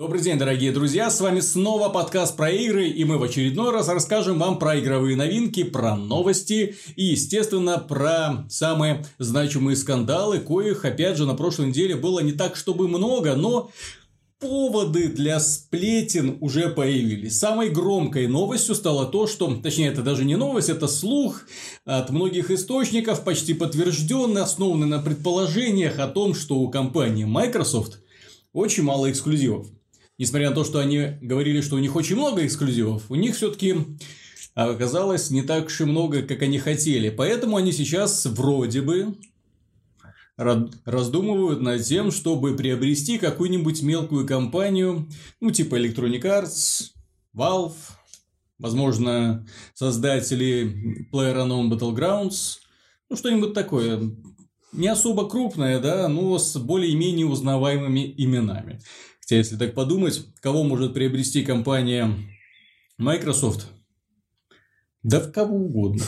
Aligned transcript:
Добрый 0.00 0.22
день, 0.22 0.38
дорогие 0.38 0.70
друзья, 0.70 1.10
с 1.10 1.20
вами 1.20 1.40
снова 1.40 1.88
подкаст 1.88 2.36
про 2.36 2.52
игры, 2.52 2.86
и 2.86 3.04
мы 3.04 3.18
в 3.18 3.22
очередной 3.24 3.72
раз 3.72 3.88
расскажем 3.88 4.38
вам 4.38 4.60
про 4.60 4.78
игровые 4.78 5.16
новинки, 5.16 5.64
про 5.64 5.96
новости 5.96 6.76
и, 6.94 7.06
естественно, 7.06 7.78
про 7.78 8.46
самые 8.48 9.04
значимые 9.18 9.74
скандалы, 9.74 10.38
коих, 10.38 10.84
опять 10.84 11.16
же, 11.16 11.26
на 11.26 11.34
прошлой 11.34 11.70
неделе 11.70 11.96
было 11.96 12.20
не 12.20 12.30
так, 12.30 12.54
чтобы 12.54 12.86
много, 12.86 13.34
но 13.34 13.72
поводы 14.38 15.08
для 15.08 15.40
сплетен 15.40 16.38
уже 16.40 16.68
появились. 16.68 17.36
Самой 17.36 17.68
громкой 17.68 18.28
новостью 18.28 18.76
стало 18.76 19.04
то, 19.04 19.26
что, 19.26 19.52
точнее, 19.56 19.88
это 19.88 20.02
даже 20.02 20.24
не 20.24 20.36
новость, 20.36 20.68
это 20.68 20.86
слух 20.86 21.42
от 21.84 22.10
многих 22.10 22.52
источников, 22.52 23.24
почти 23.24 23.52
подтвержденный, 23.52 24.42
основанный 24.42 24.86
на 24.86 25.00
предположениях 25.00 25.98
о 25.98 26.06
том, 26.06 26.34
что 26.34 26.54
у 26.60 26.70
компании 26.70 27.24
Microsoft 27.24 27.98
очень 28.52 28.84
мало 28.84 29.10
эксклюзивов 29.10 29.66
несмотря 30.18 30.50
на 30.50 30.54
то, 30.54 30.64
что 30.64 30.80
они 30.80 31.16
говорили, 31.22 31.60
что 31.60 31.76
у 31.76 31.78
них 31.78 31.96
очень 31.96 32.16
много 32.16 32.44
эксклюзивов, 32.44 33.10
у 33.10 33.14
них 33.14 33.36
все-таки 33.36 33.76
оказалось 34.54 35.30
не 35.30 35.42
так 35.42 35.66
уж 35.66 35.80
и 35.80 35.84
много, 35.84 36.22
как 36.22 36.42
они 36.42 36.58
хотели. 36.58 37.10
Поэтому 37.10 37.56
они 37.56 37.72
сейчас 37.72 38.26
вроде 38.26 38.82
бы 38.82 39.16
раздумывают 40.36 41.60
над 41.60 41.82
тем, 41.82 42.12
чтобы 42.12 42.56
приобрести 42.56 43.18
какую-нибудь 43.18 43.82
мелкую 43.82 44.26
компанию, 44.26 45.08
ну, 45.40 45.50
типа 45.50 45.74
Electronic 45.74 46.22
Arts, 46.22 46.90
Valve, 47.34 47.74
возможно, 48.58 49.46
создатели 49.74 51.06
PlayerUnknown 51.12 51.70
Battlegrounds, 51.70 52.58
ну, 53.10 53.16
что-нибудь 53.16 53.52
такое. 53.52 54.00
Не 54.72 54.88
особо 54.88 55.28
крупное, 55.28 55.80
да, 55.80 56.08
но 56.08 56.38
с 56.38 56.56
более-менее 56.56 57.26
узнаваемыми 57.26 58.14
именами. 58.16 58.80
Хотя, 59.28 59.36
если 59.36 59.56
так 59.56 59.74
подумать, 59.74 60.24
кого 60.40 60.64
может 60.64 60.94
приобрести 60.94 61.44
компания 61.44 62.16
Microsoft? 62.96 63.66
Да 65.02 65.20
в 65.20 65.30
кого 65.32 65.54
угодно. 65.54 66.02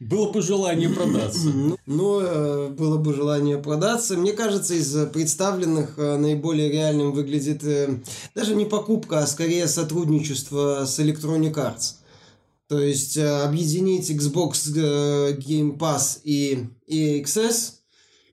Было 0.00 0.32
бы 0.32 0.40
желание 0.40 0.88
продаться. 0.88 1.46
Ну, 1.50 1.76
ну, 1.84 2.20
э, 2.22 2.68
было 2.70 2.96
бы 2.96 3.12
желание 3.12 3.58
продаться. 3.58 4.16
Мне 4.16 4.32
кажется, 4.32 4.72
из 4.72 4.96
представленных 5.10 5.98
э, 5.98 6.16
наиболее 6.16 6.72
реальным 6.72 7.12
выглядит 7.12 7.62
э, 7.64 8.00
даже 8.34 8.54
не 8.54 8.64
покупка, 8.64 9.18
а 9.18 9.26
скорее 9.26 9.68
сотрудничество 9.68 10.86
с 10.86 10.98
Electronic 10.98 11.52
Arts. 11.52 11.96
То 12.66 12.80
есть 12.80 13.18
объединить 13.18 14.10
Xbox 14.10 14.72
Game 15.36 15.76
Pass 15.76 16.20
и 16.24 16.68
EXS 16.90 17.77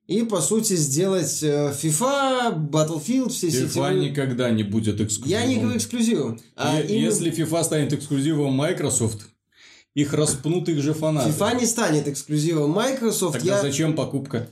и, 0.08 0.22
по 0.22 0.39
сути, 0.39 0.75
сделать 0.75 1.42
э, 1.42 1.73
FIFA, 1.81 2.70
Battlefield, 2.70 3.30
все 3.30 3.48
FIFA 3.48 3.70
сетевые... 3.70 4.09
никогда 4.09 4.52
не 4.52 4.64
будет 4.64 5.02
эксклюзивом. 5.02 5.42
Я 5.42 5.45
не 5.47 5.58
говорю 5.58 5.78
эксклюзивом. 5.78 6.39
А 6.56 6.80
именно... 6.80 7.06
Если 7.06 7.31
FIFA 7.31 7.64
станет 7.64 7.94
эксклюзивом 7.94 8.53
Microsoft, 8.53 9.28
их 9.95 10.14
распнут 10.14 10.70
их 10.70 10.81
же 10.84 10.94
фанаты. 10.94 11.30
FIFA 11.30 11.59
не 11.59 11.66
станет 11.66 12.08
эксклюзивом 12.08 12.70
Microsoft. 12.72 13.39
Тогда 13.39 13.56
я... 13.56 13.62
зачем 13.62 13.95
покупка? 13.95 14.47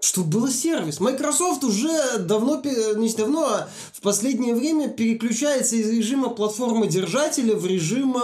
Чтобы 0.00 0.40
был 0.40 0.48
сервис. 0.48 0.98
Microsoft 0.98 1.62
уже 1.62 2.18
давно, 2.18 2.60
не 2.96 3.12
давно, 3.14 3.46
а 3.46 3.68
в 3.92 4.00
последнее 4.00 4.54
время 4.54 4.88
переключается 4.88 5.76
из 5.76 5.88
режима 5.90 6.30
платформы 6.30 6.88
держателя 6.88 7.54
в 7.54 7.66
режим 7.66 8.16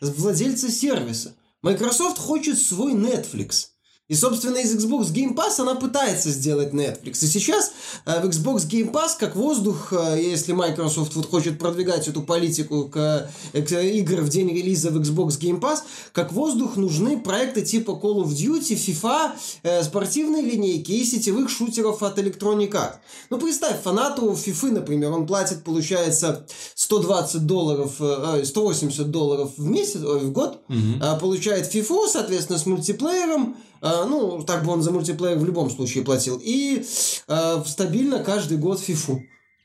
владельца 0.00 0.70
сервиса. 0.70 1.34
Microsoft 1.62 2.18
хочет 2.18 2.58
свой 2.58 2.94
Netflix– 2.94 3.68
и, 4.06 4.14
собственно, 4.14 4.58
из 4.58 4.74
Xbox 4.74 5.14
Game 5.14 5.34
Pass 5.34 5.58
она 5.58 5.76
пытается 5.76 6.28
сделать 6.28 6.74
Netflix. 6.74 7.24
И 7.24 7.26
сейчас 7.26 7.72
э, 8.04 8.20
в 8.20 8.26
Xbox 8.26 8.68
Game 8.68 8.92
Pass, 8.92 9.12
как 9.18 9.34
воздух, 9.34 9.94
э, 9.94 10.20
если 10.20 10.52
Microsoft 10.52 11.14
вот 11.14 11.30
хочет 11.30 11.58
продвигать 11.58 12.06
эту 12.06 12.20
политику 12.20 12.90
к, 12.90 13.30
э, 13.54 13.62
к 13.62 13.72
игр 13.72 14.20
в 14.20 14.28
день 14.28 14.50
релиза 14.50 14.90
в 14.90 15.00
Xbox 15.00 15.40
Game 15.40 15.58
Pass, 15.58 15.78
как 16.12 16.32
воздух 16.32 16.76
нужны 16.76 17.18
проекты 17.18 17.62
типа 17.62 17.92
Call 17.92 18.24
of 18.24 18.28
Duty, 18.28 18.76
FIFA, 18.76 19.32
э, 19.62 19.82
спортивной 19.82 20.42
линейки 20.42 20.92
и 20.92 21.02
сетевых 21.02 21.48
шутеров 21.48 22.02
от 22.02 22.18
Electronic 22.18 22.72
Arts. 22.72 22.96
Ну, 23.30 23.38
представь, 23.38 23.80
фанату 23.80 24.32
FIFA, 24.32 24.72
например, 24.72 25.12
он 25.12 25.26
платит, 25.26 25.64
получается, 25.64 26.46
120 26.74 27.46
долларов, 27.46 27.94
э, 28.00 28.42
180 28.44 29.10
долларов 29.10 29.52
в 29.56 29.64
месяц, 29.64 30.00
в 30.00 30.30
год, 30.30 30.60
угу. 30.68 30.76
э, 31.00 31.18
получает 31.18 31.74
FIFA, 31.74 32.08
соответственно, 32.08 32.58
с 32.58 32.66
мультиплеером, 32.66 33.56
ну, 33.84 34.42
так 34.44 34.64
бы 34.64 34.72
он 34.72 34.82
за 34.82 34.90
мультиплеер 34.90 35.36
в 35.38 35.44
любом 35.44 35.70
случае 35.70 36.04
платил. 36.04 36.40
И 36.42 36.86
э, 37.28 37.62
стабильно 37.66 38.24
каждый 38.24 38.56
год 38.56 38.80
фифу. 38.80 39.22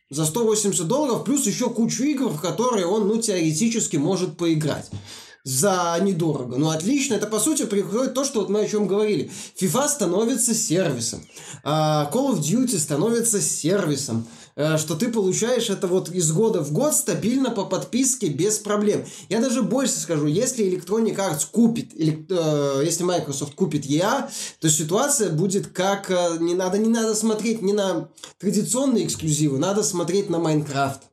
За 0.09 0.25
180 0.25 0.87
долларов, 0.87 1.23
плюс 1.23 1.45
еще 1.45 1.69
кучу 1.69 2.03
игр, 2.03 2.27
в 2.27 2.41
которые 2.41 2.85
он, 2.85 3.07
ну, 3.07 3.21
теоретически 3.21 3.95
может 3.95 4.37
поиграть 4.37 4.89
за 5.43 5.97
недорого. 6.01 6.57
Ну, 6.57 6.69
отлично. 6.69 7.13
Это, 7.13 7.27
по 7.27 7.39
сути, 7.39 7.65
приходит 7.65 8.13
то, 8.13 8.25
что 8.25 8.41
вот 8.41 8.49
мы 8.49 8.61
о 8.61 8.67
чем 8.67 8.87
говорили. 8.87 9.31
FIFA 9.59 9.87
становится 9.87 10.53
сервисом. 10.53 11.21
А 11.63 12.09
Call 12.13 12.33
of 12.33 12.39
Duty 12.39 12.77
становится 12.77 13.41
сервисом. 13.41 14.27
Э, 14.59 14.77
что 14.77 14.95
ты 14.95 15.07
получаешь 15.07 15.69
это 15.69 15.87
вот 15.87 16.09
из 16.09 16.33
года 16.33 16.61
в 16.61 16.73
год 16.73 16.93
стабильно 16.93 17.49
по 17.49 17.63
подписке 17.63 18.27
без 18.27 18.57
проблем. 18.57 19.05
Я 19.29 19.39
даже 19.39 19.61
больше 19.63 19.93
скажу, 19.93 20.27
если 20.27 20.65
Electronic 20.65 21.15
Arts 21.15 21.47
купит, 21.49 21.93
или, 21.93 22.25
э, 22.29 22.81
если 22.83 23.05
Microsoft 23.05 23.55
купит 23.55 23.85
EA, 23.85 24.29
то 24.59 24.69
ситуация 24.69 25.29
будет 25.29 25.67
как... 25.67 26.11
Э, 26.11 26.35
не, 26.41 26.55
надо, 26.55 26.77
не 26.77 26.89
надо 26.89 27.15
смотреть 27.15 27.61
не 27.61 27.71
на 27.71 28.09
традиционные 28.37 29.05
эксклюзивы, 29.05 29.59
надо 29.59 29.81
смотреть 29.81 30.29
на 30.29 30.39
Майнкрафт. 30.39 31.03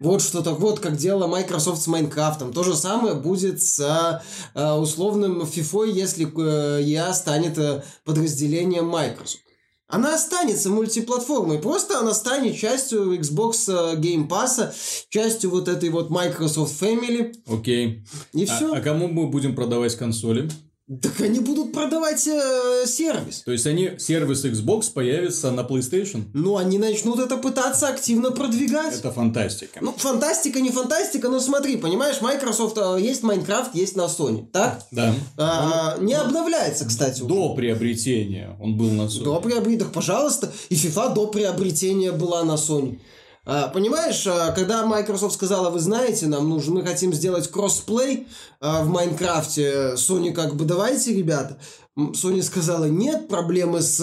Вот 0.00 0.20
что-то, 0.20 0.50
вот 0.52 0.80
как 0.80 0.96
делала 0.96 1.28
Microsoft 1.28 1.80
с 1.80 1.86
Майнкрафтом. 1.86 2.52
То 2.52 2.64
же 2.64 2.74
самое 2.74 3.14
будет 3.14 3.62
с 3.62 4.20
э, 4.56 4.72
условным 4.72 5.42
FIFA, 5.42 5.88
если 5.88 6.26
э, 6.26 6.82
EA 6.82 7.14
станет 7.14 7.56
э, 7.58 7.84
подразделением 8.04 8.88
Microsoft 8.88 9.51
она 9.92 10.14
останется 10.14 10.70
мультиплатформой. 10.70 11.58
Просто 11.58 11.98
она 11.98 12.14
станет 12.14 12.56
частью 12.56 13.12
Xbox 13.20 13.68
э, 13.68 13.96
Game 13.96 14.26
Pass, 14.26 14.72
частью 15.10 15.50
вот 15.50 15.68
этой 15.68 15.90
вот 15.90 16.08
Microsoft 16.08 16.82
Family. 16.82 17.34
Окей. 17.46 18.02
И 18.32 18.46
все. 18.46 18.72
А, 18.72 18.78
а 18.78 18.80
кому 18.80 19.06
мы 19.06 19.26
будем 19.26 19.54
продавать 19.54 19.94
консоли? 19.96 20.50
Так 20.88 21.20
они 21.20 21.38
будут 21.38 21.72
продавать 21.72 22.26
э, 22.26 22.84
сервис. 22.86 23.42
То 23.42 23.52
есть 23.52 23.66
они 23.66 23.92
сервис 23.98 24.44
Xbox 24.44 24.92
появится 24.92 25.52
на 25.52 25.60
PlayStation? 25.60 26.24
Ну, 26.34 26.56
они 26.56 26.76
начнут 26.76 27.20
это 27.20 27.36
пытаться 27.36 27.88
активно 27.88 28.32
продвигать. 28.32 28.98
Это 28.98 29.12
фантастика. 29.12 29.78
Ну, 29.80 29.92
фантастика 29.92 30.60
не 30.60 30.70
фантастика, 30.70 31.28
но 31.28 31.38
смотри, 31.38 31.76
понимаешь, 31.76 32.20
Microsoft 32.20 32.76
э, 32.78 33.00
есть 33.00 33.22
Minecraft, 33.22 33.70
есть 33.74 33.94
на 33.94 34.06
Sony, 34.06 34.44
так? 34.50 34.82
Да. 34.90 35.14
А, 35.38 35.94
он, 35.98 36.04
не 36.04 36.16
он, 36.16 36.26
обновляется, 36.26 36.84
кстати. 36.84 37.20
До 37.20 37.52
уже. 37.52 37.56
приобретения 37.56 38.56
он 38.60 38.76
был 38.76 38.90
на 38.90 39.02
Sony. 39.02 39.24
До 39.24 39.40
приобретения, 39.40 39.88
пожалуйста. 39.88 40.52
И 40.68 40.74
FIFA 40.74 41.14
до 41.14 41.28
приобретения 41.28 42.10
была 42.10 42.42
на 42.42 42.54
Sony. 42.54 42.98
А, 43.44 43.68
понимаешь, 43.68 44.24
а, 44.28 44.52
когда 44.52 44.86
Microsoft 44.86 45.34
сказала, 45.34 45.70
вы 45.70 45.80
знаете, 45.80 46.28
нам 46.28 46.48
нужно, 46.48 46.74
мы 46.74 46.86
хотим 46.86 47.12
сделать 47.12 47.50
кроссплей 47.50 48.28
а, 48.60 48.84
в 48.84 48.88
Майнкрафте, 48.88 49.94
Sony 49.94 50.32
как 50.32 50.54
бы 50.54 50.64
давайте, 50.64 51.12
ребята. 51.12 51.58
Sony 51.98 52.40
сказала, 52.42 52.84
нет 52.84 53.26
проблемы 53.26 53.82
с 53.82 54.00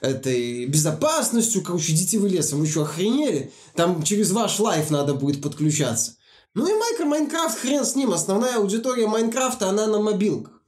этой 0.00 0.66
безопасностью, 0.66 1.62
короче, 1.62 1.92
идите 1.92 2.18
вы 2.18 2.28
лесом, 2.28 2.60
вы 2.60 2.66
что, 2.66 2.82
охренели? 2.82 3.52
Там 3.74 4.04
через 4.04 4.30
ваш 4.30 4.58
Live 4.60 4.90
надо 4.90 5.14
будет 5.14 5.42
подключаться. 5.42 6.12
Ну 6.54 6.66
и 6.68 6.78
Майкро 6.78 7.04
Майнкрафт, 7.06 7.58
хрен 7.58 7.84
с 7.84 7.96
ним, 7.96 8.12
основная 8.12 8.56
аудитория 8.58 9.08
Майнкрафта, 9.08 9.68
она 9.68 9.88
на 9.88 10.00
мобилках. 10.00 10.61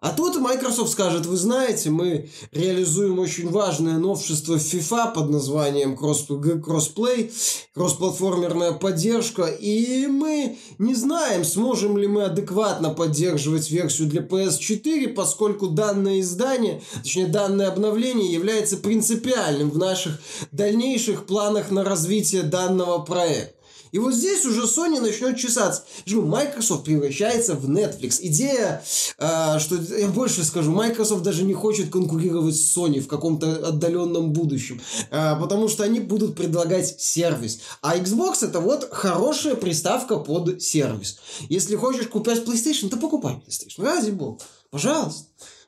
А 0.00 0.10
тут 0.10 0.36
Microsoft 0.36 0.92
скажет, 0.92 1.26
вы 1.26 1.36
знаете, 1.36 1.90
мы 1.90 2.30
реализуем 2.52 3.18
очень 3.18 3.50
важное 3.50 3.98
новшество 3.98 4.49
в 4.49 4.54
FIFA 4.54 5.12
под 5.12 5.30
названием 5.30 5.96
кроссплей, 5.96 7.32
кроссплатформерная 7.74 8.74
поддержка, 8.74 9.46
и 9.46 10.06
мы 10.06 10.56
не 10.78 10.94
знаем, 10.94 11.44
сможем 11.44 11.98
ли 11.98 12.06
мы 12.06 12.22
адекватно 12.26 12.90
поддерживать 12.90 13.72
версию 13.72 14.06
для 14.06 14.22
PS4, 14.22 15.08
поскольку 15.08 15.66
данное 15.66 16.20
издание, 16.20 16.80
точнее 17.02 17.26
данное 17.26 17.66
обновление 17.66 18.32
является 18.32 18.76
принципиальным 18.76 19.68
в 19.68 19.78
наших 19.78 20.20
дальнейших 20.52 21.26
планах 21.26 21.72
на 21.72 21.82
развитие 21.82 22.44
данного 22.44 23.00
проекта. 23.00 23.57
И 23.92 23.98
вот 23.98 24.14
здесь 24.14 24.44
уже 24.44 24.62
Sony 24.62 25.00
начнет 25.00 25.36
чесаться. 25.36 25.84
Microsoft 26.06 26.84
превращается 26.84 27.54
в 27.54 27.68
Netflix. 27.68 28.18
Идея, 28.20 28.82
э, 29.18 29.58
что 29.58 29.76
я 29.76 30.08
больше 30.08 30.44
скажу, 30.44 30.70
Microsoft 30.72 31.22
даже 31.22 31.44
не 31.44 31.54
хочет 31.54 31.90
конкурировать 31.90 32.56
с 32.56 32.76
Sony 32.76 33.00
в 33.00 33.08
каком-то 33.08 33.68
отдаленном 33.68 34.32
будущем, 34.32 34.80
э, 35.10 35.36
потому 35.40 35.68
что 35.68 35.84
они 35.84 36.00
будут 36.00 36.36
предлагать 36.36 37.00
сервис. 37.00 37.60
А 37.82 37.96
Xbox 37.96 38.44
это 38.44 38.60
вот 38.60 38.88
хорошая 38.90 39.54
приставка 39.54 40.18
под 40.18 40.62
сервис. 40.62 41.18
Если 41.48 41.76
хочешь 41.76 42.08
купить 42.08 42.44
PlayStation, 42.44 42.88
то 42.88 42.96
покупай 42.96 43.34
PlayStation. 43.34 43.84
Ради 43.84 44.10
бога. 44.10 44.38
Пожалуйста. 44.70 45.24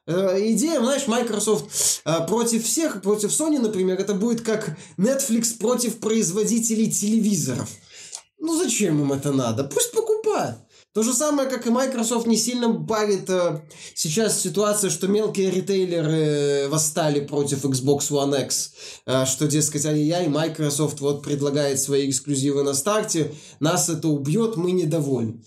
Э, 0.07 0.39
идея, 0.53 0.81
знаешь, 0.81 1.07
Microsoft 1.07 2.03
э, 2.05 2.27
против 2.27 2.65
всех, 2.65 3.01
против 3.03 3.31
Sony, 3.31 3.59
например, 3.59 3.99
это 3.99 4.15
будет 4.15 4.41
как 4.41 4.77
Netflix 4.97 5.57
против 5.59 5.99
производителей 5.99 6.91
телевизоров. 6.91 7.69
Ну 8.41 8.57
зачем 8.57 9.01
им 9.01 9.13
это 9.13 9.33
надо? 9.33 9.65
Пусть 9.65 9.93
покупают. 9.93 10.57
То 10.93 11.05
же 11.05 11.13
самое, 11.13 11.49
как 11.49 11.67
и 11.67 11.71
Microsoft 11.71 12.27
не 12.27 12.37
сильно 12.37 12.69
барит 12.69 13.31
э, 13.31 13.61
сейчас 13.95 14.41
ситуация, 14.41 14.91
что 14.91 15.07
мелкие 15.07 15.49
ритейлеры 15.49 16.13
э, 16.13 16.69
восстали 16.69 17.21
против 17.21 17.65
Xbox 17.65 18.11
One 18.11 18.45
X, 18.45 18.73
э, 19.07 19.25
что, 19.25 19.47
дескать, 19.47 19.87
ай-яй, 19.87 20.27
Microsoft 20.27 21.01
вот 21.01 21.23
предлагает 21.23 21.79
свои 21.79 22.11
эксклюзивы 22.11 22.65
на 22.65 22.75
старте, 22.75 23.33
нас 23.61 23.89
это 23.89 24.09
убьет, 24.09 24.57
мы 24.57 24.73
недовольны. 24.73 25.45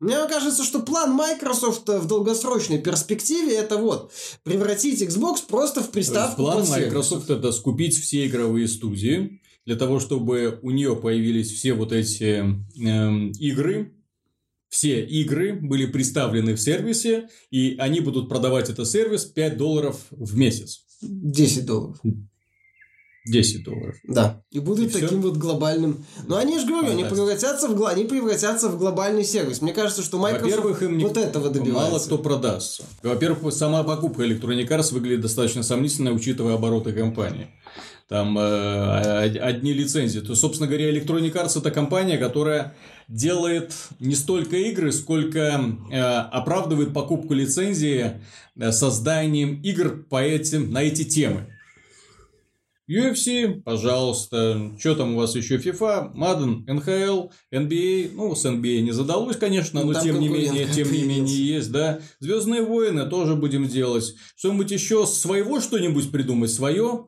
Мне 0.00 0.16
кажется, 0.28 0.64
что 0.64 0.80
план 0.80 1.12
Microsoft 1.12 1.86
в 1.88 2.06
долгосрочной 2.06 2.78
перспективе 2.78 3.56
это 3.56 3.76
вот 3.76 4.12
превратить 4.44 5.02
Xbox 5.02 5.40
просто 5.46 5.82
в 5.82 5.90
приставку. 5.90 6.42
План 6.42 6.66
Microsoft 6.66 7.28
это 7.28 7.52
скупить 7.52 7.98
все 7.98 8.26
игровые 8.26 8.68
студии 8.68 9.40
для 9.66 9.76
того, 9.76 9.98
чтобы 10.00 10.58
у 10.62 10.70
нее 10.70 10.96
появились 10.96 11.52
все 11.52 11.74
вот 11.74 11.92
эти 11.92 12.44
э, 12.44 13.30
игры, 13.38 13.92
все 14.68 15.04
игры 15.04 15.54
были 15.54 15.86
представлены 15.86 16.54
в 16.54 16.60
сервисе, 16.60 17.28
и 17.50 17.76
они 17.78 18.00
будут 18.00 18.28
продавать 18.28 18.68
этот 18.68 18.88
сервис 18.88 19.24
5 19.24 19.56
долларов 19.56 20.06
в 20.10 20.36
месяц. 20.36 20.80
10 21.00 21.64
долларов. 21.64 22.00
10 23.26 23.64
долларов. 23.64 23.94
Да. 24.02 24.42
И 24.50 24.58
будут 24.58 24.88
и 24.88 24.90
таким 24.90 25.08
все? 25.08 25.16
вот 25.18 25.36
глобальным. 25.38 26.04
Но 26.26 26.36
они 26.36 26.58
же 26.58 26.66
говорю, 26.66 26.90
они 26.90 27.04
превратятся, 27.04 27.68
в, 27.68 27.86
они 27.86 28.04
превратятся 28.04 28.68
в 28.68 28.76
глобальный 28.76 29.24
сервис. 29.24 29.62
Мне 29.62 29.72
кажется, 29.72 30.02
что 30.02 30.18
Microsoft 30.18 30.56
Во-первых, 30.56 30.82
им 30.82 31.00
вот 31.00 31.16
этого 31.16 31.48
добивается. 31.48 31.90
Мало 31.90 31.98
кто 32.00 32.18
продастся. 32.18 32.84
Во-первых, 33.02 33.54
сама 33.54 33.82
покупка 33.82 34.24
Electronic 34.24 34.68
Arts 34.68 34.92
выглядит 34.92 35.22
достаточно 35.22 35.62
сомнительно, 35.62 36.12
учитывая 36.12 36.54
обороты 36.54 36.92
компании 36.92 37.48
там 38.08 38.38
э, 38.38 39.38
одни 39.38 39.72
лицензии. 39.72 40.20
То, 40.20 40.34
собственно 40.34 40.68
говоря, 40.68 40.90
Electronic 40.90 41.32
Arts 41.32 41.58
это 41.58 41.70
компания, 41.70 42.18
которая 42.18 42.74
делает 43.08 43.72
не 43.98 44.14
столько 44.14 44.56
игры, 44.56 44.92
сколько 44.92 45.62
э, 45.90 46.00
оправдывает 46.00 46.92
покупку 46.92 47.34
лицензии 47.34 48.20
э, 48.56 48.72
созданием 48.72 49.60
игр 49.62 50.04
по 50.08 50.22
этим, 50.22 50.70
на 50.70 50.82
эти 50.82 51.04
темы. 51.04 51.48
UFC, 52.86 53.62
пожалуйста. 53.62 54.72
Что 54.78 54.94
там 54.94 55.14
у 55.14 55.16
вас 55.16 55.34
еще? 55.34 55.56
FIFA, 55.56 56.14
Madden, 56.14 56.66
NHL, 56.66 57.30
NBA. 57.50 58.10
Ну, 58.14 58.34
с 58.34 58.44
NBA 58.44 58.82
не 58.82 58.92
задалось, 58.92 59.38
конечно, 59.38 59.82
но 59.82 59.92
ну, 59.92 60.00
тем 60.00 60.20
не 60.20 60.28
менее, 60.28 60.66
тем 60.66 60.92
не 60.92 61.02
менее 61.02 61.46
есть, 61.46 61.72
да. 61.72 62.00
Звездные 62.20 62.62
войны 62.62 63.08
тоже 63.08 63.36
будем 63.36 63.66
делать. 63.66 64.14
Что-нибудь 64.36 64.70
еще 64.70 65.06
своего 65.06 65.60
что-нибудь 65.60 66.10
придумать 66.10 66.50
свое? 66.50 67.06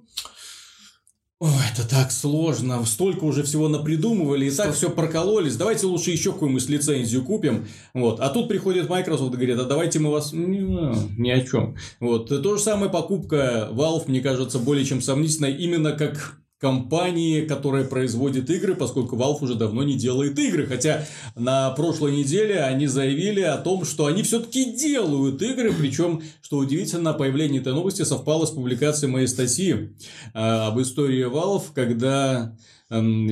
Ой, 1.38 1.50
это 1.70 1.86
так 1.86 2.12
сложно. 2.12 2.82
Столько 2.86 3.24
уже 3.24 3.42
всего 3.42 3.68
напридумывали, 3.68 4.46
и 4.46 4.50
так 4.50 4.74
все 4.74 4.88
прокололись. 4.88 5.56
Давайте 5.56 5.86
лучше 5.86 6.10
еще 6.10 6.32
какую-нибудь 6.32 6.66
лицензию 6.70 7.24
купим. 7.24 7.66
Вот. 7.92 8.20
А 8.20 8.30
тут 8.30 8.48
приходит 8.48 8.88
Microsoft 8.88 9.34
и 9.34 9.36
говорит, 9.36 9.58
а 9.58 9.64
давайте 9.64 9.98
мы 9.98 10.10
вас... 10.10 10.32
ни 10.32 11.20
ни 11.20 11.30
о 11.30 11.44
чем. 11.44 11.76
Вот. 12.00 12.28
То 12.30 12.56
же 12.56 12.62
самое 12.62 12.90
покупка 12.90 13.68
Valve, 13.70 14.04
мне 14.06 14.22
кажется, 14.22 14.58
более 14.58 14.86
чем 14.86 15.02
сомнительной 15.02 15.52
именно 15.52 15.92
как 15.92 16.40
компании, 16.58 17.42
которая 17.42 17.84
производит 17.84 18.48
игры, 18.48 18.74
поскольку 18.74 19.16
Valve 19.16 19.38
уже 19.42 19.54
давно 19.54 19.82
не 19.82 19.94
делает 19.94 20.38
игры. 20.38 20.66
Хотя 20.66 21.04
на 21.34 21.70
прошлой 21.70 22.16
неделе 22.16 22.60
они 22.60 22.86
заявили 22.86 23.42
о 23.42 23.58
том, 23.58 23.84
что 23.84 24.06
они 24.06 24.22
все-таки 24.22 24.76
делают 24.76 25.42
игры. 25.42 25.72
Причем, 25.72 26.22
что 26.40 26.58
удивительно, 26.58 27.12
появление 27.12 27.60
этой 27.60 27.74
новости 27.74 28.02
совпало 28.02 28.46
с 28.46 28.50
публикацией 28.50 29.12
моей 29.12 29.28
статьи 29.28 29.90
э, 30.32 30.38
об 30.38 30.80
истории 30.80 31.30
Valve, 31.30 31.64
когда 31.74 32.56
эм, 32.88 33.30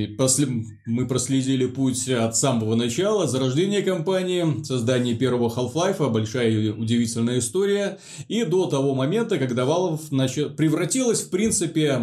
мы 0.84 1.06
проследили 1.06 1.64
путь 1.64 2.06
от 2.10 2.36
самого 2.36 2.74
начала, 2.74 3.26
зарождения 3.26 3.80
компании, 3.80 4.62
создание 4.64 5.14
первого 5.14 5.48
Half-Life, 5.48 6.10
большая 6.10 6.50
и 6.50 6.68
удивительная 6.68 7.38
история, 7.38 7.98
и 8.28 8.44
до 8.44 8.66
того 8.66 8.94
момента, 8.94 9.38
когда 9.38 9.62
Valve 9.62 10.54
превратилась, 10.56 11.22
в 11.22 11.30
принципе, 11.30 11.98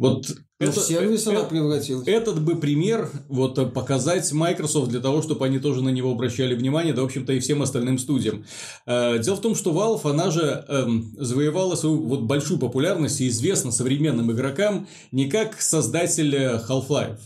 вот 0.00 0.30
это, 0.58 0.80
сервис 0.80 1.26
она 1.26 1.44
превратилась. 1.44 2.08
Этот 2.08 2.40
бы 2.40 2.56
пример 2.56 3.10
вот 3.28 3.74
показать 3.74 4.32
Microsoft 4.32 4.88
для 4.88 5.00
того, 5.00 5.20
чтобы 5.20 5.44
они 5.44 5.58
тоже 5.58 5.82
на 5.82 5.90
него 5.90 6.10
обращали 6.10 6.54
внимание, 6.54 6.94
да, 6.94 7.02
в 7.02 7.04
общем-то, 7.04 7.34
и 7.34 7.38
всем 7.38 7.60
остальным 7.60 7.98
студиям. 7.98 8.46
Э, 8.86 9.18
дело 9.18 9.36
в 9.36 9.42
том, 9.42 9.54
что 9.54 9.72
Valve, 9.72 10.10
она 10.10 10.30
же 10.30 10.64
э, 10.66 10.86
завоевала 11.18 11.74
свою 11.74 12.02
вот 12.02 12.22
большую 12.22 12.58
популярность 12.58 13.20
и 13.20 13.28
известна 13.28 13.72
современным 13.72 14.32
игрокам 14.32 14.88
не 15.12 15.28
как 15.28 15.60
создатель 15.60 16.34
Half-Life. 16.34 17.18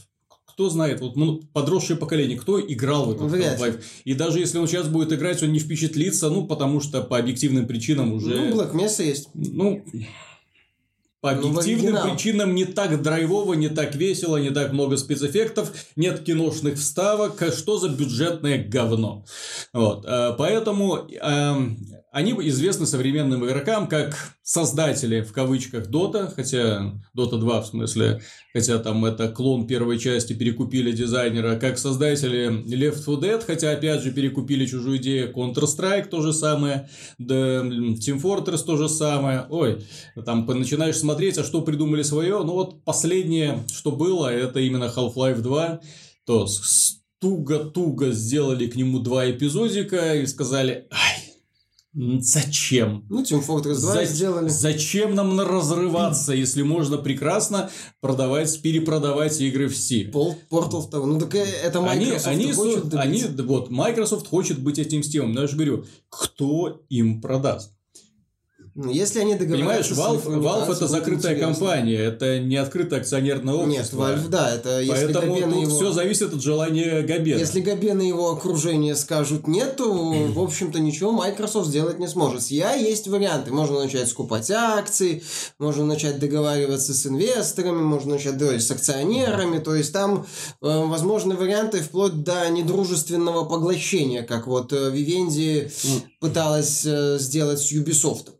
Кто 0.44 0.68
знает, 0.68 1.00
вот 1.00 1.14
ну, 1.14 1.42
подросшее 1.52 1.96
поколение, 1.96 2.36
кто 2.36 2.60
играл 2.60 3.06
в 3.06 3.10
этот 3.12 3.32
Half-Life. 3.32 3.82
И 4.04 4.14
даже 4.14 4.40
если 4.40 4.58
он 4.58 4.66
сейчас 4.66 4.88
будет 4.88 5.12
играть, 5.12 5.40
он 5.44 5.52
не 5.52 5.60
впечатлится, 5.60 6.28
ну, 6.28 6.44
потому 6.44 6.80
что 6.80 7.02
по 7.02 7.18
объективным 7.18 7.68
причинам 7.68 8.12
уже... 8.12 8.34
Ну, 8.34 8.60
Black 8.60 8.72
Mesa 8.72 9.04
есть. 9.04 9.28
Ну, 9.32 9.84
по 11.24 11.32
ну, 11.32 11.48
объективным 11.48 11.94
ну, 11.94 12.10
причинам 12.10 12.54
не 12.54 12.66
так 12.66 13.00
драйвово, 13.00 13.54
не 13.54 13.70
так 13.70 13.94
весело, 13.94 14.36
не 14.36 14.50
так 14.50 14.74
много 14.74 14.98
спецэффектов, 14.98 15.72
нет 15.96 16.22
киношных 16.22 16.74
вставок. 16.76 17.42
Что 17.56 17.78
за 17.78 17.88
бюджетное 17.88 18.62
говно? 18.62 19.24
Вот. 19.72 20.04
Э, 20.04 20.34
поэтому 20.36 21.08
эм, 21.22 21.78
они 22.14 22.30
известны 22.48 22.86
современным 22.86 23.44
игрокам 23.44 23.88
как 23.88 24.36
создатели, 24.40 25.22
в 25.22 25.32
кавычках, 25.32 25.88
Дота, 25.88 26.32
хотя 26.34 26.92
Дота 27.12 27.38
2 27.38 27.60
в 27.60 27.66
смысле, 27.66 28.20
хотя 28.52 28.78
там 28.78 29.04
это 29.04 29.26
клон 29.28 29.66
первой 29.66 29.98
части, 29.98 30.32
перекупили 30.32 30.92
дизайнера, 30.92 31.56
как 31.56 31.76
создатели 31.76 32.62
Left 32.66 33.00
4 33.04 33.16
Dead, 33.16 33.44
хотя 33.44 33.72
опять 33.72 34.02
же 34.02 34.12
перекупили 34.12 34.64
чужую 34.64 34.98
идею, 34.98 35.32
Counter-Strike 35.32 36.06
то 36.06 36.22
же 36.22 36.32
самое, 36.32 36.88
Team 37.20 38.22
Fortress 38.22 38.64
то 38.64 38.76
же 38.76 38.88
самое, 38.88 39.46
ой, 39.50 39.84
там 40.24 40.46
начинаешь 40.46 40.96
смотреть, 40.96 41.36
а 41.38 41.42
что 41.42 41.62
придумали 41.62 42.02
свое, 42.02 42.44
ну 42.44 42.52
вот 42.52 42.84
последнее, 42.84 43.64
что 43.74 43.90
было, 43.90 44.28
это 44.28 44.60
именно 44.60 44.84
Half-Life 44.84 45.40
2, 45.40 45.80
то 46.26 46.46
туго-туго 47.18 48.12
сделали 48.12 48.68
к 48.68 48.76
нему 48.76 49.00
два 49.00 49.28
эпизодика 49.28 50.14
и 50.14 50.26
сказали, 50.26 50.86
ай, 50.92 51.33
Зачем? 51.94 53.04
Ну, 53.08 53.22
Team 53.22 53.46
Fortress 53.46 53.80
2 53.80 53.92
За... 53.92 54.04
сделали. 54.04 54.48
Зачем 54.48 55.14
нам 55.14 55.40
разрываться, 55.40 56.32
если 56.34 56.62
можно 56.62 56.98
прекрасно 56.98 57.70
продавать, 58.00 58.60
перепродавать 58.62 59.40
игры 59.40 59.68
в 59.68 59.72
Steam? 59.72 60.10
Пол, 60.10 60.36
Portal 60.50 60.90
2. 60.90 61.06
Ну, 61.06 61.20
так 61.20 61.34
э, 61.36 61.44
это 61.44 61.80
Microsoft 61.80 62.26
они, 62.26 62.44
они, 62.44 62.52
хочет 62.52 62.94
они, 62.94 63.22
вот, 63.44 63.70
Microsoft 63.70 64.26
хочет 64.26 64.58
быть 64.60 64.80
этим 64.80 65.00
Steam. 65.00 65.26
Но 65.26 65.42
я 65.42 65.46
же 65.46 65.54
говорю, 65.54 65.84
кто 66.08 66.84
им 66.88 67.20
продаст? 67.20 67.72
Ну, 68.76 68.90
если 68.90 69.20
они 69.20 69.36
договорятся... 69.36 69.94
Понимаешь, 69.94 70.24
Valve, 70.24 70.42
Valve 70.42 70.72
это 70.72 70.88
закрытая 70.88 71.34
интересно. 71.34 71.54
компания, 71.54 71.96
это 71.96 72.40
не 72.40 72.56
открытое 72.56 73.00
акционерное 73.00 73.54
общество. 73.54 74.08
Нет, 74.08 74.18
Valve, 74.18 74.28
да, 74.28 74.52
это 74.52 74.80
если 74.80 75.12
Поэтому 75.12 75.36
его... 75.36 75.70
все 75.76 75.92
зависит 75.92 76.34
от 76.34 76.42
желания 76.42 77.02
Габена. 77.02 77.38
Если 77.38 77.60
Габен 77.60 78.00
и 78.00 78.08
его 78.08 78.32
окружение 78.32 78.96
скажут 78.96 79.46
нет, 79.46 79.76
то, 79.76 79.92
в 79.92 80.40
общем-то, 80.40 80.80
ничего 80.80 81.12
Microsoft 81.12 81.68
сделать 81.68 82.00
не 82.00 82.08
сможет. 82.08 82.42
С 82.42 82.50
я 82.50 82.74
есть 82.74 83.06
варианты. 83.06 83.52
Можно 83.52 83.78
начать 83.78 84.08
скупать 84.08 84.50
акции, 84.50 85.22
можно 85.60 85.84
начать 85.84 86.18
договариваться 86.18 86.94
с 86.94 87.06
инвесторами, 87.06 87.80
можно 87.80 88.14
начать 88.14 88.36
договориться 88.36 88.68
с 88.68 88.70
акционерами. 88.72 89.58
То 89.58 89.76
есть 89.76 89.92
там 89.92 90.26
э, 90.62 90.84
возможны 90.84 91.36
варианты 91.36 91.80
вплоть 91.80 92.24
до 92.24 92.50
недружественного 92.50 93.44
поглощения, 93.44 94.22
как 94.24 94.48
вот 94.48 94.72
э, 94.72 94.90
Vivendi 94.90 95.70
пыталась 96.18 96.84
э, 96.84 97.18
сделать 97.20 97.60
с 97.60 97.72
Ubisoft. 97.72 98.30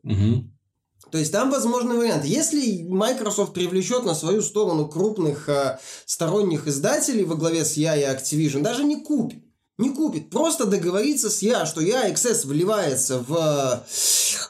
То 1.10 1.18
есть 1.18 1.30
там 1.30 1.50
возможный 1.50 1.96
вариант. 1.96 2.24
Если 2.24 2.82
Microsoft 2.82 3.52
привлечет 3.52 4.04
на 4.04 4.14
свою 4.14 4.42
сторону 4.42 4.88
крупных 4.88 5.48
э, 5.48 5.78
сторонних 6.06 6.66
издателей 6.66 7.22
во 7.22 7.36
главе 7.36 7.64
с 7.64 7.76
я 7.76 7.94
и 7.94 8.02
Activision, 8.02 8.62
даже 8.62 8.82
не 8.82 8.96
купит. 8.96 9.38
Не 9.76 9.90
купит. 9.90 10.30
Просто 10.30 10.66
договориться 10.66 11.30
с 11.30 11.42
я, 11.42 11.66
что 11.66 11.80
я 11.80 12.08
XS 12.10 12.46
вливается 12.46 13.18
в 13.26 13.84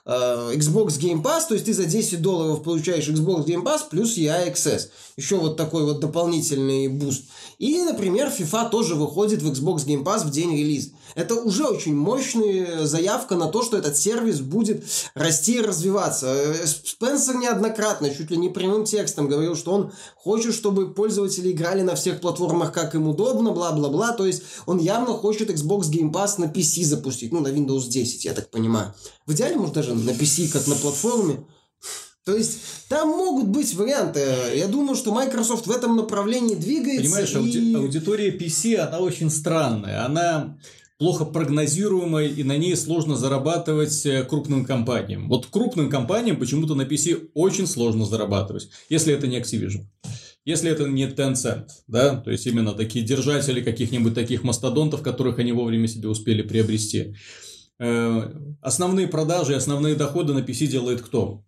э, 0.04 0.52
Xbox 0.54 0.98
Game 1.00 1.22
Pass, 1.22 1.48
то 1.48 1.54
есть 1.54 1.64
ты 1.66 1.72
за 1.72 1.84
10 1.84 2.20
долларов 2.20 2.62
получаешь 2.62 3.08
Xbox 3.08 3.46
Game 3.46 3.62
Pass 3.62 3.80
плюс 3.90 4.16
EA 4.16 4.46
Access. 4.46 4.88
Еще 5.16 5.36
вот 5.36 5.56
такой 5.56 5.84
вот 5.84 6.00
дополнительный 6.00 6.88
буст. 6.88 7.24
Или, 7.58 7.82
например, 7.82 8.28
FIFA 8.28 8.70
тоже 8.70 8.94
выходит 8.96 9.42
в 9.42 9.50
Xbox 9.50 9.86
Game 9.86 10.04
Pass 10.04 10.26
в 10.26 10.30
день 10.30 10.56
релиза. 10.56 10.90
Это 11.14 11.34
уже 11.34 11.64
очень 11.64 11.94
мощная 11.94 12.86
заявка 12.86 13.36
на 13.36 13.48
то, 13.48 13.62
что 13.62 13.76
этот 13.76 13.96
сервис 13.96 14.40
будет 14.40 14.84
расти 15.14 15.56
и 15.56 15.60
развиваться. 15.60 16.26
Э, 16.26 16.66
Спенсер 16.66 17.36
неоднократно, 17.36 18.10
чуть 18.14 18.30
ли 18.30 18.36
не 18.36 18.48
прямым 18.48 18.84
текстом 18.84 19.28
говорил, 19.28 19.56
что 19.56 19.72
он 19.72 19.92
хочет, 20.16 20.54
чтобы 20.54 20.92
пользователи 20.92 21.52
играли 21.52 21.82
на 21.82 21.94
всех 21.94 22.20
платформах, 22.20 22.72
как 22.72 22.94
им 22.94 23.08
удобно, 23.08 23.52
бла-бла-бла. 23.52 24.12
То 24.12 24.26
есть 24.26 24.42
он 24.66 24.78
явно 24.78 25.12
хочет 25.14 25.50
Xbox 25.50 25.90
Game 25.90 26.12
Pass 26.12 26.34
на 26.38 26.46
PC 26.46 26.84
запустить, 26.84 27.32
ну, 27.32 27.40
на 27.40 27.48
Windows 27.48 27.88
10, 27.88 28.24
я 28.24 28.32
так 28.32 28.50
понимаю. 28.50 28.94
В 29.26 29.32
идеале, 29.32 29.56
может, 29.56 29.74
даже 29.74 29.94
на 29.94 30.10
PC, 30.10 30.48
как 30.48 30.66
на 30.66 30.74
платформе. 30.74 31.46
То 32.24 32.34
есть 32.34 32.58
там 32.88 33.08
могут 33.08 33.48
быть 33.48 33.74
варианты. 33.74 34.20
Я 34.54 34.66
думаю, 34.66 34.96
что 34.96 35.12
Microsoft 35.12 35.66
в 35.66 35.70
этом 35.70 35.94
направлении 35.96 36.54
двигается. 36.54 37.02
Понимаешь, 37.02 37.32
и... 37.32 37.36
ауди- 37.36 37.76
аудитория 37.76 38.30
PC, 38.30 38.76
она 38.76 39.00
очень 39.00 39.30
странная. 39.30 40.06
Она 40.06 40.56
плохо 40.98 41.24
прогнозируемая, 41.24 42.28
и 42.28 42.42
на 42.44 42.56
ней 42.56 42.76
сложно 42.76 43.16
зарабатывать 43.16 44.06
э, 44.06 44.24
крупным 44.24 44.64
компаниям. 44.64 45.28
Вот 45.28 45.46
крупным 45.46 45.90
компаниям 45.90 46.38
почему-то 46.38 46.74
на 46.74 46.82
PC 46.82 47.30
очень 47.34 47.66
сложно 47.66 48.04
зарабатывать, 48.04 48.68
если 48.88 49.12
это 49.12 49.26
не 49.26 49.38
Activision. 49.38 49.86
Если 50.44 50.70
это 50.70 50.86
не 50.86 51.06
Tencent, 51.06 51.68
да, 51.88 52.16
то 52.16 52.30
есть 52.30 52.46
именно 52.46 52.74
такие 52.74 53.04
держатели 53.04 53.62
каких-нибудь 53.62 54.14
таких 54.14 54.44
мастодонтов, 54.44 55.02
которых 55.02 55.38
они 55.38 55.52
вовремя 55.52 55.88
себе 55.88 56.08
успели 56.08 56.42
приобрести. 56.42 57.14
Э, 57.78 58.30
основные 58.60 59.08
продажи 59.08 59.52
и 59.52 59.56
основные 59.56 59.94
доходы 59.94 60.34
на 60.34 60.40
PC 60.40 60.66
делает 60.66 61.00
кто? 61.00 61.44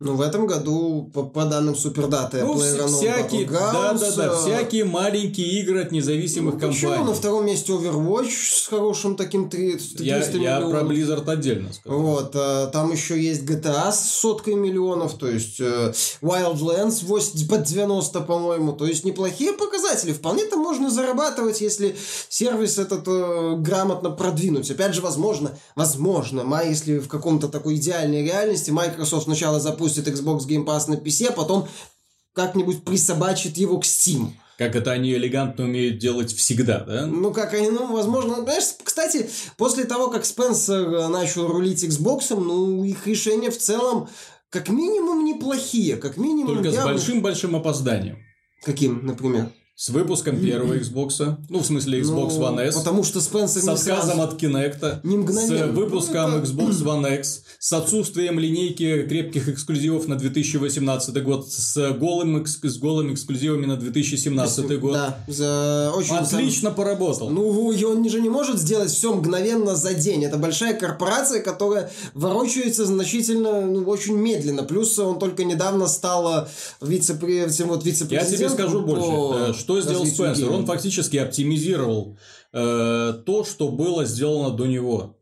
Ну, 0.00 0.14
в 0.14 0.20
этом 0.20 0.46
году, 0.46 1.10
по, 1.12 1.24
по 1.24 1.44
данным 1.44 1.74
Супердаты, 1.74 2.44
ну, 2.44 2.56
всякие, 2.56 3.48
да, 3.48 3.94
да, 3.94 4.10
да, 4.14 4.36
всякие 4.36 4.84
маленькие 4.84 5.60
игры 5.60 5.82
от 5.82 5.90
независимых 5.90 6.54
ну, 6.54 6.60
компаний. 6.60 6.86
Почему 6.86 7.04
на 7.04 7.14
втором 7.14 7.46
месте 7.46 7.72
Overwatch 7.72 8.30
с 8.30 8.68
хорошим 8.68 9.16
таким 9.16 9.50
300 9.50 10.04
я, 10.04 10.18
я 10.18 10.60
про 10.60 10.82
Blizzard 10.82 11.28
отдельно 11.28 11.72
скажу. 11.72 11.98
Вот, 11.98 12.30
а, 12.36 12.68
там 12.68 12.92
еще 12.92 13.20
есть 13.20 13.42
GTA 13.42 13.90
с 13.90 14.08
соткой 14.08 14.54
миллионов, 14.54 15.18
то 15.18 15.26
есть 15.26 15.58
э, 15.58 15.92
Wildlands 16.22 17.04
80, 17.04 17.48
под 17.48 17.64
90, 17.64 18.20
по-моему, 18.20 18.74
то 18.74 18.86
есть 18.86 19.02
неплохие 19.02 19.52
показатели. 19.52 20.12
Вполне-то 20.12 20.58
можно 20.58 20.90
зарабатывать, 20.90 21.60
если 21.60 21.96
сервис 22.28 22.78
этот 22.78 23.02
э, 23.08 23.56
грамотно 23.56 24.10
продвинуть. 24.10 24.70
Опять 24.70 24.94
же, 24.94 25.00
возможно, 25.00 25.58
возможно, 25.74 26.46
если 26.64 26.98
в 27.00 27.08
каком-то 27.08 27.48
такой 27.48 27.74
идеальной 27.74 28.22
реальности 28.24 28.70
Microsoft 28.70 29.24
сначала 29.24 29.58
запустит 29.58 29.87
запустит 29.88 30.08
Xbox 30.08 30.46
Game 30.46 30.64
Pass 30.64 30.88
на 30.88 30.94
PC, 30.94 31.28
а 31.28 31.32
потом 31.32 31.68
как-нибудь 32.34 32.84
присобачит 32.84 33.56
его 33.56 33.78
к 33.78 33.84
Steam. 33.84 34.30
Как 34.58 34.74
это 34.74 34.90
они 34.90 35.12
элегантно 35.12 35.64
умеют 35.64 35.98
делать 35.98 36.32
всегда, 36.32 36.80
да? 36.80 37.06
Ну, 37.06 37.32
как 37.32 37.54
они, 37.54 37.70
ну, 37.70 37.92
возможно, 37.92 38.36
понимаешь, 38.36 38.74
кстати, 38.82 39.30
после 39.56 39.84
того, 39.84 40.10
как 40.10 40.24
Спенсер 40.24 40.88
э, 40.94 41.08
начал 41.08 41.46
рулить 41.46 41.84
Xbox, 41.84 42.34
ну, 42.34 42.82
их 42.82 43.06
решения 43.06 43.50
в 43.50 43.58
целом 43.58 44.08
как 44.50 44.68
минимум 44.68 45.24
неплохие, 45.24 45.96
как 45.96 46.16
минимум... 46.16 46.56
Только 46.56 46.70
явно... 46.70 46.82
с 46.82 46.84
большим-большим 46.86 47.54
опозданием. 47.54 48.18
Каким, 48.64 49.06
например? 49.06 49.52
С 49.80 49.90
выпуском 49.90 50.40
первого 50.40 50.76
Xbox, 50.76 51.36
ну, 51.48 51.60
в 51.60 51.64
смысле 51.64 52.00
Xbox 52.00 52.32
ну, 52.36 52.42
One 52.42 52.62
S. 52.62 52.74
Потому 52.74 53.04
что 53.04 53.20
Спенсер 53.20 53.62
С 53.62 53.68
отказом 53.68 54.20
от 54.20 54.42
Kinect. 54.42 54.98
Не 55.04 55.18
мгновенно. 55.18 55.72
С 55.72 55.76
выпуском 55.76 56.32
ну, 56.32 56.38
Xbox 56.38 56.82
One 56.82 57.16
X. 57.16 57.44
С 57.60 57.72
отсутствием 57.72 58.40
линейки 58.40 59.02
крепких 59.02 59.48
эксклюзивов 59.48 60.08
на 60.08 60.16
2018 60.16 61.22
год. 61.22 61.48
С, 61.48 61.92
голым, 61.92 62.44
с 62.44 62.76
голыми 62.78 63.14
эксклюзивами 63.14 63.66
на 63.66 63.76
2017 63.76 64.80
год. 64.80 64.94
Да. 64.94 65.20
За 65.28 65.92
очень 65.94 66.16
Отлично 66.16 66.70
сам... 66.70 66.74
поработал. 66.74 67.30
Ну, 67.30 67.70
и 67.70 67.84
он 67.84 68.08
же 68.08 68.20
не 68.20 68.28
может 68.28 68.58
сделать 68.58 68.90
все 68.90 69.14
мгновенно 69.14 69.76
за 69.76 69.94
день. 69.94 70.24
Это 70.24 70.38
большая 70.38 70.74
корпорация, 70.74 71.40
которая 71.40 71.88
ворочается 72.14 72.84
значительно, 72.84 73.60
ну, 73.60 73.84
очень 73.84 74.16
медленно. 74.16 74.64
Плюс 74.64 74.98
он 74.98 75.20
только 75.20 75.44
недавно 75.44 75.86
стал 75.86 76.48
вице-президентом. 76.80 77.68
Вот 77.68 77.84
вице 77.84 78.08
Я 78.10 78.24
тебе 78.24 78.48
скажу 78.48 78.80
больше 78.80 79.54
что 79.67 79.67
сделал 79.80 80.06
Спенсер? 80.06 80.50
Он 80.50 80.66
фактически 80.66 81.16
оптимизировал 81.16 82.16
э, 82.52 83.14
то, 83.24 83.44
что 83.44 83.68
было 83.68 84.04
сделано 84.04 84.56
до 84.56 84.66
него. 84.66 85.14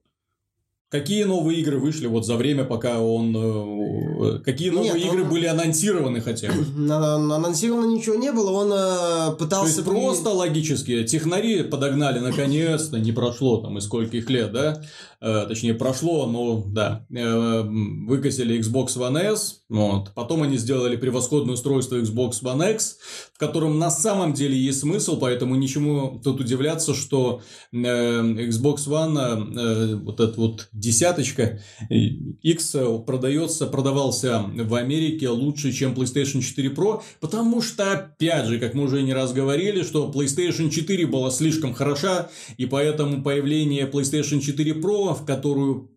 Какие 0.88 1.24
новые 1.24 1.60
игры 1.60 1.78
вышли 1.80 2.06
вот 2.06 2.24
за 2.24 2.36
время, 2.36 2.64
пока 2.64 3.00
он... 3.00 3.34
Э, 3.36 4.38
какие 4.44 4.70
новые 4.70 4.92
Нет, 4.92 5.12
игры 5.12 5.24
он... 5.24 5.28
были 5.30 5.46
анонсированы 5.46 6.20
хотя 6.20 6.48
бы? 6.52 6.64
Анонсировано 6.94 7.92
ничего 7.92 8.14
не 8.14 8.30
было, 8.30 8.52
он 8.52 8.72
э, 8.72 9.36
пытался... 9.36 9.82
То 9.82 9.90
есть, 9.90 10.00
просто 10.00 10.30
логически, 10.30 11.02
технари 11.02 11.64
подогнали 11.64 12.20
наконец-то, 12.20 13.00
не 13.00 13.10
прошло 13.10 13.56
там 13.58 13.78
и 13.78 13.80
скольких 13.80 14.30
лет, 14.30 14.52
да? 14.52 14.80
Э, 15.26 15.44
точнее, 15.48 15.74
прошло, 15.74 16.26
но 16.26 16.62
да, 16.68 17.04
э, 17.10 17.62
выкосили 17.66 18.60
Xbox 18.60 18.96
One 18.96 19.18
S, 19.18 19.62
вот. 19.68 20.12
потом 20.14 20.44
они 20.44 20.56
сделали 20.56 20.94
превосходное 20.94 21.54
устройство 21.54 21.96
Xbox 21.96 22.42
One 22.44 22.74
X, 22.74 22.98
в 23.34 23.38
котором 23.38 23.80
на 23.80 23.90
самом 23.90 24.34
деле 24.34 24.56
есть 24.56 24.78
смысл, 24.78 25.18
поэтому 25.18 25.56
ничему 25.56 26.20
тут 26.22 26.40
удивляться, 26.40 26.94
что 26.94 27.42
э, 27.72 27.76
Xbox 27.76 28.86
One, 28.86 29.96
вот 30.04 30.20
эта 30.20 30.40
вот 30.40 30.68
десяточка 30.72 31.60
X 31.90 32.76
продается, 33.04 33.66
продавался 33.66 34.44
в 34.54 34.74
Америке 34.76 35.28
лучше, 35.30 35.72
чем 35.72 35.94
PlayStation 35.94 36.40
4 36.40 36.68
Pro, 36.68 37.02
потому 37.18 37.62
что, 37.62 37.90
опять 37.90 38.46
же, 38.46 38.60
как 38.60 38.74
мы 38.74 38.84
уже 38.84 39.02
не 39.02 39.12
раз 39.12 39.32
говорили, 39.32 39.82
что 39.82 40.08
PlayStation 40.08 40.70
4 40.70 41.04
была 41.06 41.32
слишком 41.32 41.74
хороша, 41.74 42.28
и 42.58 42.66
поэтому 42.66 43.24
появление 43.24 43.90
PlayStation 43.90 44.38
4 44.38 44.72
Pro 44.74 45.15
в 45.16 45.24
которую 45.24 45.90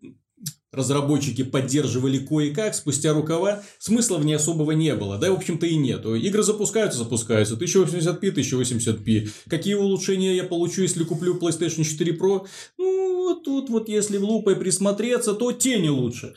разработчики 0.72 1.44
поддерживали 1.44 2.20
кое-как, 2.20 2.76
спустя 2.76 3.14
рукава, 3.14 3.64
смысла 3.80 4.18
в 4.18 4.26
ней 4.26 4.36
особого 4.36 4.72
не 4.72 4.96
было. 4.96 5.18
Да, 5.18 5.32
в 5.32 5.36
общем-то, 5.36 5.66
и 5.66 5.76
нету. 5.76 6.16
Игры 6.16 6.44
запускаются, 6.44 7.00
запускаются. 7.00 7.56
1080p, 7.56 8.22
1080p. 8.22 9.30
Какие 9.50 9.74
улучшения 9.74 10.36
я 10.36 10.44
получу, 10.44 10.84
если 10.84 11.04
куплю 11.04 11.38
PlayStation 11.40 11.84
4 11.84 12.14
Pro? 12.14 12.46
Ну, 12.78 13.24
вот 13.26 13.44
тут 13.44 13.70
вот, 13.70 13.90
если 13.90 14.18
в 14.18 14.24
лупой 14.24 14.56
присмотреться, 14.56 15.34
то 15.34 15.52
тени 15.52 15.90
лучше. 15.90 16.36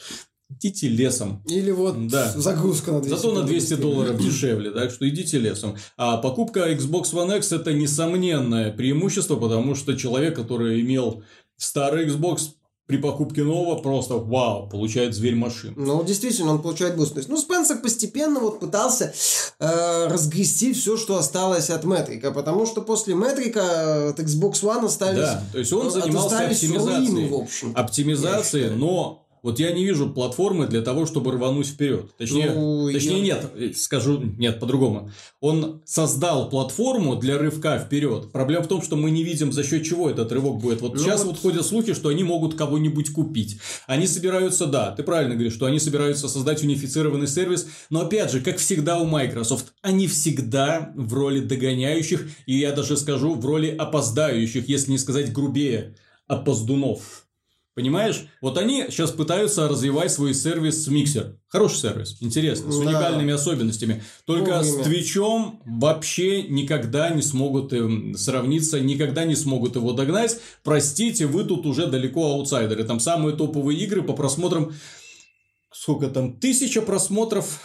Идите 0.50 0.88
лесом. 0.88 1.42
Или 1.48 1.70
вот 1.70 2.08
да. 2.08 2.30
загрузка 2.36 2.92
на 2.92 3.00
200 3.00 3.16
Зато 3.16 3.34
на 3.34 3.42
200 3.42 3.74
долларов 3.74 4.22
дешевле, 4.22 4.70
так 4.70 4.90
что 4.90 5.08
идите 5.08 5.38
лесом. 5.38 5.76
А 5.96 6.18
покупка 6.18 6.70
Xbox 6.70 7.12
One 7.12 7.38
X 7.38 7.52
это 7.52 7.72
несомненное 7.72 8.70
преимущество, 8.70 9.36
потому 9.36 9.74
что 9.74 9.96
человек, 9.96 10.36
который 10.36 10.82
имел 10.82 11.22
старый 11.56 12.06
Xbox 12.06 12.50
при 12.92 12.98
покупке 12.98 13.42
нового 13.42 13.80
просто 13.80 14.16
вау, 14.16 14.68
получает 14.68 15.14
зверь-машину. 15.14 15.72
Ну, 15.76 16.04
действительно, 16.04 16.50
он 16.50 16.60
получает 16.60 16.94
буст. 16.94 17.16
Ну, 17.26 17.38
Спенсер 17.38 17.78
постепенно 17.78 18.38
вот 18.38 18.60
пытался 18.60 19.14
э, 19.58 20.08
разгрести 20.08 20.74
все, 20.74 20.98
что 20.98 21.16
осталось 21.16 21.70
от 21.70 21.84
Мэттрика, 21.84 22.32
потому 22.32 22.66
что 22.66 22.82
после 22.82 23.14
Мэттрика 23.14 24.10
от 24.10 24.20
Xbox 24.20 24.62
One 24.62 24.84
остались... 24.84 25.20
Да, 25.20 25.42
то 25.52 25.58
есть 25.58 25.72
он 25.72 25.90
занимался 25.90 26.40
оптимизацией, 26.40 26.98
руины, 26.98 27.28
в 27.30 27.34
общем, 27.34 27.72
оптимизацией, 27.74 28.70
но 28.76 29.21
вот 29.42 29.58
я 29.58 29.72
не 29.72 29.84
вижу 29.84 30.08
платформы 30.08 30.68
для 30.68 30.82
того, 30.82 31.04
чтобы 31.04 31.32
рвануть 31.32 31.66
вперед. 31.66 32.16
Точнее, 32.16 32.52
ну, 32.52 32.88
точнее 32.92 33.24
я... 33.26 33.42
нет, 33.58 33.76
скажу, 33.76 34.22
нет, 34.38 34.60
по-другому. 34.60 35.10
Он 35.40 35.82
создал 35.84 36.48
платформу 36.48 37.16
для 37.16 37.38
рывка 37.38 37.78
вперед. 37.78 38.30
Проблема 38.30 38.62
в 38.62 38.68
том, 38.68 38.82
что 38.82 38.94
мы 38.94 39.10
не 39.10 39.24
видим, 39.24 39.52
за 39.52 39.64
счет 39.64 39.82
чего 39.84 40.08
этот 40.08 40.30
рывок 40.30 40.58
будет. 40.60 40.80
Вот 40.80 40.94
ну, 40.94 41.00
сейчас 41.00 41.24
вот... 41.24 41.32
вот 41.32 41.40
ходят 41.40 41.66
слухи, 41.66 41.92
что 41.92 42.08
они 42.08 42.22
могут 42.22 42.54
кого-нибудь 42.54 43.12
купить. 43.12 43.58
Они 43.88 44.06
собираются, 44.06 44.66
да, 44.66 44.92
ты 44.92 45.02
правильно 45.02 45.34
говоришь, 45.34 45.54
что 45.54 45.66
они 45.66 45.80
собираются 45.80 46.28
создать 46.28 46.62
унифицированный 46.62 47.26
сервис. 47.26 47.66
Но 47.90 48.02
опять 48.02 48.30
же, 48.30 48.40
как 48.40 48.58
всегда 48.58 49.00
у 49.00 49.06
Microsoft, 49.06 49.72
они 49.82 50.06
всегда 50.06 50.92
в 50.94 51.12
роли 51.14 51.40
догоняющих, 51.40 52.28
и 52.46 52.58
я 52.58 52.70
даже 52.70 52.96
скажу, 52.96 53.34
в 53.34 53.44
роли 53.44 53.68
опоздающих, 53.68 54.68
если 54.68 54.92
не 54.92 54.98
сказать 54.98 55.32
грубее, 55.32 55.96
опоздунов. 56.28 57.26
Понимаешь? 57.74 58.26
Вот 58.42 58.58
они 58.58 58.84
сейчас 58.90 59.12
пытаются 59.12 59.66
развивать 59.66 60.12
свой 60.12 60.34
сервис 60.34 60.86
миксер. 60.88 61.38
Хороший 61.48 61.78
сервис, 61.78 62.18
интересный, 62.20 62.70
с 62.70 62.76
уникальными 62.76 63.30
да. 63.30 63.36
особенностями. 63.36 64.02
Только 64.26 64.58
Вовремя. 64.58 64.62
с 64.62 64.86
Твичом 64.86 65.62
вообще 65.64 66.42
никогда 66.42 67.08
не 67.10 67.22
смогут 67.22 67.72
им 67.72 68.14
сравниться, 68.14 68.78
никогда 68.80 69.24
не 69.24 69.36
смогут 69.36 69.76
его 69.76 69.92
догнать. 69.92 70.38
Простите, 70.62 71.26
вы 71.26 71.44
тут 71.44 71.64
уже 71.64 71.86
далеко 71.86 72.32
аутсайдеры. 72.32 72.84
Там 72.84 73.00
самые 73.00 73.36
топовые 73.36 73.78
игры 73.80 74.02
по 74.02 74.12
просмотрам 74.12 74.72
сколько 75.72 76.08
там, 76.08 76.38
тысяча 76.38 76.80
просмотров 76.82 77.60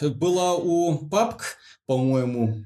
э, 0.00 0.08
была 0.08 0.54
у 0.54 1.08
PUBG, 1.08 1.42
по-моему, 1.86 2.64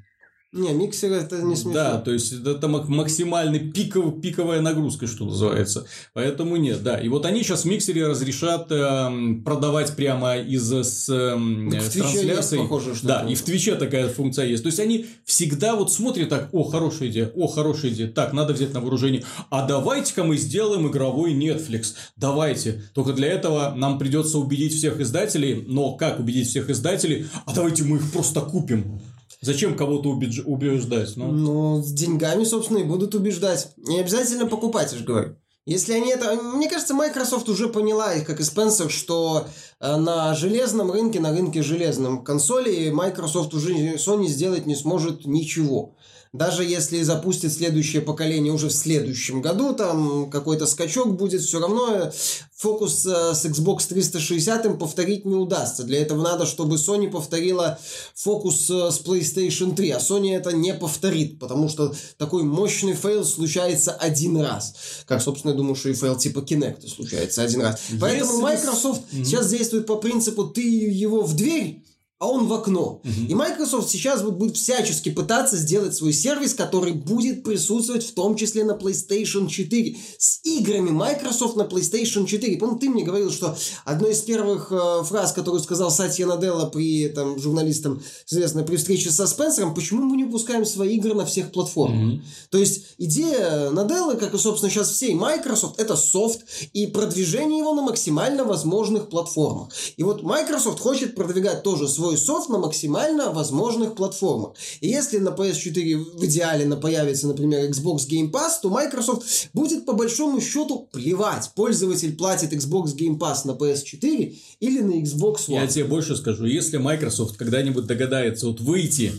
не, 0.57 0.73
миксер 0.73 1.13
это 1.13 1.43
не 1.43 1.55
смешно. 1.55 1.73
Да, 1.73 1.99
то 1.99 2.11
есть 2.11 2.33
это 2.33 2.69
максимальный 2.69 3.61
пиков, 3.61 4.21
пиковая 4.21 4.61
нагрузка, 4.61 5.07
что 5.07 5.25
называется. 5.25 5.87
Поэтому 6.15 6.57
нет, 6.57 6.83
да. 6.83 6.99
И 6.99 7.09
вот 7.09 7.27
они 7.27 7.43
сейчас 7.43 7.63
в 7.63 7.67
миксере 7.67 8.07
разрешат 8.07 8.71
э, 8.71 9.11
продавать 9.45 9.95
прямо 9.95 10.39
из 10.39 10.73
с, 10.73 11.09
э, 11.09 11.81
с 11.81 11.91
трансляцией. 11.91 12.63
Похоже, 12.63 12.95
что 12.95 13.07
да, 13.07 13.27
и 13.29 13.35
в 13.35 13.43
Твиче 13.43 13.75
такая 13.75 14.09
функция 14.09 14.47
есть. 14.47 14.63
То 14.63 14.69
есть 14.69 14.81
они 14.81 15.07
всегда 15.25 15.77
вот 15.77 15.93
смотрят 15.93 16.29
так, 16.29 16.49
о, 16.53 16.65
хорошая 16.65 17.09
идея, 17.11 17.31
о, 17.35 17.47
хорошая 17.47 17.91
идея, 17.93 18.09
так, 18.09 18.33
надо 18.33 18.55
взять 18.55 18.73
на 18.73 18.81
вооружение. 18.81 19.25
А 19.51 19.67
давайте-ка 19.67 20.25
мы 20.25 20.37
сделаем 20.37 20.89
игровой 20.89 21.35
Netflix. 21.35 21.95
Давайте. 22.17 22.83
Только 22.95 23.13
для 23.13 23.29
этого 23.29 23.75
нам 23.77 23.99
придется 23.99 24.39
убедить 24.39 24.75
всех 24.75 25.01
издателей. 25.01 25.65
Но 25.67 25.97
как 25.97 26.19
убедить 26.19 26.49
всех 26.49 26.71
издателей? 26.71 27.27
А 27.45 27.55
давайте 27.55 27.85
мы 27.85 27.99
их 27.99 28.11
просто 28.11 28.41
купим 28.41 29.01
Зачем 29.47 29.77
кого-то 29.77 30.09
убедж- 30.13 30.43
убеждать? 30.45 31.17
Ну, 31.17 31.31
Ну, 31.31 31.81
с 31.83 31.93
деньгами, 31.93 32.43
собственно, 32.43 32.79
и 32.79 32.83
будут 32.83 33.15
убеждать. 33.15 33.69
Не 33.77 34.01
обязательно 34.01 34.47
покупать, 34.47 34.91
я 34.91 34.99
же 34.99 35.05
говорю. 35.05 35.37
Если 35.67 35.93
они 35.93 36.11
это... 36.11 36.35
Мне 36.35 36.69
кажется, 36.69 36.95
Microsoft 36.95 37.49
уже 37.49 37.69
поняла, 37.69 38.13
как 38.27 38.41
и 38.41 38.43
Спенсер, 38.43 38.91
что 38.91 39.47
э, 39.81 39.97
на 39.97 40.35
железном 40.35 40.91
рынке, 40.91 41.21
на 41.21 41.31
рынке 41.31 41.63
железном 41.63 42.25
консолей 42.25 42.91
Microsoft 42.91 43.55
уже 43.55 43.95
Sony 43.95 44.27
сделать 44.27 44.67
не 44.67 44.75
сможет 44.75 45.27
ничего. 45.27 45.95
Даже 46.37 46.65
если 46.65 47.03
запустит 47.03 47.53
следующее 47.53 48.03
поколение 48.03 48.53
уже 48.53 48.69
в 48.69 48.73
следующем 48.73 49.41
году, 49.43 49.75
там 49.75 50.31
какой-то 50.31 50.67
скачок 50.67 51.17
будет, 51.17 51.43
все 51.43 51.61
равно 51.61 52.11
фокус 52.57 53.07
э, 53.07 53.35
с 53.35 53.45
Xbox 53.45 53.87
360 53.89 54.67
им 54.67 54.79
повторить 54.79 55.25
не 55.25 55.35
удастся. 55.35 55.85
Для 55.85 56.01
этого 56.01 56.23
надо, 56.23 56.47
чтобы 56.47 56.77
Sony 56.77 57.11
повторила 57.11 57.79
фокус 58.15 58.69
э, 58.71 58.91
с 58.91 59.01
PlayStation 59.01 59.75
3, 59.75 59.91
а 59.91 59.99
Sony 59.99 60.35
это 60.35 60.53
не 60.53 60.75
повторит, 60.75 61.39
потому 61.39 61.69
что 61.69 61.95
такой 62.19 62.43
мощный 62.43 62.95
фейл 62.95 63.25
случается 63.25 63.93
один 63.93 64.37
раз. 64.41 64.75
Как, 65.07 65.23
собственно, 65.23 65.53
я 65.53 65.57
думаю, 65.57 65.75
что 65.75 65.89
и 65.89 65.95
фейл 65.95 66.17
типа 66.17 66.41
Kinect 66.41 66.87
случается 66.89 67.43
один 67.43 67.63
раз. 67.63 67.81
Поэтому 68.01 68.39
Microsoft 68.41 69.03
Мгм. 69.13 69.25
сейчас 69.25 69.49
действует 69.51 69.87
по 69.87 69.97
принципу 69.97 70.45
ты 70.45 70.63
его 70.63 71.23
в 71.23 71.35
дверь, 71.35 71.83
а 72.19 72.29
он 72.29 72.47
в 72.47 72.53
окно. 72.55 73.03
И 73.29 73.35
Microsoft 73.35 73.91
сейчас 73.91 74.23
вот 74.23 74.35
будет 74.35 74.57
всячески 74.57 75.11
пытаться 75.11 75.57
сделать 75.57 75.95
свой 75.95 76.15
сервис, 76.15 76.55
который 76.55 76.95
будет 76.95 77.43
присутствовать 77.43 78.05
в 78.07 78.15
том 78.15 78.37
числе 78.37 78.65
на 78.65 78.73
PlayStation 78.73 79.49
4. 79.49 79.97
С 80.19 80.41
играми 80.45 80.91
Microsoft 80.91 81.57
на 81.57 81.63
PlayStation 81.63 82.27
4. 82.27 82.57
Помню, 82.57 82.79
ты 82.79 82.89
мне 82.89 83.05
говорил, 83.05 83.31
что 83.31 83.57
одной 83.85 84.13
из 84.13 84.23
первых 84.23 84.73
э, 84.73 85.03
фраз, 85.05 85.33
которую 85.35 85.63
сказал 85.63 85.91
Сатья 85.91 86.27
Наделла 86.27 86.67
при 86.67 87.09
там, 87.09 87.39
журналистам, 87.39 88.03
известно, 88.27 88.63
при 88.63 88.77
встрече 88.77 89.11
со 89.11 89.27
Спенсером, 89.27 89.75
почему 89.75 90.03
мы 90.05 90.17
не 90.17 90.25
выпускаем 90.25 90.65
свои 90.65 90.97
игры 90.97 91.13
на 91.13 91.27
всех 91.27 91.53
платформах. 91.53 92.01
Мгм. 92.01 92.25
То 92.51 92.57
есть 92.57 92.95
идея 92.97 93.71
Наделлы, 93.71 94.17
как 94.17 94.33
и, 94.33 94.39
собственно, 94.39 94.71
сейчас 94.71 94.91
всей 94.91 95.15
Microsoft, 95.15 95.79
это 95.79 95.97
софт 95.97 96.41
и 96.73 96.87
продвижение 96.87 97.59
его 97.59 97.75
на 97.75 97.83
максимально 97.83 98.45
возможных 98.45 99.11
платформах. 99.11 99.69
И 99.99 100.03
вот 100.03 100.23
Microsoft 100.23 100.81
хочет 100.81 101.15
продвигать 101.15 101.63
тоже 101.63 101.89
свой 101.89 102.06
софт 102.15 102.49
на 102.49 102.59
максимально 102.59 103.33
возможных 103.33 103.95
платформах. 103.95 104.55
И 104.81 104.89
если 104.89 105.19
на 105.19 105.31
PS4 105.31 106.19
в 106.19 106.25
идеале 106.25 106.65
на 106.65 106.77
появится, 106.77 107.27
например, 107.27 107.69
Xbox 107.71 108.09
Game 108.09 108.31
Pass, 108.31 108.61
то 108.63 108.71
Microsoft 108.71 109.51
будет 109.53 109.85
по 109.85 109.93
большому 109.93 110.41
счету 110.41 110.89
плевать. 110.93 111.51
Пользователь 111.55 112.17
платит 112.17 112.53
Xbox 112.53 112.97
Game 112.97 113.19
Pass 113.19 113.39
на 113.45 113.53
PS4 113.53 114.37
или 114.61 114.81
на 114.81 115.03
Xbox 115.03 115.49
One. 115.49 115.55
Я 115.55 115.67
тебе 115.67 115.85
больше 115.85 116.17
скажу, 116.17 116.45
если 116.45 116.77
Microsoft 116.77 117.37
когда-нибудь 117.37 117.87
догадается 117.87 118.47
вот 118.47 118.61
выйти, 118.61 119.13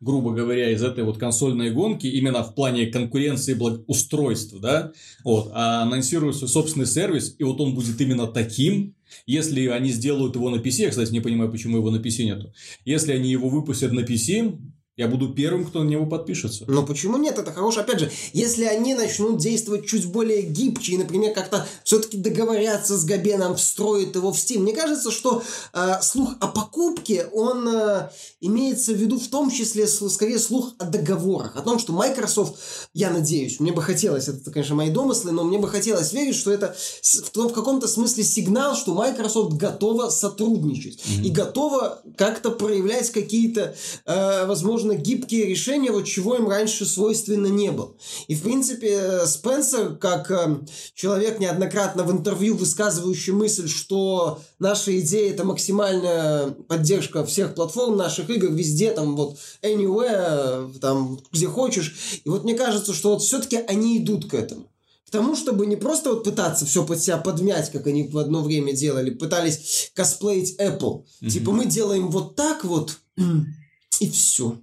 грубо 0.00 0.32
говоря, 0.32 0.70
из 0.70 0.82
этой 0.82 1.04
вот 1.04 1.18
консольной 1.18 1.70
гонки, 1.70 2.06
именно 2.06 2.42
в 2.42 2.54
плане 2.54 2.86
конкуренции 2.86 3.54
благоустройства, 3.54 4.58
да, 4.58 4.92
вот, 5.24 5.50
а 5.52 5.82
анонсирует 5.82 6.36
свой 6.36 6.48
собственный 6.48 6.86
сервис, 6.86 7.36
и 7.38 7.44
вот 7.44 7.60
он 7.60 7.74
будет 7.74 8.00
именно 8.00 8.26
таким, 8.26 8.94
если 9.26 9.66
они 9.68 9.90
сделают 9.90 10.34
его 10.34 10.50
на 10.50 10.56
PC, 10.56 10.82
я, 10.82 10.90
кстати, 10.90 11.12
не 11.12 11.20
понимаю, 11.20 11.50
почему 11.50 11.78
его 11.78 11.90
на 11.90 11.96
PC 11.96 12.24
нету, 12.24 12.52
если 12.84 13.12
они 13.12 13.30
его 13.30 13.48
выпустят 13.48 13.92
на 13.92 14.00
PC, 14.00 14.58
я 14.96 15.08
буду 15.08 15.32
первым, 15.32 15.64
кто 15.64 15.82
на 15.82 15.88
него 15.88 16.04
подпишется. 16.04 16.64
Но 16.68 16.84
почему 16.84 17.16
нет? 17.16 17.38
Это 17.38 17.50
хорошо. 17.50 17.80
Опять 17.80 18.00
же, 18.00 18.12
если 18.34 18.64
они 18.64 18.94
начнут 18.94 19.38
действовать 19.38 19.86
чуть 19.86 20.04
более 20.04 20.42
гибче 20.42 20.92
и, 20.92 20.98
например, 20.98 21.32
как-то 21.32 21.66
все-таки 21.82 22.18
договорятся 22.18 22.98
с 22.98 23.04
Габеном, 23.06 23.56
встроят 23.56 24.14
его 24.14 24.32
в 24.32 24.36
Steam. 24.36 24.58
Мне 24.58 24.74
кажется, 24.74 25.10
что 25.10 25.42
э, 25.72 25.94
слух 26.02 26.34
о 26.40 26.48
покупке, 26.48 27.26
он 27.32 27.66
э, 27.68 28.10
имеется 28.42 28.92
в 28.92 28.96
виду 28.96 29.18
в 29.18 29.28
том 29.28 29.50
числе, 29.50 29.86
скорее, 29.86 30.38
слух 30.38 30.74
о 30.78 30.84
договорах. 30.84 31.56
О 31.56 31.62
том, 31.62 31.78
что 31.78 31.94
Microsoft, 31.94 32.58
я 32.92 33.08
надеюсь, 33.08 33.60
мне 33.60 33.72
бы 33.72 33.80
хотелось, 33.80 34.28
это, 34.28 34.50
конечно, 34.50 34.74
мои 34.74 34.90
домыслы, 34.90 35.32
но 35.32 35.42
мне 35.42 35.56
бы 35.56 35.68
хотелось 35.68 36.12
верить, 36.12 36.36
что 36.36 36.50
это 36.50 36.76
в, 37.00 37.34
в 37.34 37.52
каком-то 37.54 37.88
смысле 37.88 38.24
сигнал, 38.24 38.76
что 38.76 38.94
Microsoft 38.94 39.56
готова 39.56 40.10
сотрудничать 40.10 41.02
и 41.24 41.30
готова 41.30 42.02
как-то 42.18 42.50
проявлять 42.50 43.10
какие-то, 43.10 43.74
э, 44.04 44.44
возможно, 44.82 45.00
гибкие 45.00 45.46
решения, 45.46 45.90
вот 45.90 46.04
чего 46.04 46.36
им 46.36 46.48
раньше 46.48 46.84
свойственно 46.84 47.46
не 47.46 47.70
было. 47.70 47.94
И, 48.28 48.34
в 48.34 48.42
принципе, 48.42 48.90
э, 48.90 49.26
Спенсер, 49.26 49.96
как 49.96 50.30
э, 50.30 50.60
человек 50.94 51.38
неоднократно 51.38 52.04
в 52.04 52.10
интервью 52.10 52.56
высказывающий 52.56 53.32
мысль, 53.32 53.68
что 53.68 54.40
наша 54.58 54.98
идея 55.00 55.30
это 55.30 55.44
максимальная 55.44 56.50
поддержка 56.68 57.24
всех 57.24 57.54
платформ, 57.54 57.96
наших 57.96 58.30
игр 58.30 58.48
везде, 58.48 58.90
там 58.92 59.16
вот 59.16 59.38
anywhere, 59.62 60.74
э, 60.74 60.78
там 60.80 61.20
где 61.32 61.46
хочешь. 61.46 62.20
И 62.24 62.28
вот 62.28 62.44
мне 62.44 62.54
кажется, 62.54 62.92
что 62.92 63.10
вот 63.10 63.22
все-таки 63.22 63.56
они 63.56 63.98
идут 63.98 64.30
к 64.30 64.34
этому. 64.34 64.68
К 65.06 65.10
тому, 65.10 65.36
чтобы 65.36 65.66
не 65.66 65.76
просто 65.76 66.10
вот 66.10 66.24
пытаться 66.24 66.64
все 66.64 66.84
под 66.84 67.00
себя 67.00 67.18
подмять, 67.18 67.70
как 67.70 67.86
они 67.86 68.08
в 68.08 68.16
одно 68.16 68.42
время 68.42 68.72
делали, 68.72 69.10
пытались 69.10 69.92
косплеить 69.94 70.58
Apple. 70.58 71.04
Типа 71.20 71.52
мы 71.52 71.66
делаем 71.66 72.08
вот 72.08 72.34
так 72.34 72.64
вот, 72.64 72.98
и 74.00 74.10
все. 74.10 74.58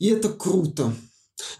И 0.00 0.08
это 0.08 0.30
круто. 0.30 0.92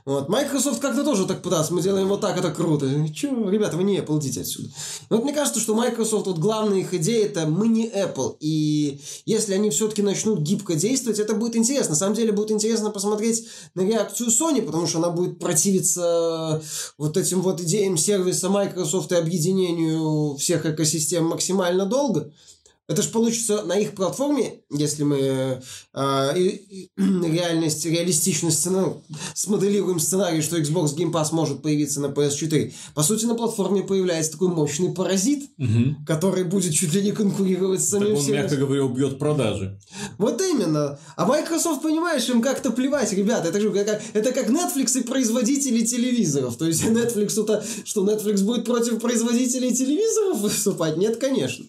Вот. 0.05 0.29
Microsoft 0.29 0.81
как-то 0.81 1.05
тоже 1.05 1.26
так 1.26 1.42
пытался. 1.42 1.74
Мы 1.74 1.83
делаем 1.83 2.09
вот 2.09 2.20
так, 2.20 2.38
это 2.38 2.50
круто. 2.50 2.87
Че, 3.14 3.29
ребята, 3.50 3.76
вы 3.76 3.85
не 3.85 3.98
Apple, 3.98 4.18
идите 4.18 4.40
отсюда. 4.40 4.68
Вот 5.09 5.24
мне 5.24 5.33
кажется, 5.33 5.61
что 5.61 5.74
Microsoft, 5.74 6.26
вот 6.26 6.38
главная 6.38 6.79
их 6.79 6.94
идея, 6.94 7.26
это 7.26 7.46
мы 7.46 7.68
не 7.68 7.88
Apple. 7.88 8.37
И 8.40 9.00
если 9.26 9.55
они 9.55 9.70
все-таки 9.70 10.03
начнут 10.03 10.40
гибко 10.40 10.74
действовать, 10.74 11.18
это 11.18 11.35
будет 11.35 11.55
интересно. 11.55 11.90
На 11.90 11.96
самом 11.96 12.14
деле 12.14 12.33
будет 12.33 12.50
интересно 12.50 12.90
посмотреть 12.90 13.46
на 13.74 13.83
реакцию 13.83 14.31
Sony, 14.31 14.62
потому 14.62 14.87
что 14.87 14.98
она 14.98 15.11
будет 15.11 15.38
противиться 15.38 16.62
вот 16.96 17.16
этим 17.16 17.42
вот 17.42 17.61
идеям 17.61 17.96
сервиса 17.96 18.48
Microsoft 18.48 19.12
и 19.12 19.16
объединению 19.16 20.37
всех 20.37 20.66
экосистем 20.66 21.26
максимально 21.26 21.87
долго. 21.87 22.33
Это 22.90 23.03
же 23.03 23.09
получится 23.11 23.62
на 23.62 23.74
их 23.79 23.92
платформе, 23.92 24.62
если 24.68 25.05
мы 25.05 25.62
э, 25.94 26.38
и 26.38 26.88
реальность, 26.96 27.87
реалистичный 27.87 28.50
сценарий, 28.50 28.94
смоделируем 29.35 30.00
сценарий, 30.00 30.42
что 30.42 30.59
Xbox 30.59 30.96
Game 30.96 31.12
Pass 31.12 31.29
может 31.31 31.62
появиться 31.62 32.00
на 32.00 32.07
PS4. 32.07 32.72
По 32.94 33.05
сути, 33.05 33.26
на 33.26 33.37
платформе 33.37 33.83
появляется 33.83 34.33
такой 34.33 34.48
мощный 34.48 34.92
паразит, 34.92 35.50
Мгм. 35.57 36.05
который 36.05 36.42
будет 36.42 36.74
чуть 36.74 36.92
ли 36.92 37.03
не 37.03 37.12
конкурировать 37.12 37.81
с 37.81 37.90
Так 37.90 38.00
самим 38.00 38.16
он, 38.16 38.22
сервисом. 38.22 38.42
мягко 38.42 38.57
говоря, 38.57 38.85
убьет 38.85 39.18
продажи. 39.20 39.79
Вот 40.18 40.42
именно. 40.42 40.98
А 41.16 41.26
Microsoft, 41.26 41.83
понимаешь, 41.83 42.29
им 42.29 42.42
как-то 42.42 42.72
плевать, 42.72 43.12
ребята. 43.12 43.50
Это 43.50 43.61
же 43.61 43.70
как, 43.70 44.03
это 44.14 44.33
как 44.33 44.48
Netflix 44.50 44.98
и 44.98 45.05
производители 45.05 45.85
телевизоров. 45.87 46.57
То 46.57 46.66
есть 46.66 46.83
Netflix-то, 46.85 47.62
что 47.85 48.05
Netflix 48.05 48.42
будет 48.42 48.64
против 48.64 48.98
производителей 49.00 49.72
телевизоров 49.72 50.40
выступать? 50.40 50.96
Нет, 50.96 51.18
конечно. 51.18 51.64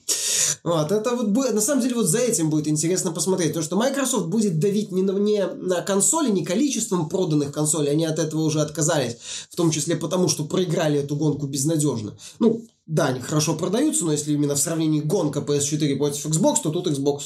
Вот, 0.63 0.91
это 0.91 1.15
вот 1.15 1.29
будет, 1.29 1.53
на 1.53 1.61
самом 1.61 1.81
деле 1.81 1.95
вот 1.95 2.05
за 2.05 2.19
этим 2.19 2.49
будет 2.49 2.67
интересно 2.67 3.11
посмотреть, 3.11 3.49
потому 3.49 3.65
что 3.65 3.77
Microsoft 3.77 4.27
будет 4.27 4.59
давить 4.59 4.91
не 4.91 5.01
на, 5.01 5.11
не 5.13 5.45
на 5.45 5.81
консоли, 5.81 6.29
не 6.29 6.45
количеством 6.45 7.09
проданных 7.09 7.51
консолей, 7.51 7.91
они 7.91 8.05
от 8.05 8.19
этого 8.19 8.41
уже 8.41 8.61
отказались, 8.61 9.17
в 9.49 9.55
том 9.55 9.71
числе 9.71 9.95
потому, 9.95 10.27
что 10.27 10.45
проиграли 10.45 10.99
эту 10.99 11.15
гонку 11.15 11.47
безнадежно. 11.47 12.15
Ну, 12.39 12.63
да, 12.85 13.07
они 13.07 13.21
хорошо 13.21 13.55
продаются, 13.55 14.05
но 14.05 14.11
если 14.11 14.33
именно 14.33 14.55
в 14.55 14.59
сравнении 14.59 15.01
гонка 15.01 15.39
PS4 15.39 15.95
против 15.95 16.25
Xbox, 16.27 16.57
то 16.61 16.69
тут 16.69 16.87
Xbox 16.87 17.21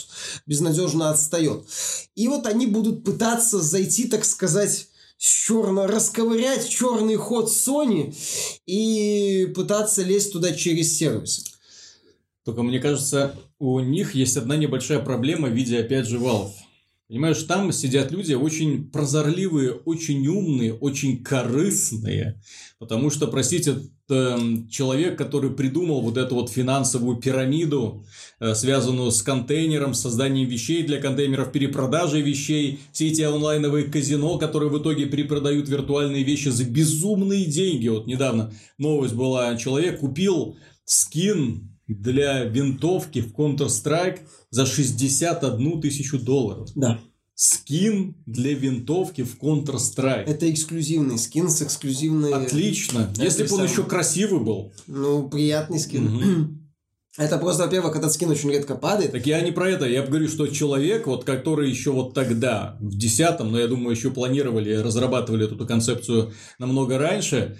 безнадежно 0.46 1.10
отстает. 1.10 1.66
И 2.16 2.28
вот 2.28 2.46
они 2.46 2.68
будут 2.68 3.04
пытаться 3.04 3.60
зайти, 3.60 4.08
так 4.08 4.24
сказать, 4.24 4.88
черно 5.18 5.88
расковырять 5.88 6.70
черный 6.70 7.16
ход 7.16 7.50
Sony 7.50 8.16
и 8.66 9.52
пытаться 9.56 10.04
лезть 10.04 10.34
туда 10.34 10.54
через 10.54 10.98
сервисы. 10.98 11.44
Только 12.46 12.62
мне 12.62 12.80
кажется, 12.80 13.34
у 13.58 13.80
них 13.80 14.14
есть 14.14 14.38
одна 14.38 14.56
небольшая 14.56 15.00
проблема 15.00 15.50
в 15.50 15.54
виде, 15.54 15.80
опять 15.80 16.08
же, 16.08 16.18
Valve. 16.20 16.52
Понимаешь, 17.08 17.42
там 17.44 17.72
сидят 17.72 18.12
люди 18.12 18.34
очень 18.34 18.90
прозорливые, 18.90 19.74
очень 19.74 20.26
умные, 20.28 20.74
очень 20.74 21.24
корыстные. 21.24 22.42
Потому 22.80 23.12
что, 23.12 23.28
простите, 23.28 23.78
это 24.08 24.40
человек, 24.70 25.18
который 25.18 25.52
придумал 25.52 26.02
вот 26.02 26.18
эту 26.18 26.36
вот 26.36 26.50
финансовую 26.50 27.18
пирамиду, 27.18 28.06
э, 28.40 28.54
связанную 28.54 29.12
с 29.12 29.22
контейнером, 29.22 29.94
с 29.94 30.02
созданием 30.02 30.48
вещей 30.48 30.84
для 30.84 31.00
контейнеров, 31.00 31.52
перепродажей 31.52 32.22
вещей, 32.22 32.80
все 32.92 33.08
эти 33.08 33.22
онлайновые 33.22 33.86
казино, 33.86 34.38
которые 34.40 34.70
в 34.70 34.80
итоге 34.80 35.06
перепродают 35.06 35.70
виртуальные 35.70 36.24
вещи 36.24 36.50
за 36.50 36.66
безумные 36.66 37.46
деньги. 37.46 37.88
Вот 37.88 38.08
недавно 38.08 38.52
новость 38.80 39.14
была, 39.14 39.56
человек 39.58 40.00
купил 40.00 40.58
скин 40.86 41.75
для 41.88 42.44
винтовки 42.46 43.22
в 43.22 43.34
Counter-Strike 43.34 44.20
за 44.50 44.66
61 44.66 45.82
тысячу 45.82 46.20
долларов. 46.20 46.70
Да. 46.76 47.00
Скин 47.36 48.16
для 48.26 48.54
винтовки 48.54 49.24
в 49.24 49.38
Counter-Strike. 49.38 50.24
Это 50.26 50.50
эксклюзивный 50.50 51.18
скин 51.18 51.50
с 51.50 51.62
эксклюзивной... 51.62 52.34
Отлично. 52.34 53.10
Это 53.12 53.24
Если 53.24 53.44
бы 53.44 53.50
он 53.50 53.58
самое. 53.58 53.72
еще 53.72 53.84
красивый 53.84 54.40
был. 54.40 54.74
Ну, 54.88 55.30
приятный 55.30 55.80
скин. 55.80 56.62
Это 57.18 57.38
просто, 57.38 57.64
во-первых, 57.64 57.96
этот 57.96 58.12
скин 58.12 58.30
очень 58.30 58.52
редко 58.52 58.76
падает. 58.76 59.14
Так 59.14 59.26
я 59.26 59.40
не 59.40 59.52
про 59.52 59.70
это, 59.70 59.86
я 59.86 60.04
говорю, 60.06 60.28
что 60.28 60.48
человек, 60.48 61.08
вот, 61.08 61.24
который 61.24 61.70
еще 61.70 61.92
вот 61.92 62.14
тогда, 62.14 62.78
в 62.82 62.98
десятом, 62.98 63.54
но 63.54 63.60
я 63.60 63.68
думаю, 63.68 63.96
еще 63.96 64.12
планировали, 64.12 64.74
разрабатывали 64.74 65.46
эту 65.46 65.66
концепцию 65.66 66.34
намного 66.60 66.98
раньше, 66.98 67.58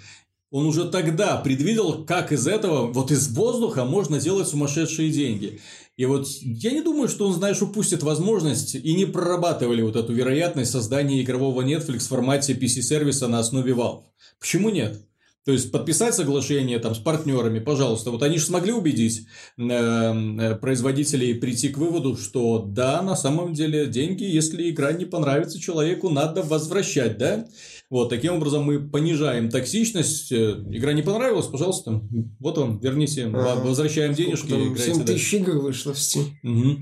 он 0.50 0.66
уже 0.66 0.84
тогда 0.88 1.36
предвидел, 1.36 2.04
как 2.04 2.32
из 2.32 2.46
этого, 2.46 2.86
вот 2.92 3.10
из 3.10 3.28
воздуха 3.28 3.84
можно 3.84 4.20
делать 4.20 4.48
сумасшедшие 4.48 5.10
деньги. 5.10 5.60
И 5.96 6.04
вот 6.04 6.26
я 6.40 6.72
не 6.72 6.82
думаю, 6.82 7.08
что 7.08 7.26
он, 7.26 7.32
знаешь, 7.32 7.62
упустит 7.62 8.02
возможность 8.02 8.74
и 8.74 8.94
не 8.94 9.06
прорабатывали 9.06 9.82
вот 9.82 9.96
эту 9.96 10.12
вероятность 10.12 10.70
создания 10.70 11.22
игрового 11.22 11.62
Netflix 11.62 12.00
в 12.00 12.08
формате 12.08 12.52
PC-сервиса 12.52 13.28
на 13.28 13.38
основе 13.38 13.72
Valve. 13.72 14.02
Почему 14.38 14.68
нет? 14.68 15.00
То 15.46 15.52
есть 15.52 15.70
подписать 15.70 16.12
соглашение 16.12 16.80
там 16.80 16.96
с 16.96 16.98
партнерами, 16.98 17.60
пожалуйста. 17.60 18.10
Вот 18.10 18.22
они 18.24 18.36
же 18.38 18.44
смогли 18.46 18.72
убедить 18.72 19.28
э, 19.56 19.62
э, 19.62 20.54
производителей 20.56 21.36
прийти 21.36 21.68
к 21.68 21.78
выводу, 21.78 22.16
что 22.16 22.58
да, 22.58 23.00
на 23.00 23.14
самом 23.14 23.54
деле 23.54 23.86
деньги, 23.86 24.24
если 24.24 24.68
игра 24.68 24.90
не 24.90 25.04
понравится 25.04 25.60
человеку, 25.60 26.10
надо 26.10 26.42
возвращать, 26.42 27.16
да? 27.16 27.46
Вот, 27.88 28.08
таким 28.08 28.34
образом 28.34 28.64
мы 28.64 28.80
понижаем 28.80 29.48
токсичность. 29.48 30.32
Э, 30.32 30.64
игра 30.70 30.92
не 30.92 31.02
понравилась, 31.02 31.46
пожалуйста, 31.46 32.02
вот 32.40 32.58
вам, 32.58 32.80
верните, 32.80 33.26
ага. 33.26 33.60
возвращаем 33.62 34.12
денежки. 34.12 34.48
Там 34.48 34.76
7 34.76 35.04
тысяч 35.04 35.34
игр 35.34 35.58
вышло 35.58 35.94
в 35.94 35.96
Steam. 35.96 36.26
Угу. 36.42 36.78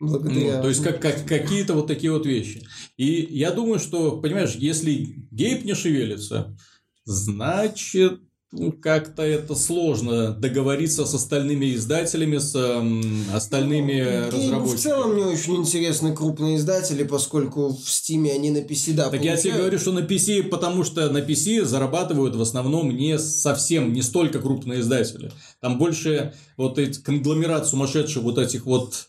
Благодаря... 0.00 0.56
Ну, 0.56 0.62
то 0.62 0.68
есть, 0.68 0.82
как, 0.82 1.02
как, 1.02 1.26
какие-то 1.26 1.74
вот 1.74 1.88
такие 1.88 2.12
вот 2.12 2.24
вещи. 2.24 2.62
И 2.96 3.26
я 3.30 3.50
думаю, 3.50 3.80
что, 3.80 4.20
понимаешь, 4.20 4.54
если 4.54 5.26
гейп 5.32 5.64
не 5.64 5.74
шевелится, 5.74 6.56
значит, 7.04 8.20
как-то 8.80 9.22
это 9.22 9.54
сложно 9.54 10.30
договориться 10.30 11.04
с 11.04 11.14
остальными 11.14 11.74
издателями, 11.74 12.38
с 12.38 12.54
эм, 12.54 13.24
остальными 13.34 14.30
ну, 14.30 14.36
разработчиками. 14.36 14.76
В 14.76 14.80
целом 14.80 15.12
мне 15.14 15.26
очень 15.26 15.56
интересны 15.56 16.16
крупные 16.16 16.56
издатели, 16.56 17.02
поскольку 17.02 17.68
в 17.68 17.90
Стиме 17.90 18.32
они 18.32 18.50
на 18.50 18.58
PC, 18.58 18.94
да, 18.94 19.04
Так 19.04 19.20
получают. 19.20 19.44
я 19.44 19.50
тебе 19.50 19.58
говорю, 19.58 19.78
что 19.78 19.92
на 19.92 19.98
PC, 19.98 20.44
потому 20.44 20.82
что 20.82 21.10
на 21.10 21.18
PC 21.18 21.64
зарабатывают 21.66 22.36
в 22.36 22.40
основном 22.40 22.90
не 22.90 23.18
совсем, 23.18 23.92
не 23.92 24.00
столько 24.00 24.40
крупные 24.40 24.80
издатели. 24.80 25.30
Там 25.60 25.76
больше 25.76 26.32
вот 26.56 26.78
эти 26.78 27.00
конгломерат 27.00 27.68
сумасшедших 27.68 28.22
вот 28.22 28.38
этих 28.38 28.64
вот 28.64 29.08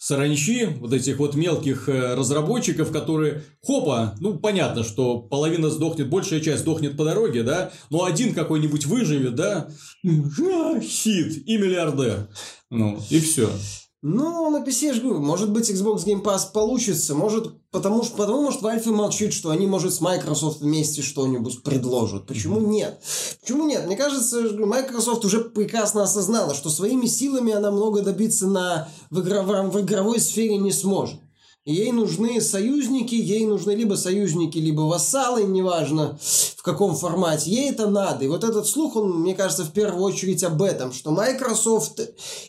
саранчи, 0.00 0.64
вот 0.80 0.94
этих 0.94 1.18
вот 1.18 1.34
мелких 1.34 1.88
э, 1.90 2.14
разработчиков, 2.14 2.90
которые, 2.90 3.42
хопа, 3.62 4.16
ну, 4.18 4.38
понятно, 4.38 4.82
что 4.82 5.18
половина 5.18 5.68
сдохнет, 5.68 6.08
большая 6.08 6.40
часть 6.40 6.62
сдохнет 6.62 6.96
по 6.96 7.04
дороге, 7.04 7.42
да, 7.42 7.70
но 7.90 8.04
один 8.04 8.32
какой-нибудь 8.32 8.86
выживет, 8.86 9.34
да, 9.34 9.68
хит 10.02 11.46
и 11.46 11.58
миллиардер. 11.58 12.28
Ну, 12.70 12.98
и 13.10 13.20
все. 13.20 13.50
Ну, 14.02 14.48
на 14.48 14.64
PC, 14.64 14.86
я 14.86 14.94
же 14.94 15.02
говорю, 15.02 15.20
может 15.20 15.52
быть, 15.52 15.70
Xbox 15.70 16.06
Game 16.06 16.22
Pass 16.22 16.52
получится, 16.54 17.14
может, 17.14 17.52
потому 17.70 18.02
что, 18.02 18.16
потому 18.16 18.40
может, 18.40 18.62
Valve 18.62 18.90
молчит, 18.92 19.34
что 19.34 19.50
они, 19.50 19.66
может, 19.66 19.92
с 19.92 20.00
Microsoft 20.00 20.60
вместе 20.60 21.02
что-нибудь 21.02 21.62
предложат. 21.62 22.26
Почему 22.26 22.60
нет? 22.60 22.98
Почему 23.42 23.66
нет? 23.66 23.84
Мне 23.84 23.98
кажется, 23.98 24.40
Microsoft 24.54 25.26
уже 25.26 25.40
прекрасно 25.40 26.04
осознала, 26.04 26.54
что 26.54 26.70
своими 26.70 27.04
силами 27.04 27.52
она 27.52 27.70
много 27.70 28.00
добиться 28.00 28.46
на, 28.46 28.88
в, 29.10 29.20
игро, 29.20 29.42
в 29.42 29.78
игровой 29.78 30.18
сфере 30.20 30.56
не 30.56 30.72
сможет. 30.72 31.20
Ей 31.66 31.92
нужны 31.92 32.40
союзники, 32.40 33.14
ей 33.14 33.44
нужны 33.44 33.72
либо 33.72 33.94
союзники, 33.94 34.56
либо 34.56 34.82
вассалы, 34.82 35.44
неважно 35.44 36.18
в 36.56 36.62
каком 36.62 36.96
формате. 36.96 37.50
Ей 37.50 37.70
это 37.70 37.88
надо. 37.88 38.24
И 38.24 38.28
вот 38.28 38.44
этот 38.44 38.66
слух, 38.66 38.96
он, 38.96 39.20
мне 39.20 39.34
кажется, 39.34 39.64
в 39.64 39.72
первую 39.72 40.02
очередь 40.02 40.42
об 40.42 40.62
этом, 40.62 40.92
что 40.92 41.10
Microsoft 41.10 42.00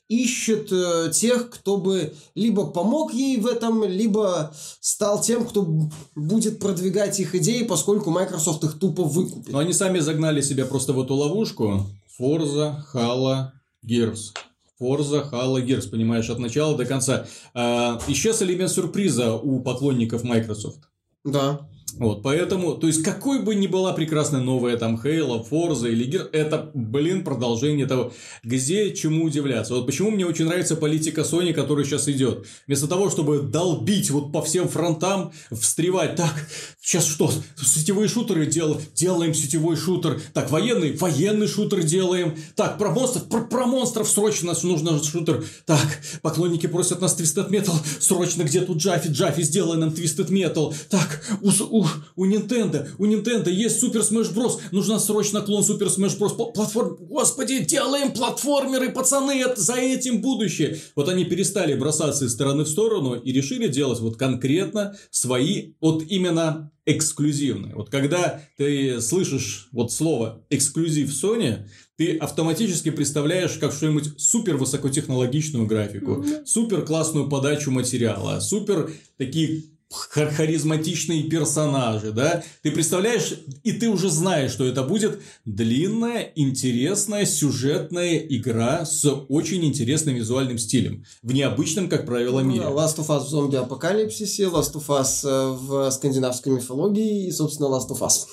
ищет 0.08 0.72
э, 0.72 1.12
тех, 1.14 1.50
кто 1.50 1.78
бы 1.78 2.14
либо 2.36 2.68
помог 2.68 3.14
ей 3.14 3.38
в 3.38 3.48
этом, 3.48 3.84
либо 3.84 4.54
стал 4.80 5.22
тем, 5.22 5.46
кто 5.46 5.68
будет 6.16 6.60
продвигать 6.60 7.20
их 7.20 7.36
идеи, 7.36 7.64
поскольку 7.64 8.12
Microsoft 8.12 8.64
их 8.64 8.80
тупо 8.80 9.04
выкупит. 9.04 9.52
Но 9.52 9.60
они 9.60 9.74
сами 9.74 10.00
загнали 10.00 10.42
себя 10.42 10.66
просто 10.66 10.94
в 10.94 11.02
эту 11.02 11.16
ловушку. 11.16 11.86
Forza, 12.20 12.84
Halo, 12.94 13.52
Gears. 13.86 14.34
Forza, 14.82 15.30
Halo, 15.32 15.64
Gears, 15.64 15.90
понимаешь, 15.90 16.30
от 16.32 16.40
начала 16.40 16.76
до 16.76 16.86
конца. 16.86 17.28
А, 17.54 18.00
исчез 18.08 18.42
элемент 18.42 18.72
сюрприза 18.72 19.34
у 19.34 19.62
поклонников 19.62 20.24
Microsoft. 20.24 20.80
Да. 21.24 21.70
Вот, 21.98 22.24
поэтому, 22.24 22.76
то 22.76 22.88
есть, 22.88 23.04
какой 23.04 23.42
бы 23.42 23.56
ни 23.56 23.68
была 23.68 23.94
прекрасная 23.94 24.42
новая 24.42 24.78
там 24.78 25.00
Halo, 25.04 25.48
Forza 25.48 25.90
или 25.90 26.08
Gear, 26.08 26.30
это, 26.32 26.72
блин, 26.74 27.24
продолжение 27.24 27.86
того, 27.86 28.12
где 28.44 28.94
чему 28.94 29.26
удивляться. 29.26 29.76
Вот 29.76 29.86
почему 29.86 30.12
мне 30.12 30.26
очень 30.26 30.46
нравится 30.46 30.76
политика 30.76 31.22
Sony, 31.22 31.54
которая 31.54 31.86
сейчас 31.86 32.08
идет. 32.08 32.46
Вместо 32.68 32.88
того, 32.88 33.10
чтобы 33.10 33.42
долбить 33.42 34.10
вот 34.12 34.32
по 34.32 34.42
всем 34.42 34.68
фронтам, 34.68 35.32
встревать, 35.52 36.16
так, 36.16 36.34
сейчас 36.82 37.06
что, 37.06 37.32
сетевые 37.62 38.08
шутеры 38.08 38.46
дел, 38.46 38.80
делаем 38.96 39.34
сетевой 39.34 39.76
шутер, 39.76 40.22
так, 40.34 40.50
военный, 40.52 40.96
военный 40.96 41.48
шутер 41.48 41.84
делаем, 41.84 42.36
так, 42.56 42.78
про 42.78 42.92
монстров, 42.92 43.28
про, 43.28 43.42
про 43.42 43.66
монстров 43.66 44.08
срочно 44.08 44.54
нужно 44.64 45.04
шутер, 45.04 45.44
так, 45.66 46.02
поклонники 46.22 46.68
просят 46.68 47.02
нас 47.02 47.20
Twisted 47.20 47.50
Metal, 47.50 47.76
срочно 48.00 48.44
где 48.44 48.62
тут 48.62 48.78
Джаффи, 48.78 49.10
Джаффи, 49.10 49.42
сделай 49.42 49.78
нам 49.78 49.90
Twisted 49.90 50.30
Metal, 50.30 50.74
так, 50.90 51.24
у, 51.42 51.50
у 51.70 51.81
у, 51.82 51.86
у 52.16 52.26
Nintendo, 52.26 52.88
у 52.98 53.06
Nintendo 53.06 53.50
есть 53.50 53.84
Super 53.84 54.02
Smash 54.02 54.34
Bros. 54.34 54.60
Нужна 54.72 55.00
срочно 55.00 55.42
клон 55.42 55.64
Super 55.64 55.88
Smash 55.88 56.18
Bros. 56.18 56.54
Платформ... 56.54 56.98
Господи, 57.00 57.64
делаем 57.66 58.12
платформеры, 58.12 58.92
пацаны, 58.92 59.42
это, 59.42 59.60
за 59.60 59.76
этим 59.76 60.22
будущее. 60.22 60.80
Вот 60.96 61.10
они 61.10 61.26
перестали 61.26 61.74
бросаться 61.74 62.26
из 62.26 62.34
стороны 62.34 62.64
в 62.64 62.70
сторону 62.70 63.16
и 63.16 63.32
решили 63.32 63.68
делать 63.68 64.00
вот 64.00 64.18
конкретно 64.18 64.96
свои, 65.10 65.74
вот 65.80 66.04
именно 66.04 66.72
эксклюзивные. 66.86 67.76
Вот 67.76 67.90
когда 67.90 68.42
ты 68.58 69.02
слышишь 69.02 69.70
вот 69.72 69.92
слово 69.92 70.44
эксклюзив 70.50 71.10
Sony, 71.10 71.68
ты 71.98 72.18
автоматически 72.18 72.90
представляешь 72.90 73.54
как 73.60 73.72
что-нибудь 73.72 74.20
супер 74.20 74.58
высокотехнологичную 74.58 75.68
графику, 75.68 76.26
супер 76.46 76.84
классную 76.84 77.30
подачу 77.30 77.70
материала, 77.70 78.40
супер 78.40 78.92
такие 79.18 79.66
харизматичные 79.92 81.24
персонажи, 81.24 82.12
да? 82.12 82.44
Ты 82.64 82.72
представляешь, 82.72 83.34
и 83.64 83.74
ты 83.74 83.90
уже 83.90 84.10
знаешь, 84.10 84.52
что 84.52 84.66
это 84.66 84.84
будет 84.84 85.20
длинная, 85.46 86.32
интересная, 86.36 87.26
сюжетная 87.26 88.18
игра 88.18 88.86
с 88.86 89.06
очень 89.30 89.66
интересным 89.66 90.16
визуальным 90.16 90.58
стилем. 90.58 91.04
В 91.22 91.34
необычном, 91.34 91.90
как 91.90 92.06
правило, 92.06 92.40
мире. 92.40 92.66
Last 92.66 92.98
of 92.98 93.08
Us 93.08 93.26
в 93.26 93.30
зомби-апокалипсисе, 93.30 94.44
Last 94.44 94.74
of 94.74 94.88
Us 94.88 95.28
э, 95.28 95.52
в 95.52 95.92
скандинавской 95.92 96.54
мифологии 96.54 97.28
и, 97.28 97.32
собственно, 97.32 97.68
Last 97.68 97.90
of 97.90 98.00
Us. 98.00 98.26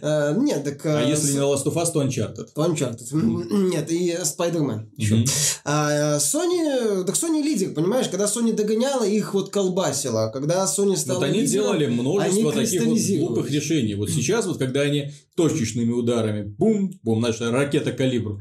Э, 0.00 0.34
нет, 0.38 0.64
так... 0.64 0.84
А 0.86 1.02
э, 1.02 1.10
если 1.10 1.32
не 1.32 1.38
Last 1.38 1.64
of 1.64 1.74
Us, 1.74 1.92
то 1.92 2.02
Uncharted. 2.02 2.48
То 2.54 2.64
Uncharted. 2.64 3.08
Нет, 3.12 3.90
и 3.90 4.12
Spider-Man 4.12 4.86
еще. 4.96 5.24
А, 5.64 6.18
Sony... 6.18 7.04
Так 7.04 7.16
Sony 7.16 7.42
лидер, 7.42 7.74
понимаешь? 7.74 8.08
Когда 8.08 8.26
Sony 8.26 8.52
догоняла, 8.52 9.04
их 9.04 9.34
вот 9.34 9.50
колбасила 9.50 10.30
когда 10.40 10.64
Sony 10.64 10.96
стала 10.96 11.18
Вот 11.18 11.24
они 11.24 11.40
лидером, 11.40 11.64
делали 11.64 11.86
множество 11.86 12.52
таких 12.52 12.82
вот 12.84 12.98
глупых 12.98 13.50
решений. 13.50 13.94
Вот 13.94 14.10
сейчас, 14.10 14.46
вот 14.46 14.58
когда 14.58 14.82
они 14.82 15.12
точечными 15.36 15.92
ударами, 15.92 16.42
бум, 16.42 16.92
бум, 17.02 17.20
наша 17.20 17.50
ракета 17.50 17.92
калибр, 17.92 18.38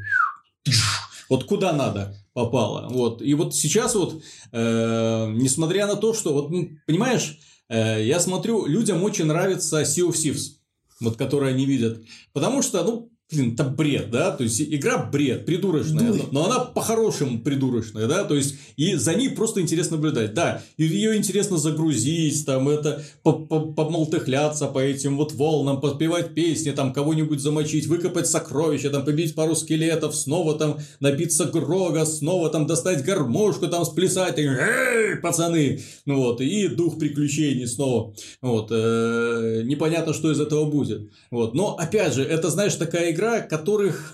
вот 1.29 1.43
куда 1.45 1.73
надо 1.73 2.15
попала. 2.33 2.87
Вот. 2.89 3.21
И 3.21 3.33
вот 3.33 3.55
сейчас 3.55 3.95
вот, 3.95 4.21
э, 4.51 5.31
несмотря 5.35 5.87
на 5.87 5.95
то, 5.95 6.13
что, 6.13 6.33
вот, 6.33 6.51
ну, 6.51 6.69
понимаешь, 6.85 7.39
э, 7.69 8.05
я 8.05 8.19
смотрю, 8.19 8.65
людям 8.65 9.03
очень 9.03 9.25
нравится 9.25 9.81
Sea 9.81 10.07
of 10.07 10.13
Thieves, 10.13 10.57
вот, 10.99 11.17
которые 11.17 11.53
они 11.53 11.65
видят. 11.65 12.01
Потому 12.33 12.61
что, 12.61 12.83
ну, 12.83 13.11
Блин, 13.29 13.55
это 13.55 13.65
бред, 13.65 14.09
да? 14.09 14.31
То 14.31 14.43
есть 14.43 14.61
игра 14.61 14.97
бред, 14.97 15.45
придурочная, 15.45 16.13
но, 16.13 16.23
но 16.31 16.45
она 16.45 16.59
по-хорошему 16.59 17.39
придурочная, 17.39 18.07
да? 18.07 18.23
То 18.23 18.35
есть 18.35 18.55
и 18.77 18.95
за 18.95 19.15
ней 19.15 19.29
просто 19.29 19.59
интересно 19.59 19.97
наблюдать. 19.97 20.33
Да, 20.33 20.61
ее 20.77 21.17
интересно 21.17 21.57
загрузить, 21.57 22.45
там 22.45 22.69
это 22.69 23.03
помолтыхляться 23.23 24.67
по 24.67 24.79
этим 24.79 25.17
вот 25.17 25.33
волнам, 25.33 25.81
подпевать 25.81 26.35
песни, 26.35 26.71
там 26.71 26.93
кого-нибудь 26.93 27.41
замочить, 27.41 27.87
выкопать 27.87 28.27
сокровища, 28.27 28.91
там 28.91 29.03
побить 29.03 29.35
пару 29.35 29.55
скелетов, 29.55 30.15
снова 30.15 30.57
там 30.57 30.77
напиться 31.01 31.45
грога, 31.45 32.05
снова 32.05 32.49
там 32.49 32.65
достать 32.65 33.03
гармошку, 33.03 33.67
там 33.67 33.83
сплясать, 33.83 34.39
и, 34.39 34.43
эй, 34.43 35.17
пацаны, 35.17 35.81
ну 36.05 36.15
вот, 36.17 36.39
и 36.39 36.69
дух 36.69 36.97
приключений 36.97 37.67
снова, 37.67 38.15
вот, 38.41 38.69
э, 38.71 39.63
непонятно, 39.65 40.13
что 40.13 40.31
из 40.31 40.39
этого 40.39 40.63
будет, 40.63 41.11
вот, 41.29 41.55
но 41.55 41.75
опять 41.75 42.13
же, 42.13 42.23
это, 42.23 42.49
знаешь, 42.49 42.75
такая 42.75 43.16
игра, 43.17 43.41
которых 43.41 44.13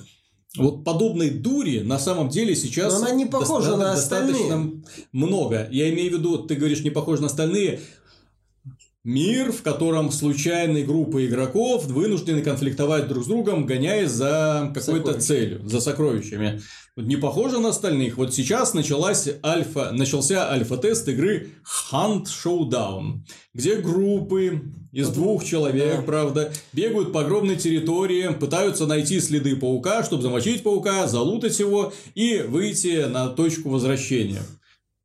вот 0.57 0.83
подобной 0.83 1.29
дури 1.29 1.79
на 1.79 1.99
самом 1.99 2.29
деле 2.29 2.55
сейчас 2.55 2.93
Но 2.93 2.99
она 3.07 3.11
не 3.11 3.25
похожа 3.25 3.71
доста- 3.71 3.83
на 3.83 3.93
остальные. 3.93 4.33
достаточно 4.33 4.83
много. 5.11 5.67
Я 5.71 5.89
имею 5.91 6.11
в 6.11 6.19
виду, 6.19 6.37
ты 6.39 6.55
говоришь, 6.55 6.83
не 6.83 6.89
похожа 6.91 7.21
на 7.21 7.27
остальные. 7.27 7.79
Мир, 9.03 9.51
в 9.51 9.61
котором 9.63 10.11
случайные 10.11 10.85
группы 10.85 11.25
игроков 11.25 11.85
вынуждены 11.85 12.41
конфликтовать 12.41 13.07
друг 13.07 13.25
с 13.25 13.27
другом, 13.27 13.65
гоняясь 13.65 14.11
за 14.11 14.71
какой-то 14.73 15.19
целью, 15.19 15.61
за 15.67 15.81
сокровищами. 15.81 16.61
Вот 16.95 17.05
не 17.05 17.17
похоже 17.17 17.59
на 17.59 17.69
остальных. 17.69 18.17
Вот 18.17 18.35
сейчас 18.35 18.73
началась 18.75 19.27
альфа, 19.43 19.91
начался 19.91 20.49
альфа-тест 20.49 21.07
игры 21.09 21.49
Hunt 21.91 22.27
Showdown, 22.27 23.21
где 23.53 23.77
группы 23.77 24.61
из 24.91 25.09
двух 25.09 25.43
человек, 25.43 25.97
да. 25.97 26.01
правда, 26.03 26.53
бегают 26.71 27.11
по 27.11 27.21
огромной 27.21 27.55
территории, 27.55 28.31
пытаются 28.33 28.85
найти 28.85 29.19
следы 29.19 29.55
паука, 29.55 30.03
чтобы 30.03 30.21
замочить 30.21 30.61
паука, 30.61 31.07
залутать 31.07 31.59
его 31.59 31.91
и 32.13 32.45
выйти 32.47 33.05
на 33.07 33.29
точку 33.29 33.69
возвращения. 33.69 34.43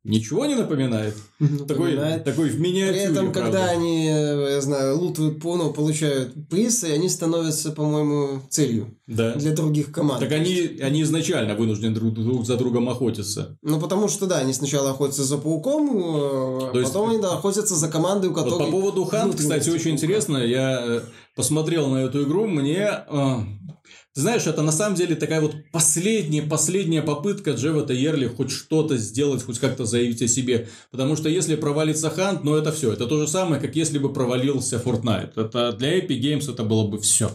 Ничего 0.05 0.45
не 0.45 0.55
напоминает? 0.55 1.13
Напоминает. 1.39 2.23
Такой, 2.23 2.47
такой 2.47 2.49
в 2.49 2.59
миниатюре, 2.59 3.07
При 3.07 3.11
этом, 3.11 3.33
правда. 3.33 3.51
когда 3.51 3.65
они, 3.71 4.07
э, 4.07 4.51
я 4.51 4.61
знаю, 4.61 4.97
лутают 4.97 5.41
пону, 5.41 5.73
получают 5.73 6.33
и 6.51 6.91
они 6.91 7.09
становятся, 7.09 7.71
по-моему, 7.71 8.41
целью 8.49 8.97
да. 9.07 9.33
для 9.35 9.51
других 9.53 9.91
команд. 9.91 10.21
Так 10.21 10.31
они, 10.31 10.79
они 10.81 11.01
изначально 11.03 11.55
вынуждены 11.55 11.93
друг, 11.93 12.13
друг 12.13 12.45
за 12.45 12.55
другом 12.55 12.87
охотиться. 12.87 13.57
Ну, 13.61 13.79
потому 13.79 14.07
что, 14.07 14.25
да, 14.25 14.37
они 14.37 14.53
сначала 14.53 14.91
охотятся 14.91 15.25
за 15.25 15.37
пауком, 15.37 15.89
а 15.97 16.69
То 16.71 16.79
есть- 16.79 16.93
потом 16.93 17.09
они 17.09 17.21
да, 17.21 17.33
охотятся 17.33 17.75
за 17.75 17.89
командой, 17.89 18.27
у 18.27 18.33
Вот 18.33 18.43
которой... 18.45 18.65
по 18.65 18.71
поводу 18.71 19.03
Хант, 19.03 19.35
кстати, 19.35 19.69
очень 19.69 19.91
интересно. 19.91 20.37
Я 20.37 20.81
э, 20.81 21.01
посмотрел 21.35 21.89
на 21.89 21.97
эту 21.97 22.23
игру, 22.23 22.47
мне... 22.47 22.89
знаешь, 24.13 24.47
это 24.47 24.61
на 24.63 24.71
самом 24.71 24.95
деле 24.95 25.15
такая 25.15 25.39
вот 25.39 25.55
последняя, 25.71 26.41
последняя 26.41 27.01
попытка 27.01 27.51
Джева 27.51 27.89
Ерли 27.91 28.27
хоть 28.27 28.51
что-то 28.51 28.97
сделать, 28.97 29.43
хоть 29.43 29.59
как-то 29.59 29.85
заявить 29.85 30.21
о 30.21 30.27
себе. 30.27 30.67
Потому 30.91 31.15
что 31.15 31.29
если 31.29 31.55
провалится 31.55 32.09
Хант, 32.09 32.43
ну 32.43 32.55
это 32.55 32.71
все. 32.71 32.91
Это 32.91 33.05
то 33.05 33.19
же 33.19 33.27
самое, 33.27 33.61
как 33.61 33.75
если 33.75 33.99
бы 33.99 34.11
провалился 34.11 34.77
Fortnite. 34.77 35.33
Это 35.35 35.73
для 35.73 35.99
Epic 35.99 36.19
Games 36.19 36.51
это 36.51 36.63
было 36.63 36.87
бы 36.87 36.99
все. 36.99 37.29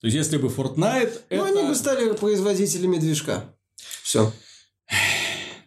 То 0.00 0.06
есть, 0.06 0.16
если 0.16 0.36
бы 0.38 0.48
Fortnite... 0.48 1.12
Ну, 1.30 1.44
это... 1.44 1.46
они 1.46 1.68
бы 1.68 1.74
стали 1.74 2.12
производителями 2.12 2.96
движка. 2.96 3.44
Все. 4.02 4.32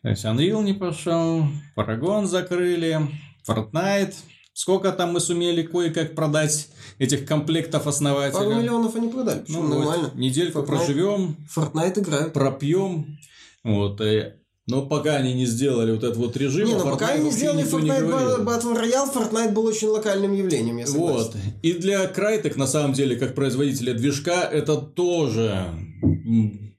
То 0.02 0.10
есть 0.10 0.26
Unreal 0.26 0.63
не 0.63 0.74
пошел, 0.74 1.46
Paragon 1.76 2.26
закрыли, 2.26 3.00
Fortnite. 3.48 4.13
Сколько 4.58 4.91
там 4.91 5.13
мы 5.13 5.20
сумели 5.20 5.62
кое-как 5.62 6.15
продать 6.15 6.70
этих 6.98 7.28
комплектов 7.28 7.84
Пару 7.84 7.93
основателя? 7.96 8.56
миллионов 8.56 8.96
они 8.96 9.08
продали. 9.08 9.43
Ну 9.48 9.62
вот, 9.62 9.70
Нормально. 9.70 10.12
недельку 10.15 10.62
Fortnite. 10.62 10.65
проживем, 10.65 11.36
Fortnite 11.56 12.00
играют. 12.00 12.34
пропьем. 12.34 13.20
Вот, 13.63 14.02
э, 14.02 14.36
но 14.67 14.86
пока 14.86 15.15
они 15.15 15.34
не 15.34 15.45
сделали 15.45 15.91
вот 15.91 16.03
этот 16.03 16.17
вот 16.17 16.36
режим, 16.36 16.67
Не, 16.67 16.73
о 16.75 16.80
ну 16.80 16.84
пока 16.84 17.06
Fortnite 17.06 17.13
они 17.15 17.23
не 17.25 17.32
сделали 17.32 17.62
никто 17.63 17.80
не 17.80 17.89
Fortnite 17.89 18.08
говорил. 18.08 18.43
Battle 18.43 18.75
Royale, 18.75 19.13
Fortnite 19.13 19.51
был 19.53 19.65
очень 19.65 19.88
локальным 19.88 20.34
явлением, 20.34 20.77
я 20.77 20.86
согласен. 20.86 21.15
Вот. 21.15 21.36
И 21.63 21.73
для 21.73 22.03
Crytek, 22.06 22.58
на 22.58 22.67
самом 22.67 22.93
деле, 22.93 23.15
как 23.15 23.34
производителя 23.34 23.93
движка, 23.93 24.43
это 24.43 24.75
тоже 24.75 25.67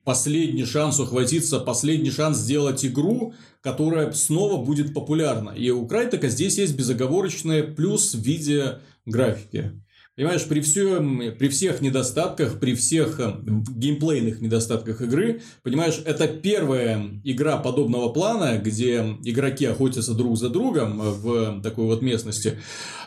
последний 0.05 0.67
шанс 0.67 1.01
ухватиться, 1.01 1.61
последний 1.61 2.11
шанс 2.11 2.39
сделать 2.39 2.85
игру, 2.85 3.33
которая 3.63 4.13
снова 4.13 4.63
будет 4.63 4.93
популярна. 4.93 5.51
И 5.51 5.71
у 5.71 5.87
Crytek 5.87 6.29
здесь 6.29 6.59
есть 6.59 6.77
безоговорочный 6.77 7.63
плюс 7.63 8.15
в 8.15 8.21
виде 8.21 8.81
графики. 9.07 9.83
Понимаешь, 10.19 10.47
при, 10.47 10.61
всем, 10.61 11.23
при 11.39 11.47
всех 11.47 11.81
недостатках, 11.81 12.59
при 12.59 12.75
всех 12.75 13.21
э, 13.21 13.35
геймплейных 13.41 14.41
недостатках 14.41 15.01
игры, 15.01 15.43
понимаешь, 15.63 16.03
это 16.05 16.27
первая 16.27 17.09
игра 17.23 17.57
подобного 17.57 18.09
плана, 18.09 18.59
где 18.59 19.17
игроки 19.23 19.65
охотятся 19.67 20.15
друг 20.15 20.37
за 20.37 20.49
другом 20.49 20.99
в 20.99 21.63
такой 21.63 21.85
вот 21.85 22.03
местности, 22.03 22.59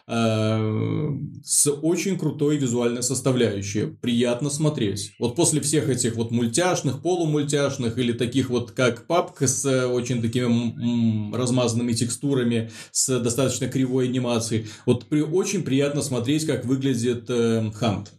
э, 0.08 1.10
с 1.44 1.72
очень 1.72 2.18
крутой 2.18 2.58
визуальной 2.58 3.04
составляющей. 3.04 3.88
Приятно 4.02 4.50
смотреть. 4.50 5.14
Вот 5.20 5.36
после 5.36 5.62
всех 5.62 5.90
этих 5.90 6.16
вот 6.16 6.32
мультяшных, 6.32 7.02
полумультяшных 7.02 7.98
или 7.98 8.14
таких 8.14 8.50
вот 8.50 8.72
как 8.72 9.08
папка 9.08 9.48
с 9.48 9.66
э, 9.66 9.86
очень 9.86 10.22
такими 10.22 11.36
размазанными 11.36 11.94
текстурами, 11.94 12.72
с 12.92 13.20
достаточно 13.20 13.68
кривой 13.68 14.08
анимацией. 14.08 14.68
Вот 14.86 15.06
при, 15.06 15.22
очень 15.22 15.64
приятно 15.64 16.02
смотреть, 16.02 16.46
как 16.46 16.66
выглядит 16.66 17.26
э, 17.30 17.72
Хант. 17.74 18.12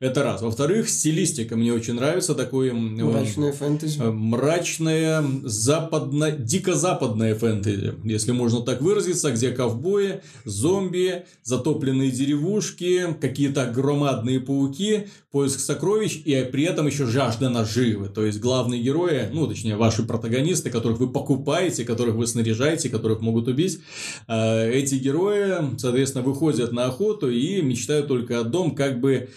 Это 0.00 0.22
раз. 0.22 0.40
Во-вторых, 0.40 0.88
стилистика 0.88 1.56
мне 1.56 1.74
очень 1.74 1.92
нравится. 1.92 2.34
Такой 2.34 2.70
м, 2.70 2.94
Мрачная 2.96 3.52
фэнтези. 3.52 4.00
Э, 4.00 4.10
Мрачное, 4.10 5.22
западно, 5.44 6.30
дико-западное 6.30 7.34
фэнтези, 7.34 7.96
если 8.04 8.32
можно 8.32 8.62
так 8.62 8.80
выразиться, 8.80 9.30
где 9.30 9.50
ковбои, 9.50 10.22
зомби, 10.46 11.26
затопленные 11.42 12.10
деревушки, 12.10 13.14
какие-то 13.20 13.66
громадные 13.66 14.40
пауки, 14.40 15.08
поиск 15.30 15.60
сокровищ 15.60 16.22
и 16.24 16.48
при 16.50 16.64
этом 16.64 16.86
еще 16.86 17.04
жажда 17.04 17.50
наживы. 17.50 18.08
То 18.08 18.24
есть 18.24 18.40
главные 18.40 18.80
герои, 18.82 19.28
ну 19.30 19.46
точнее 19.46 19.76
ваши 19.76 20.02
протагонисты, 20.02 20.70
которых 20.70 20.98
вы 20.98 21.12
покупаете, 21.12 21.84
которых 21.84 22.14
вы 22.14 22.26
снаряжаете, 22.26 22.88
которых 22.88 23.20
могут 23.20 23.48
убить, 23.48 23.80
э, 24.28 24.72
эти 24.72 24.94
герои, 24.94 25.78
соответственно, 25.78 26.24
выходят 26.24 26.72
на 26.72 26.86
охоту 26.86 27.30
и 27.30 27.60
мечтают 27.60 28.08
только 28.08 28.40
о 28.40 28.44
том, 28.44 28.74
как 28.74 28.98
бы 28.98 29.28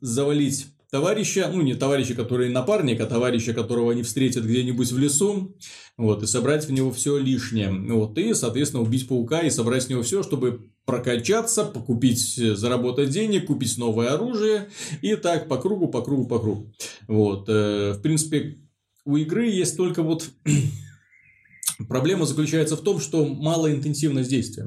завалить 0.00 0.66
товарища, 0.92 1.50
ну 1.52 1.62
не 1.62 1.74
товарища, 1.74 2.14
который 2.14 2.50
напарник, 2.50 3.00
а 3.00 3.06
товарища, 3.06 3.54
которого 3.54 3.92
они 3.92 4.02
встретят 4.02 4.44
где-нибудь 4.44 4.92
в 4.92 4.98
лесу, 4.98 5.56
вот, 5.96 6.22
и 6.22 6.26
собрать 6.26 6.66
в 6.66 6.72
него 6.72 6.92
все 6.92 7.16
лишнее, 7.16 7.70
вот, 7.70 8.18
и, 8.18 8.34
соответственно, 8.34 8.82
убить 8.82 9.08
паука 9.08 9.40
и 9.40 9.50
собрать 9.50 9.84
с 9.84 9.88
него 9.88 10.02
все, 10.02 10.22
чтобы 10.22 10.70
прокачаться, 10.84 11.64
покупить, 11.64 12.38
э, 12.38 12.54
заработать 12.56 13.08
денег, 13.08 13.46
купить 13.46 13.78
новое 13.78 14.10
оружие, 14.10 14.68
и 15.00 15.16
так 15.16 15.48
по 15.48 15.56
кругу, 15.56 15.88
по 15.88 16.02
кругу, 16.02 16.26
по 16.26 16.38
кругу. 16.38 16.74
Вот, 17.08 17.48
э, 17.48 17.94
в 17.96 18.02
принципе, 18.02 18.58
у 19.06 19.16
игры 19.16 19.48
есть 19.48 19.78
только 19.78 20.02
вот 20.02 20.28
проблема 21.88 22.26
заключается 22.26 22.76
в 22.76 22.82
том, 22.82 23.00
что 23.00 23.24
мало 23.24 23.72
интенсивность 23.72 24.28
действия. 24.28 24.66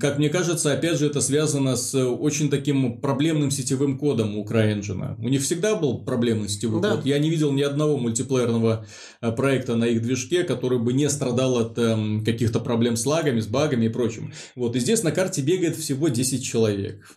Как 0.00 0.18
мне 0.18 0.28
кажется, 0.28 0.72
опять 0.72 0.98
же, 0.98 1.06
это 1.06 1.20
связано 1.20 1.76
с 1.76 1.94
очень 1.94 2.50
таким 2.50 3.00
проблемным 3.00 3.52
сетевым 3.52 3.96
кодом 3.96 4.36
у 4.36 4.44
CryEngine. 4.44 5.14
У 5.18 5.28
них 5.28 5.42
всегда 5.42 5.76
был 5.76 6.04
проблемный 6.04 6.48
сетевой 6.48 6.82
Да. 6.82 6.96
код. 6.96 7.06
Я 7.06 7.18
не 7.20 7.30
видел 7.30 7.52
ни 7.52 7.62
одного 7.62 7.96
мультиплеерного 7.96 8.86
э, 9.20 9.32
проекта 9.32 9.76
на 9.76 9.84
их 9.84 10.02
движке, 10.02 10.42
который 10.42 10.80
бы 10.80 10.92
не 10.92 11.08
страдал 11.08 11.58
от 11.58 11.78
эм, 11.78 12.24
каких-то 12.24 12.58
проблем 12.58 12.96
с 12.96 13.06
лагами, 13.06 13.38
с 13.38 13.46
багами 13.46 13.86
и 13.86 13.88
прочим. 13.88 14.32
Вот, 14.56 14.74
и 14.74 14.80
здесь 14.80 15.04
на 15.04 15.12
карте 15.12 15.42
бегает 15.42 15.76
всего 15.76 16.08
10 16.08 16.44
человек. 16.44 17.16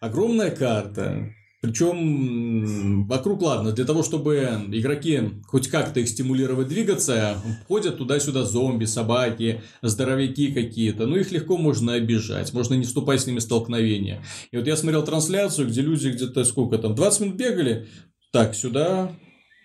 Огромная 0.00 0.50
карта. 0.50 1.32
Причем 1.66 3.08
вокруг, 3.08 3.42
ладно, 3.42 3.72
для 3.72 3.84
того, 3.84 4.04
чтобы 4.04 4.36
игроки 4.68 5.20
хоть 5.46 5.66
как-то 5.66 5.98
их 5.98 6.08
стимулировать 6.08 6.68
двигаться, 6.68 7.42
ходят 7.66 7.98
туда-сюда 7.98 8.44
зомби, 8.44 8.84
собаки, 8.84 9.62
здоровяки 9.82 10.52
какие-то. 10.52 11.06
Ну, 11.06 11.16
их 11.16 11.32
легко 11.32 11.56
можно 11.56 11.94
обижать, 11.94 12.52
можно 12.52 12.74
не 12.74 12.84
вступать 12.84 13.20
с 13.20 13.26
ними 13.26 13.40
в 13.40 13.42
столкновение. 13.42 14.22
И 14.52 14.56
вот 14.56 14.68
я 14.68 14.76
смотрел 14.76 15.04
трансляцию, 15.04 15.66
где 15.66 15.80
люди 15.80 16.06
где-то 16.06 16.44
сколько 16.44 16.78
там, 16.78 16.94
20 16.94 17.20
минут 17.22 17.34
бегали, 17.34 17.88
так, 18.30 18.54
сюда, 18.54 19.10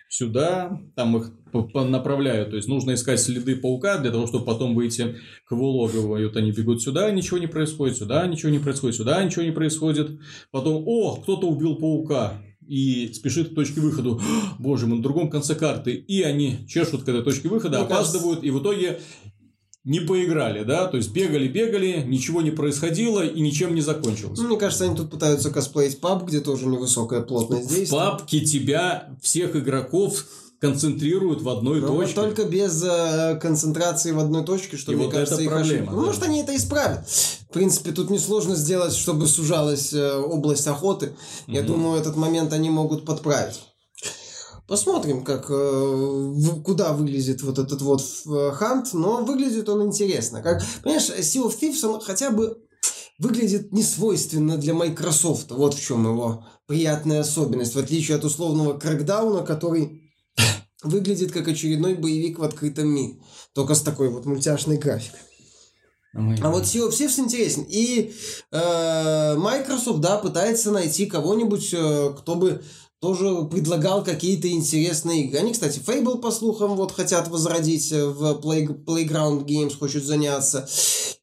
сюда, 0.10 0.82
там 0.96 1.18
их 1.18 1.32
направляют. 1.54 2.50
То 2.52 2.56
есть 2.56 2.68
нужно 2.68 2.94
искать 2.94 3.20
следы 3.20 3.56
паука 3.56 3.98
для 3.98 4.12
того, 4.12 4.28
чтобы 4.28 4.46
потом 4.46 4.76
выйти 4.76 5.16
к 5.46 5.52
его 5.52 5.72
логову. 5.72 6.18
И 6.18 6.26
вот 6.26 6.36
они 6.38 6.52
бегут 6.52 6.82
сюда, 6.82 7.10
ничего 7.12 7.38
не 7.38 7.48
происходит, 7.48 7.98
сюда 7.98 8.26
ничего 8.28 8.52
не 8.52 8.60
происходит, 8.60 8.96
сюда 8.96 9.24
ничего 9.24 9.44
не 9.44 9.52
происходит. 9.52 10.20
Потом, 10.52 10.84
о, 10.86 11.16
кто-то 11.22 11.48
убил 11.48 11.76
паука. 11.76 12.42
И 12.68 13.12
спешит 13.14 13.50
к 13.50 13.56
точке 13.56 13.82
выхода. 13.82 14.18
Боже 14.60 14.88
мой, 14.88 14.98
на 14.98 15.04
другом 15.04 15.30
конце 15.30 15.56
карты. 15.56 15.94
И 15.94 16.22
они 16.22 16.60
чешут 16.70 17.04
к 17.04 17.10
этой 17.10 17.22
точке 17.24 17.50
выхода, 17.50 17.78
кажется- 17.80 17.96
опаздывают. 17.96 18.44
И 18.44 18.52
в 18.52 18.62
итоге 18.62 19.00
не 19.84 20.00
поиграли, 20.00 20.64
да? 20.64 20.86
То 20.88 20.98
есть 20.98 21.12
бегали-бегали, 21.12 22.04
ничего 22.06 22.42
не 22.42 22.52
происходило 22.52 23.26
и 23.26 23.42
ничем 23.42 23.74
не 23.74 23.82
закончилось. 23.82 24.38
Ну, 24.40 24.48
мне 24.48 24.58
кажется, 24.58 24.86
они 24.86 24.96
тут 24.96 25.10
пытаются 25.10 25.50
косплеить 25.50 26.00
паб, 26.00 26.24
где 26.28 26.40
тоже 26.40 26.68
невысокая 26.68 27.22
плотность 27.22 27.66
В 27.72 27.76
действия. 27.76 27.98
папке 27.98 28.42
тебя, 28.42 29.18
всех 29.24 29.56
игроков, 29.56 30.24
концентрируют 30.62 31.42
в 31.42 31.50
одной 31.50 31.82
Но 31.82 31.88
вот 31.88 32.02
точке. 32.02 32.16
только 32.16 32.44
без 32.46 32.84
э, 32.84 33.38
концентрации 33.42 34.12
в 34.12 34.20
одной 34.20 34.46
точке, 34.46 34.78
что 34.78 34.92
И 34.92 34.96
мне 34.96 35.06
вот 35.06 35.14
кажется, 35.14 35.42
их 35.42 35.50
проблема, 35.50 35.76
ошибка. 35.78 35.96
Ну, 35.96 36.06
может, 36.06 36.24
они 36.24 36.42
это 36.42 36.56
исправят. 36.56 37.08
В 37.08 37.54
принципе, 37.54 37.92
тут 37.92 38.12
несложно 38.12 38.56
сделать, 38.56 38.94
чтобы 38.94 39.26
сужалась 39.26 39.92
э, 39.92 40.14
область 40.16 40.68
охоты. 40.68 41.14
Я 41.48 41.62
Мгм. 41.62 41.68
думаю, 41.68 42.00
этот 42.00 42.16
момент 42.16 42.54
они 42.54 42.70
могут 42.70 43.06
подправить. 43.06 43.60
Посмотрим, 44.68 45.24
как, 45.24 45.48
э, 45.50 46.34
куда 46.64 46.94
вылезет 46.94 47.42
вот 47.42 47.58
этот 47.58 47.82
вот 47.82 48.04
э, 48.28 48.52
хант, 48.54 48.94
но 48.94 49.18
выглядит 49.24 49.68
он 49.68 49.88
интересно. 49.88 50.42
Как, 50.44 50.62
понимаешь, 50.84 51.10
Sea 51.10 51.44
of 51.44 51.56
Thieves, 51.60 51.84
он 51.86 52.00
хотя 52.00 52.30
бы 52.30 52.58
выглядит 53.18 53.74
несвойственно 53.74 54.58
для 54.58 54.76
Microsoft. 54.76 55.52
Вот 55.52 55.74
в 55.74 55.82
чем 55.82 56.06
его 56.06 56.46
приятная 56.68 57.22
особенность, 57.22 57.74
в 57.76 57.80
отличие 57.80 58.16
от 58.18 58.24
условного 58.24 58.78
Крэкдауна, 58.78 59.42
который 59.42 60.11
выглядит 60.84 61.32
как 61.32 61.48
очередной 61.48 61.96
боевик 61.96 62.40
в 62.40 62.44
открытом 62.44 62.90
мире, 62.90 63.20
только 63.54 63.76
с 63.76 63.82
такой 63.82 64.10
вот 64.10 64.26
мультяшной 64.26 64.78
графикой. 64.78 65.20
А 66.14 66.50
вот 66.50 66.64
Sea 66.64 66.88
of 66.88 66.92
Thieves 66.92 67.20
интересен. 67.20 67.66
И 67.70 68.14
э, 68.52 69.36
Microsoft, 69.38 70.02
да, 70.02 70.18
пытается 70.18 70.72
найти 70.72 71.06
кого-нибудь, 71.06 71.74
э, 71.74 72.14
кто 72.18 72.36
бы 72.36 72.62
тоже 73.00 73.46
предлагал 73.46 74.04
какие-то 74.04 74.48
интересные 74.50 75.26
игры. 75.26 75.40
Они, 75.40 75.54
кстати, 75.54 75.80
Fable, 75.80 76.20
по 76.20 76.30
слухам, 76.32 76.76
вот 76.76 76.92
хотят 76.92 77.30
возродить 77.30 77.92
э, 77.94 78.06
в 78.06 78.42
Play, 78.44 78.68
Playground 78.86 79.46
Games, 79.46 79.78
хочет 79.78 80.04
заняться. 80.04 80.68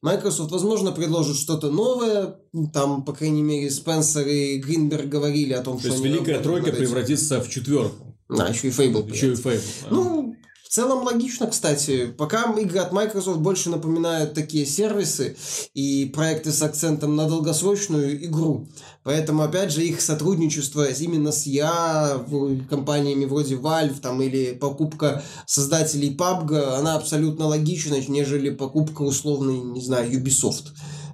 Microsoft, 0.01 0.51
возможно, 0.51 0.91
предложит 0.91 1.37
что-то 1.37 1.69
новое. 1.69 2.37
Там, 2.73 3.03
по 3.05 3.13
крайней 3.13 3.43
мере, 3.43 3.69
Спенсер 3.69 4.27
и 4.27 4.57
Гринберг 4.57 5.07
говорили 5.07 5.53
о 5.53 5.61
том, 5.61 5.75
То 5.75 5.81
что... 5.81 5.89
есть 5.89 6.03
они 6.03 6.15
Великая 6.15 6.39
Тройка 6.39 6.71
превратится 6.71 7.39
в 7.41 7.49
четверку. 7.49 8.08
Да, 8.29 8.47
еще 8.47 8.67
и 8.67 8.71
Fable. 8.71 9.11
Еще 9.11 9.33
и. 9.33 9.35
Fable. 9.35 9.61
да. 9.83 9.87
Ну, 9.89 10.35
в 10.69 10.71
целом 10.71 11.01
логично, 11.03 11.47
кстати. 11.47 12.13
Пока 12.15 12.53
игры 12.53 12.77
от 12.77 12.91
Microsoft 12.91 13.39
больше 13.39 13.71
напоминают 13.71 14.35
такие 14.35 14.67
сервисы 14.67 15.35
и 15.73 16.05
проекты 16.13 16.51
с 16.51 16.61
акцентом 16.61 17.15
на 17.15 17.27
долгосрочную 17.27 18.23
игру. 18.25 18.67
Поэтому, 19.01 19.41
опять 19.41 19.71
же, 19.71 19.83
их 19.83 19.99
сотрудничество 19.99 20.85
именно 20.85 21.31
с 21.31 21.47
я, 21.47 22.23
компаниями 22.69 23.25
вроде 23.25 23.55
Valve 23.55 23.99
там, 23.99 24.21
или 24.21 24.53
покупка 24.53 25.23
создателей 25.47 26.15
PUBG, 26.15 26.75
она 26.75 26.97
абсолютно 26.97 27.47
логична, 27.47 27.95
нежели 28.07 28.51
покупка 28.51 29.01
условной, 29.01 29.57
не 29.57 29.81
знаю, 29.81 30.11
Ubisoft 30.11 30.67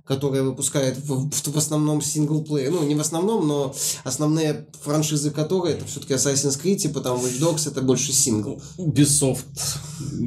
которая 0.06 0.44
выпускает 0.44 0.98
в, 0.98 1.30
в- 1.30 1.48
в 1.54 1.58
основном 1.58 2.02
синглплеер. 2.02 2.72
Ну, 2.72 2.86
не 2.88 2.96
в 2.96 3.00
основном, 3.02 3.48
но 3.48 3.76
основные 4.04 4.68
франшизы 4.84 5.32
которой 5.32 5.74
это 5.74 5.86
все-таки 5.86 6.14
Assassin's 6.14 6.62
Creed, 6.62 6.78
типа 6.78 7.02
там 7.02 7.18
Watch 7.18 7.40
Dogs, 7.40 7.70
это 7.70 7.82
больше 7.82 8.12
сингл. 8.14 8.62
Ubisoft 8.78 9.44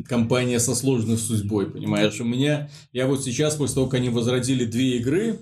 компания 0.09 0.59
со 0.61 0.75
сложной 0.75 1.17
судьбой, 1.17 1.71
понимаешь? 1.71 2.21
У 2.21 2.25
меня, 2.25 2.71
я 2.93 3.07
вот 3.07 3.23
сейчас, 3.23 3.55
после 3.55 3.77
того, 3.77 3.87
как 3.87 4.01
они 4.01 4.09
возродили 4.11 4.65
две 4.65 4.97
игры 4.99 5.39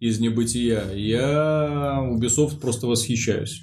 из 0.00 0.18
небытия, 0.18 0.90
я 0.94 1.98
Ubisoft 2.10 2.58
просто 2.58 2.86
восхищаюсь. 2.86 3.60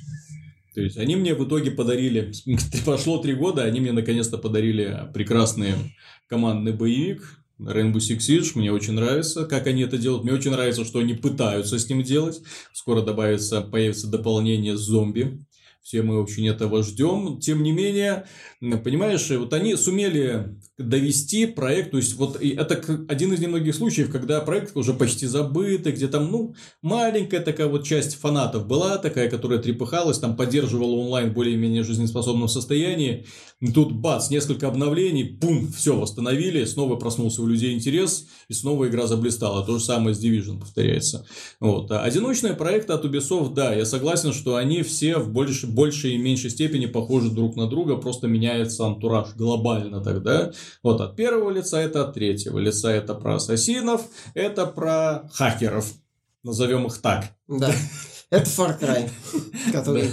То 0.75 0.81
есть 0.81 0.97
они 0.97 1.15
мне 1.15 1.33
в 1.33 1.47
итоге 1.47 1.71
подарили, 1.71 2.31
прошло 2.85 3.17
три 3.17 3.33
года, 3.33 3.63
они 3.63 3.79
мне 3.79 3.91
наконец-то 3.91 4.37
подарили 4.37 5.09
прекрасный 5.13 5.73
командный 6.27 6.73
боевик, 6.73 7.39
Rainbow 7.59 7.97
Six 7.97 8.17
Siege, 8.17 8.51
мне 8.55 8.71
очень 8.71 8.93
нравится, 8.93 9.45
как 9.45 9.67
они 9.67 9.83
это 9.83 9.97
делают. 9.97 10.23
Мне 10.23 10.33
очень 10.33 10.51
нравится, 10.51 10.83
что 10.83 10.99
они 10.99 11.13
пытаются 11.13 11.79
с 11.79 11.89
ним 11.89 12.03
делать. 12.03 12.41
Скоро 12.73 13.01
добавится, 13.01 13.61
появится 13.61 14.07
дополнение 14.07 14.77
с 14.77 14.81
зомби. 14.81 15.45
Все 15.81 16.01
мы 16.01 16.21
очень 16.21 16.47
этого 16.47 16.83
ждем. 16.83 17.39
Тем 17.39 17.61
не 17.61 17.71
менее, 17.71 18.25
понимаешь, 18.59 19.29
вот 19.29 19.53
они 19.53 19.75
сумели 19.75 20.57
довести 20.77 21.45
проект, 21.45 21.91
то 21.91 21.97
есть 21.97 22.15
вот 22.15 22.41
и 22.41 22.49
это 22.49 22.75
один 23.07 23.33
из 23.33 23.39
немногих 23.39 23.73
случаев, 23.73 24.11
когда 24.11 24.41
проект 24.41 24.75
уже 24.75 24.93
почти 24.93 25.25
забытый, 25.25 25.93
где 25.93 26.09
там, 26.09 26.29
ну, 26.29 26.53
маленькая 26.81 27.39
такая 27.39 27.67
вот 27.67 27.85
часть 27.85 28.15
фанатов 28.15 28.67
была 28.67 28.97
такая, 28.97 29.29
которая 29.29 29.59
трепыхалась, 29.59 30.19
там 30.19 30.35
поддерживала 30.35 30.95
онлайн 30.95 31.33
более-менее 31.33 31.83
жизнеспособном 31.83 32.49
состоянии. 32.49 33.25
И 33.61 33.71
тут 33.71 33.93
бац, 33.93 34.29
несколько 34.29 34.67
обновлений, 34.67 35.23
пум, 35.23 35.71
все 35.71 35.97
восстановили, 35.97 36.65
снова 36.65 36.97
проснулся 36.97 37.41
у 37.41 37.47
людей 37.47 37.73
интерес, 37.73 38.27
и 38.49 38.53
снова 38.53 38.87
игра 38.89 39.07
заблистала. 39.07 39.65
То 39.65 39.77
же 39.77 39.83
самое 39.83 40.13
с 40.13 40.23
Division 40.23 40.59
повторяется. 40.59 41.25
Вот. 41.61 41.89
А 41.91 42.01
одиночные 42.01 42.53
проекты 42.53 42.91
от 42.91 43.05
Ubisoft, 43.05 43.53
да, 43.53 43.73
я 43.73 43.85
согласен, 43.85 44.33
что 44.33 44.57
они 44.57 44.83
все 44.83 45.19
в 45.19 45.31
больше, 45.31 45.67
большей 45.67 46.15
и 46.15 46.17
меньшей 46.17 46.49
степени 46.49 46.85
похожи 46.85 47.31
друг 47.31 47.55
на 47.55 47.67
друга, 47.69 47.95
просто 47.95 48.27
меняется 48.27 48.85
антураж 48.85 49.29
глобально 49.35 50.01
тогда. 50.01 50.51
Вот 50.83 51.01
от 51.01 51.15
первого 51.15 51.49
лица 51.49 51.81
это 51.81 52.03
от 52.03 52.13
третьего 52.13 52.59
лица, 52.59 52.91
это 52.91 53.13
про 53.13 53.35
ассасинов, 53.35 54.01
это 54.33 54.65
про 54.65 55.29
хакеров. 55.33 55.91
Назовем 56.43 56.85
их 56.85 56.99
так. 57.01 57.25
Да. 57.47 57.71
Это 58.31 58.49
Far 58.49 58.79
Cry, 58.79 59.09
который 59.71 60.09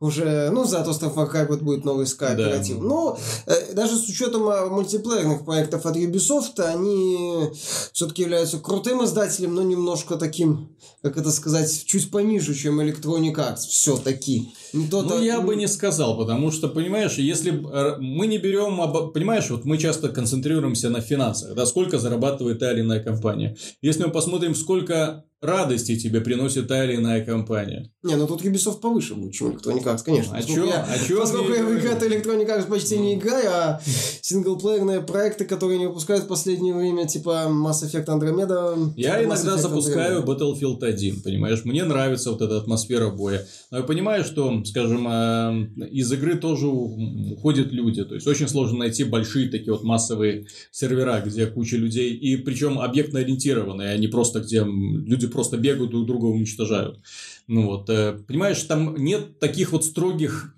уже, 0.00 0.50
ну, 0.50 0.64
зато 0.64 0.92
что 0.92 1.06
Far 1.06 1.30
Cry 1.30 1.46
вот 1.48 1.60
будет 1.60 1.84
новый 1.84 2.06
кооператив. 2.06 2.78
Да. 2.78 2.82
Но 2.82 3.18
э, 3.46 3.74
даже 3.74 3.96
с 3.96 4.08
учетом 4.08 4.48
э, 4.48 4.68
мультиплеерных 4.68 5.44
проектов 5.44 5.84
от 5.84 5.96
Ubisoft, 5.96 6.60
они 6.60 7.50
все-таки 7.92 8.22
являются 8.22 8.58
крутым 8.58 9.04
издателем, 9.04 9.54
но 9.54 9.62
немножко 9.62 10.16
таким, 10.16 10.76
как 11.02 11.16
это 11.16 11.32
сказать, 11.32 11.84
чуть 11.84 12.10
пониже, 12.10 12.54
чем 12.54 12.80
Electronic 12.80 13.34
Arts. 13.34 13.66
Все-таки. 13.68 14.52
Не 14.72 14.88
то 14.88 15.02
Ну, 15.02 15.20
я 15.22 15.40
бы 15.40 15.56
не 15.56 15.68
сказал, 15.68 16.16
потому 16.16 16.50
что, 16.50 16.68
понимаешь, 16.68 17.14
если 17.14 17.52
э, 17.52 17.96
мы 17.98 18.26
не 18.26 18.38
берем, 18.38 18.76
понимаешь, 19.12 19.50
вот 19.50 19.64
мы 19.64 19.78
часто 19.78 20.08
концентрируемся 20.08 20.90
на 20.90 21.00
финансах, 21.00 21.54
да, 21.54 21.66
сколько 21.66 21.98
зарабатывает 21.98 22.58
та 22.58 22.72
или 22.72 22.80
иная 22.80 23.02
компания. 23.02 23.56
Если 23.82 24.04
мы 24.04 24.10
посмотрим, 24.10 24.54
сколько 24.54 25.24
радости 25.40 25.96
тебе 25.96 26.20
приносит 26.20 26.66
та 26.66 26.84
или 26.84 26.96
иная 26.96 27.24
компания. 27.24 27.92
Не, 28.02 28.16
ну 28.16 28.26
тут 28.26 28.42
Ubisoft 28.42 28.80
повыше 28.80 29.14
будет, 29.14 29.34
чем 29.34 29.50
Electronic 29.50 29.84
Arts, 29.84 30.02
конечно. 30.04 30.36
А 30.36 30.42
чё- 30.42 30.66
я, 30.66 30.84
а 30.84 30.98
чё 30.98 31.20
поскольку 31.20 31.52
я 31.52 31.62
в 31.62 31.66
говорить? 31.66 31.84
игры 31.84 31.94
от 31.94 32.02
Electronic 32.02 32.48
Arts 32.48 32.66
почти 32.68 32.98
не 32.98 33.14
играю, 33.14 33.48
а 33.52 33.80
синглплеерные 34.20 35.00
проекты, 35.00 35.44
которые 35.44 35.76
они 35.76 35.86
выпускают 35.86 36.24
в 36.24 36.26
последнее 36.26 36.74
время, 36.74 37.06
типа 37.06 37.46
Mass 37.48 37.84
Effect 37.84 38.06
Andromeda... 38.06 38.92
Я 38.96 39.20
типа 39.20 39.28
иногда 39.28 39.56
запускаю 39.56 40.22
Andromeda. 40.22 40.38
Battlefield 40.38 40.84
1, 40.84 41.22
понимаешь? 41.22 41.64
Мне 41.64 41.84
нравится 41.84 42.32
вот 42.32 42.42
эта 42.42 42.58
атмосфера 42.58 43.10
боя. 43.10 43.46
Но 43.70 43.78
я 43.78 43.84
понимаю, 43.84 44.24
что, 44.24 44.57
скажем, 44.64 45.06
э, 45.08 45.86
из 45.90 46.12
игры 46.12 46.36
тоже 46.36 46.66
уходят 46.66 47.72
люди. 47.72 48.04
То 48.04 48.14
есть, 48.14 48.26
очень 48.26 48.48
сложно 48.48 48.78
найти 48.78 49.04
большие 49.04 49.48
такие 49.48 49.72
вот 49.72 49.84
массовые 49.84 50.46
сервера, 50.70 51.20
где 51.24 51.46
куча 51.46 51.76
людей. 51.76 52.14
И 52.14 52.36
причем 52.36 52.78
объектно 52.78 53.20
ориентированные, 53.20 53.90
а 53.90 53.98
не 53.98 54.08
просто 54.08 54.40
где 54.40 54.64
люди 54.64 55.26
просто 55.26 55.56
бегают 55.56 55.90
друг 55.90 56.06
друга 56.06 56.26
уничтожают. 56.26 57.00
Ну 57.46 57.66
вот, 57.66 57.88
э, 57.90 58.18
понимаешь, 58.26 58.62
там 58.62 58.96
нет 58.96 59.38
таких 59.38 59.72
вот 59.72 59.84
строгих 59.84 60.54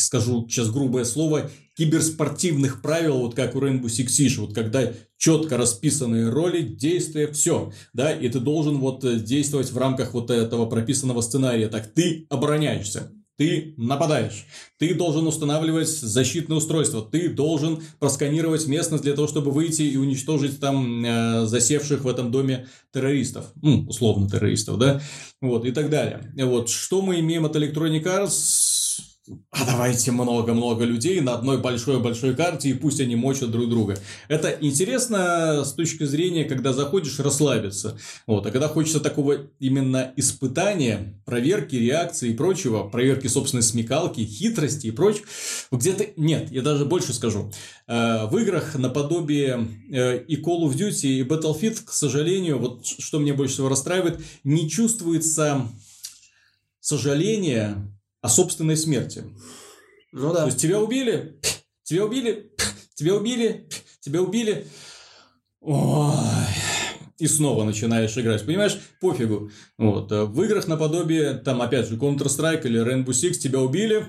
скажу 0.00 0.46
сейчас 0.48 0.70
грубое 0.70 1.04
слово, 1.04 1.50
киберспортивных 1.76 2.82
правил, 2.82 3.18
вот 3.18 3.34
как 3.34 3.54
у 3.54 3.60
Rainbow 3.60 3.86
Six 3.86 4.06
Siege, 4.06 4.40
вот 4.40 4.54
когда 4.54 4.92
четко 5.16 5.56
расписанные 5.56 6.30
роли, 6.30 6.62
действия, 6.62 7.30
все, 7.30 7.72
да, 7.92 8.12
и 8.12 8.28
ты 8.28 8.40
должен 8.40 8.78
вот 8.78 9.04
э, 9.04 9.18
действовать 9.18 9.70
в 9.70 9.78
рамках 9.78 10.14
вот 10.14 10.30
этого 10.30 10.66
прописанного 10.66 11.20
сценария. 11.20 11.68
Так, 11.68 11.92
ты 11.92 12.26
обороняешься, 12.30 13.12
ты 13.38 13.74
нападаешь, 13.76 14.46
ты 14.78 14.94
должен 14.94 15.26
устанавливать 15.26 15.88
защитное 15.88 16.58
устройство, 16.58 17.02
ты 17.02 17.28
должен 17.28 17.80
просканировать 18.00 18.66
местность 18.66 19.04
для 19.04 19.14
того, 19.14 19.28
чтобы 19.28 19.52
выйти 19.52 19.82
и 19.82 19.96
уничтожить 19.96 20.58
там 20.58 21.04
э, 21.04 21.46
засевших 21.46 22.02
в 22.02 22.08
этом 22.08 22.32
доме 22.32 22.66
террористов, 22.92 23.52
ну, 23.62 23.86
условно 23.86 24.28
террористов, 24.28 24.78
да, 24.78 25.00
вот, 25.40 25.64
и 25.64 25.70
так 25.70 25.88
далее. 25.88 26.32
Вот, 26.36 26.68
что 26.68 27.00
мы 27.00 27.20
имеем 27.20 27.46
от 27.46 27.54
Electronic 27.54 28.02
Arts? 28.02 28.67
А 29.50 29.64
давайте 29.64 30.12
много-много 30.12 30.84
людей 30.84 31.20
на 31.20 31.34
одной 31.34 31.58
большой-большой 31.58 32.34
карте, 32.34 32.70
и 32.70 32.74
пусть 32.74 33.00
они 33.00 33.16
мочат 33.16 33.50
друг 33.50 33.68
друга. 33.68 33.98
Это 34.28 34.56
интересно 34.60 35.64
с 35.64 35.72
точки 35.72 36.04
зрения, 36.04 36.44
когда 36.44 36.72
заходишь 36.72 37.18
расслабиться. 37.18 37.98
Вот. 38.26 38.46
А 38.46 38.50
когда 38.50 38.68
хочется 38.68 39.00
такого 39.00 39.48
именно 39.58 40.12
испытания, 40.16 41.20
проверки, 41.24 41.76
реакции 41.76 42.30
и 42.30 42.34
прочего, 42.34 42.88
проверки 42.88 43.26
собственной 43.26 43.62
смекалки, 43.62 44.20
хитрости 44.24 44.86
и 44.88 44.90
прочего, 44.90 45.26
где-то 45.70 46.06
нет, 46.16 46.50
я 46.50 46.62
даже 46.62 46.84
больше 46.84 47.12
скажу. 47.12 47.50
Э, 47.86 48.26
В 48.26 48.36
играх 48.38 48.74
наподобие 48.76 49.68
э, 49.90 50.22
и 50.24 50.36
Call 50.36 50.62
of 50.62 50.74
Duty, 50.74 51.08
и 51.08 51.22
Battlefield, 51.22 51.84
к 51.84 51.92
сожалению, 51.92 52.58
вот 52.58 52.86
что 52.86 53.18
мне 53.18 53.32
больше 53.32 53.54
всего 53.54 53.68
расстраивает, 53.68 54.20
не 54.44 54.68
чувствуется 54.68 55.68
сожаления 56.80 57.76
о 58.20 58.28
собственной 58.28 58.76
смерти. 58.76 59.24
Ну 60.12 60.32
да. 60.32 60.40
То 60.40 60.46
есть 60.46 60.60
тебя 60.60 60.80
убили, 60.80 61.40
тебя 61.82 62.04
убили, 62.04 62.52
тебя 62.94 63.14
убили, 63.14 63.68
тебя 64.00 64.22
убили. 64.22 64.66
Ой. 65.60 66.14
И 67.18 67.26
снова 67.26 67.64
начинаешь 67.64 68.16
играть. 68.16 68.46
Понимаешь, 68.46 68.78
пофигу. 69.00 69.50
Вот. 69.76 70.10
В 70.10 70.42
играх 70.42 70.68
наподобие, 70.68 71.34
там, 71.34 71.60
опять 71.60 71.88
же, 71.88 71.96
Counter-Strike 71.96 72.64
или 72.64 72.80
Rainbow 72.80 73.08
Six 73.08 73.32
тебя 73.34 73.60
убили. 73.60 74.06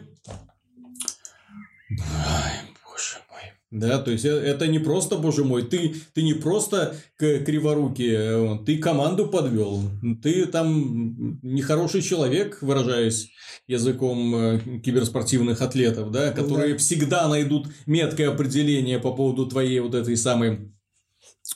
Да, 3.71 3.99
то 3.99 4.09
есть, 4.09 4.25
э, 4.25 4.29
это 4.29 4.67
не 4.67 4.79
просто, 4.79 5.15
боже 5.15 5.43
мой, 5.43 5.61
ты, 5.61 5.93
ты 6.13 6.23
не 6.23 6.33
просто 6.33 6.95
криворукий, 7.17 8.11
э, 8.11 8.57
ты 8.65 8.77
команду 8.79 9.27
подвел. 9.27 9.83
Ты 10.23 10.47
там 10.47 11.37
нехороший 11.43 12.01
человек, 12.01 12.59
выражаясь 12.61 13.29
языком 13.67 14.35
э, 14.35 14.59
киберспортивных 14.83 15.61
атлетов, 15.61 16.11
да, 16.11 16.31
которые 16.31 16.73
Да. 16.73 16.77
всегда 16.79 17.27
найдут 17.27 17.67
меткое 17.85 18.29
определение 18.31 18.97
по 18.97 19.11
поводу 19.13 19.45
твоей 19.45 19.79
вот 19.81 19.93
этой 19.93 20.17
самой 20.17 20.71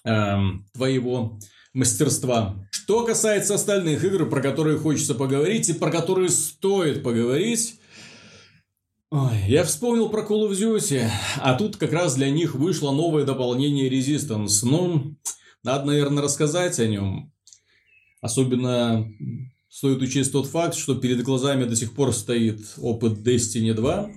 эм, 0.05 0.65
твоего 0.73 1.39
мастерства. 1.73 2.55
Что 2.71 3.03
касается 3.05 3.55
остальных 3.55 4.03
игр, 4.03 4.29
про 4.29 4.41
которые 4.41 4.77
хочется 4.77 5.15
поговорить 5.15 5.69
и 5.69 5.73
про 5.73 5.89
которые 5.89 6.29
стоит 6.29 7.01
поговорить, 7.03 7.79
Ой, 9.15 9.43
я 9.47 9.63
вспомнил 9.63 10.09
про 10.09 10.23
Call 10.23 10.49
of 10.49 10.53
Duty, 10.53 11.07
а 11.37 11.53
тут 11.53 11.77
как 11.77 11.93
раз 11.93 12.15
для 12.15 12.31
них 12.31 12.55
вышло 12.55 12.91
новое 12.91 13.25
дополнение 13.25 13.87
Resistance. 13.87 14.61
Ну, 14.63 15.15
Надо, 15.63 15.85
наверное, 15.85 16.23
рассказать 16.23 16.79
о 16.79 16.87
нем. 16.87 17.31
Особенно 18.21 19.07
стоит 19.69 20.01
учесть 20.01 20.31
тот 20.31 20.47
факт, 20.47 20.73
что 20.73 20.95
перед 20.95 21.21
глазами 21.21 21.65
до 21.65 21.75
сих 21.75 21.93
пор 21.93 22.11
стоит 22.11 22.61
опыт 22.79 23.19
Destiny 23.19 23.75
2. 23.75 24.09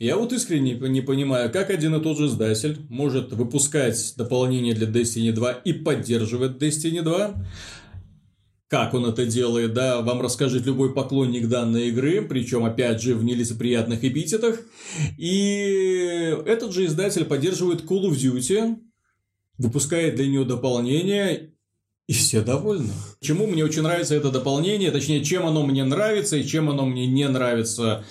Я 0.00 0.16
вот 0.16 0.32
искренне 0.32 0.72
не 0.72 1.02
понимаю, 1.02 1.48
как 1.52 1.70
один 1.70 1.94
и 1.94 2.02
тот 2.02 2.18
же 2.18 2.26
издатель 2.26 2.84
может 2.88 3.32
выпускать 3.32 4.14
дополнение 4.16 4.74
для 4.74 4.88
Destiny 4.88 5.30
2 5.30 5.52
и 5.52 5.72
поддерживать 5.72 6.60
Destiny 6.60 7.02
2, 7.02 7.46
как 8.72 8.94
он 8.94 9.04
это 9.04 9.26
делает, 9.26 9.74
да, 9.74 10.00
вам 10.00 10.22
расскажет 10.22 10.64
любой 10.64 10.94
поклонник 10.94 11.46
данной 11.46 11.88
игры, 11.88 12.22
причем, 12.22 12.64
опять 12.64 13.02
же, 13.02 13.14
в 13.14 13.22
нелицеприятных 13.22 14.02
эпитетах. 14.02 14.60
И 15.18 16.34
этот 16.46 16.72
же 16.72 16.86
издатель 16.86 17.26
поддерживает 17.26 17.82
Call 17.82 18.04
of 18.04 18.12
Duty, 18.12 18.78
выпускает 19.58 20.16
для 20.16 20.26
нее 20.26 20.46
дополнение, 20.46 21.52
и 22.06 22.14
все 22.14 22.40
довольны. 22.40 22.94
Чему 23.20 23.46
мне 23.46 23.62
очень 23.62 23.82
нравится 23.82 24.14
это 24.14 24.30
дополнение, 24.30 24.90
точнее, 24.90 25.22
чем 25.22 25.44
оно 25.44 25.66
мне 25.66 25.84
нравится 25.84 26.38
и 26.38 26.46
чем 26.46 26.70
оно 26.70 26.86
мне 26.86 27.06
не 27.06 27.28
нравится 27.28 28.06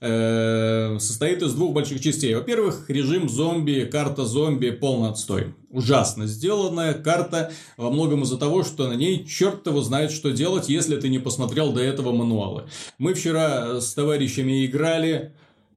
Э, 0.00 0.98
состоит 1.00 1.42
из 1.42 1.54
двух 1.54 1.72
больших 1.72 2.00
частей. 2.00 2.34
Во-первых, 2.34 2.90
режим 2.90 3.28
зомби, 3.30 3.88
карта 3.90 4.26
зомби 4.26 4.70
полный 4.70 5.10
отстой. 5.10 5.54
Ужасно 5.70 6.26
сделанная 6.26 6.92
карта 6.92 7.52
во 7.78 7.90
многом 7.90 8.22
из-за 8.22 8.36
того, 8.36 8.62
что 8.62 8.88
на 8.88 8.92
ней 8.92 9.24
черт 9.26 9.66
его 9.66 9.80
знает, 9.80 10.10
что 10.10 10.32
делать, 10.32 10.68
если 10.68 10.96
ты 10.96 11.08
не 11.08 11.18
посмотрел 11.18 11.72
до 11.72 11.80
этого 11.80 12.12
мануалы. 12.12 12.64
Мы 12.98 13.14
вчера 13.14 13.80
с 13.80 13.94
товарищами 13.94 14.66
играли 14.66 15.34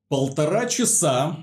полтора 0.10 0.66
часа 0.66 1.38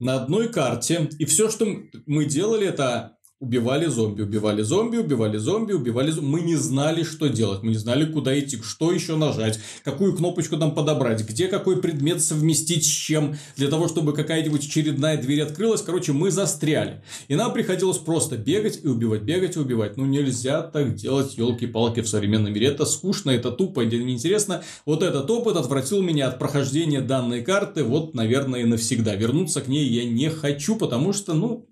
на 0.00 0.14
одной 0.22 0.48
карте, 0.48 1.10
и 1.18 1.26
все, 1.26 1.50
что 1.50 1.66
мы 2.06 2.24
делали, 2.24 2.66
это 2.66 3.13
убивали 3.44 3.86
зомби, 3.86 4.22
убивали 4.22 4.62
зомби, 4.62 4.96
убивали 4.96 5.36
зомби, 5.38 5.72
убивали 5.72 6.10
зомби. 6.10 6.26
Мы 6.26 6.40
не 6.40 6.56
знали, 6.56 7.02
что 7.02 7.28
делать, 7.28 7.62
мы 7.62 7.70
не 7.70 7.76
знали, 7.76 8.10
куда 8.10 8.38
идти, 8.38 8.58
что 8.62 8.90
еще 8.90 9.16
нажать, 9.16 9.60
какую 9.84 10.16
кнопочку 10.16 10.56
там 10.56 10.74
подобрать, 10.74 11.28
где 11.28 11.48
какой 11.48 11.80
предмет 11.80 12.22
совместить 12.22 12.84
с 12.84 12.88
чем, 12.88 13.36
для 13.56 13.68
того, 13.68 13.88
чтобы 13.88 14.14
какая-нибудь 14.14 14.66
очередная 14.66 15.20
дверь 15.20 15.42
открылась. 15.42 15.82
Короче, 15.82 16.12
мы 16.12 16.30
застряли. 16.30 17.02
И 17.28 17.34
нам 17.34 17.52
приходилось 17.52 17.98
просто 17.98 18.36
бегать 18.36 18.80
и 18.82 18.88
убивать, 18.88 19.22
бегать 19.22 19.56
и 19.56 19.58
убивать. 19.58 19.96
Ну, 19.96 20.06
нельзя 20.06 20.62
так 20.62 20.94
делать, 20.94 21.36
елки-палки, 21.36 22.00
в 22.00 22.08
современном 22.08 22.52
мире. 22.52 22.68
Это 22.68 22.86
скучно, 22.86 23.30
это 23.30 23.50
тупо, 23.50 23.84
это 23.84 23.96
неинтересно. 23.96 24.62
Вот 24.86 25.02
этот 25.02 25.30
опыт 25.30 25.56
отвратил 25.56 26.02
меня 26.02 26.28
от 26.28 26.38
прохождения 26.38 27.00
данной 27.00 27.42
карты, 27.42 27.84
вот, 27.84 28.14
наверное, 28.14 28.60
и 28.60 28.64
навсегда. 28.64 29.14
Вернуться 29.14 29.60
к 29.60 29.68
ней 29.68 29.86
я 29.86 30.04
не 30.04 30.30
хочу, 30.30 30.76
потому 30.76 31.12
что, 31.12 31.34
ну, 31.34 31.66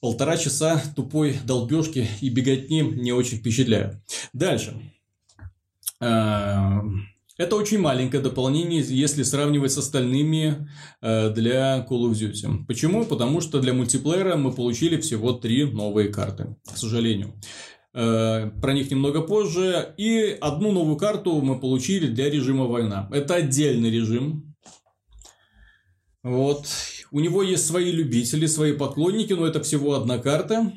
полтора 0.00 0.36
часа 0.36 0.82
тупой 0.96 1.38
долбежки 1.44 2.08
и 2.20 2.28
беготни 2.28 2.80
не 2.80 3.12
очень 3.12 3.38
впечатляют. 3.38 3.96
Дальше. 4.32 4.74
А, 6.00 6.82
это 7.40 7.56
очень 7.56 7.78
маленькое 7.78 8.22
дополнение, 8.22 8.84
если 8.86 9.22
сравнивать 9.22 9.72
с 9.72 9.78
остальными 9.78 10.68
э, 11.00 11.30
для 11.30 11.86
Call 11.88 12.10
of 12.10 12.12
Duty. 12.12 12.66
Почему? 12.66 13.06
Потому 13.06 13.40
что 13.40 13.60
для 13.60 13.72
мультиплеера 13.72 14.36
мы 14.36 14.52
получили 14.52 15.00
всего 15.00 15.32
три 15.32 15.64
новые 15.64 16.08
карты, 16.08 16.56
к 16.70 16.76
сожалению. 16.76 17.32
Э, 17.94 18.50
про 18.60 18.74
них 18.74 18.90
немного 18.90 19.22
позже. 19.22 19.94
И 19.96 20.36
одну 20.38 20.70
новую 20.72 20.96
карту 20.96 21.40
мы 21.40 21.58
получили 21.58 22.08
для 22.08 22.28
режима 22.28 22.66
война. 22.66 23.08
Это 23.10 23.36
отдельный 23.36 23.90
режим. 23.90 24.54
Вот. 26.22 26.66
У 27.12 27.20
него 27.20 27.42
есть 27.42 27.66
свои 27.66 27.90
любители, 27.90 28.46
свои 28.46 28.72
поклонники, 28.72 29.32
но 29.32 29.46
это 29.46 29.62
всего 29.62 29.94
одна 29.94 30.18
карта, 30.18 30.72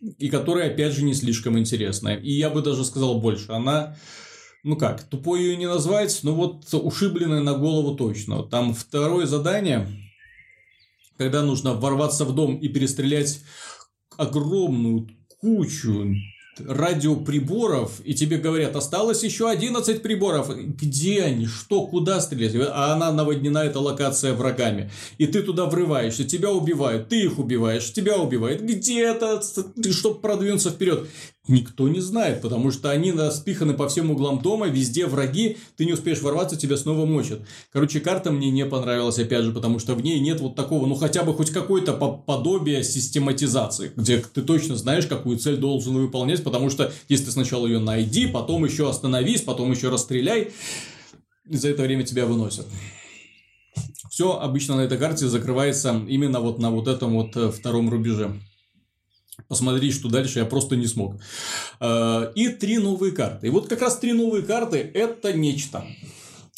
и 0.00 0.28
которая, 0.28 0.70
опять 0.70 0.92
же, 0.92 1.04
не 1.04 1.14
слишком 1.14 1.58
интересная. 1.58 2.16
И 2.16 2.32
я 2.32 2.50
бы 2.50 2.62
даже 2.62 2.84
сказал 2.84 3.20
больше. 3.20 3.52
Она, 3.52 3.96
ну 4.62 4.76
как, 4.76 5.02
тупой 5.04 5.42
ее 5.42 5.56
не 5.56 5.66
назвать, 5.66 6.20
но 6.22 6.34
вот 6.34 6.72
ушибленная 6.72 7.40
на 7.40 7.54
голову 7.54 7.96
точно. 7.96 8.42
Там 8.42 8.74
второе 8.74 9.26
задание, 9.26 9.88
когда 11.16 11.42
нужно 11.42 11.74
ворваться 11.74 12.24
в 12.24 12.34
дом 12.34 12.56
и 12.56 12.68
перестрелять 12.68 13.40
огромную 14.16 15.08
кучу 15.40 16.14
радиоприборов, 16.58 18.00
и 18.04 18.14
тебе 18.14 18.38
говорят, 18.38 18.76
осталось 18.76 19.22
еще 19.22 19.50
11 19.50 20.02
приборов. 20.02 20.50
Где 20.56 21.22
они? 21.22 21.46
Что? 21.46 21.86
Куда 21.86 22.20
стрелять? 22.20 22.54
А 22.72 22.94
она 22.94 23.12
наводнена, 23.12 23.58
эта 23.58 23.80
локация 23.80 24.34
врагами. 24.34 24.90
И 25.18 25.26
ты 25.26 25.42
туда 25.42 25.66
врываешься, 25.66 26.24
тебя 26.24 26.50
убивают, 26.50 27.08
ты 27.08 27.22
их 27.22 27.38
убиваешь, 27.38 27.92
тебя 27.92 28.18
убивают. 28.18 28.62
Где 28.62 29.04
это? 29.04 29.40
Ты, 29.82 29.92
чтобы 29.92 30.20
продвинуться 30.20 30.70
вперед. 30.70 31.08
Никто 31.48 31.88
не 31.88 32.00
знает, 32.00 32.40
потому 32.40 32.72
что 32.72 32.90
они 32.90 33.12
наспиханы 33.12 33.74
по 33.74 33.88
всем 33.88 34.10
углам 34.10 34.40
дома, 34.40 34.66
везде 34.66 35.06
враги, 35.06 35.58
ты 35.76 35.84
не 35.84 35.92
успеешь 35.92 36.20
ворваться, 36.20 36.56
тебя 36.56 36.76
снова 36.76 37.06
мочат. 37.06 37.40
Короче, 37.72 38.00
карта 38.00 38.32
мне 38.32 38.50
не 38.50 38.66
понравилась, 38.66 39.18
опять 39.20 39.44
же, 39.44 39.52
потому 39.52 39.78
что 39.78 39.94
в 39.94 40.02
ней 40.02 40.18
нет 40.18 40.40
вот 40.40 40.56
такого, 40.56 40.86
ну 40.86 40.96
хотя 40.96 41.22
бы 41.22 41.34
хоть 41.34 41.50
какое-то 41.50 41.92
подобие 41.92 42.82
систематизации, 42.82 43.92
где 43.94 44.18
ты 44.18 44.42
точно 44.42 44.76
знаешь, 44.76 45.06
какую 45.06 45.38
цель 45.38 45.56
должен 45.56 45.94
выполнять, 45.94 46.42
потому 46.42 46.68
что 46.68 46.92
если 47.08 47.26
ты 47.26 47.30
сначала 47.30 47.66
ее 47.66 47.78
найди, 47.78 48.26
потом 48.26 48.64
еще 48.64 48.90
остановись, 48.90 49.42
потом 49.42 49.70
еще 49.70 49.88
расстреляй, 49.88 50.50
за 51.48 51.68
это 51.68 51.84
время 51.84 52.02
тебя 52.02 52.26
выносят. 52.26 52.66
Все 54.10 54.32
обычно 54.32 54.76
на 54.76 54.80
этой 54.80 54.98
карте 54.98 55.28
закрывается 55.28 56.02
именно 56.08 56.40
вот 56.40 56.58
на 56.58 56.70
вот 56.70 56.88
этом 56.88 57.14
вот 57.14 57.36
э, 57.36 57.50
втором 57.50 57.90
рубеже 57.90 58.34
посмотреть, 59.48 59.94
что 59.94 60.08
дальше 60.08 60.38
я 60.40 60.44
просто 60.44 60.76
не 60.76 60.86
смог. 60.86 61.16
Э, 61.80 62.32
и 62.34 62.48
три 62.48 62.78
новые 62.78 63.12
карты. 63.12 63.48
И 63.48 63.50
вот 63.50 63.68
как 63.68 63.80
раз 63.82 63.98
три 63.98 64.12
новые 64.12 64.42
карты– 64.42 64.78
это 64.94 65.32
нечто. 65.32 65.84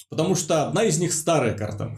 Потому 0.09 0.35
что 0.35 0.67
одна 0.67 0.85
из 0.85 0.99
них 0.99 1.13
старая 1.13 1.57
карта. 1.57 1.97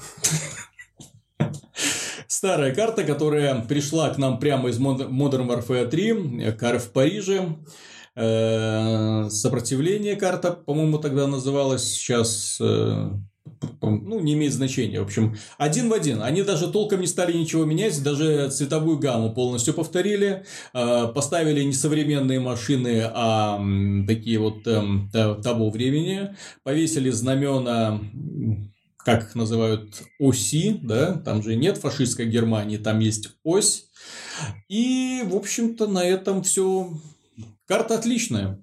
Старая 2.27 2.75
карта, 2.75 3.05
которая 3.05 3.61
пришла 3.63 4.09
к 4.11 4.19
нам 4.19 4.39
прямо 4.39 4.71
из 4.71 4.79
Modern 4.79 5.47
Warfare 5.49 5.89
3, 5.89 6.53
кар 6.53 6.79
в 6.79 6.91
Париже. 6.91 7.57
Э, 8.17 9.29
сопротивление 9.31 10.17
карта, 10.17 10.53
по-моему, 10.53 10.99
тогда 10.99 11.27
называлась. 11.27 11.85
Сейчас 11.93 12.59
э, 12.61 13.11
ну, 13.81 14.21
не 14.21 14.35
имеет 14.35 14.53
значения. 14.53 15.01
В 15.01 15.05
общем, 15.05 15.37
один 15.59 15.89
в 15.89 15.93
один. 15.93 16.23
Они 16.23 16.43
даже 16.43 16.71
толком 16.71 17.01
не 17.01 17.07
стали 17.07 17.37
ничего 17.37 17.65
менять, 17.65 18.03
даже 18.03 18.51
цветовую 18.51 18.99
гамму 18.99 19.35
полностью 19.35 19.75
повторили, 19.75 20.45
а, 20.73 21.09
поставили 21.09 21.63
не 21.63 21.73
современные 21.73 22.41
машины, 22.41 23.03
а 23.05 23.61
такие 24.07 24.39
вот 24.39 24.67
эм, 24.67 25.11
того 25.11 25.71
времени, 25.71 26.35
повесили 26.63 27.11
знамена 27.11 28.01
как 29.03 29.25
их 29.25 29.35
называют, 29.35 30.03
оси, 30.19 30.79
да, 30.83 31.15
там 31.15 31.43
же 31.43 31.57
нет 31.57 31.79
фашистской 31.79 32.27
Германии, 32.27 32.77
там 32.77 32.99
есть 32.99 33.31
ось. 33.43 33.87
И, 34.69 35.23
в 35.25 35.35
общем-то, 35.37 35.87
на 35.87 36.05
этом 36.05 36.43
все. 36.43 36.93
Карта 37.67 37.95
отличная 37.95 38.63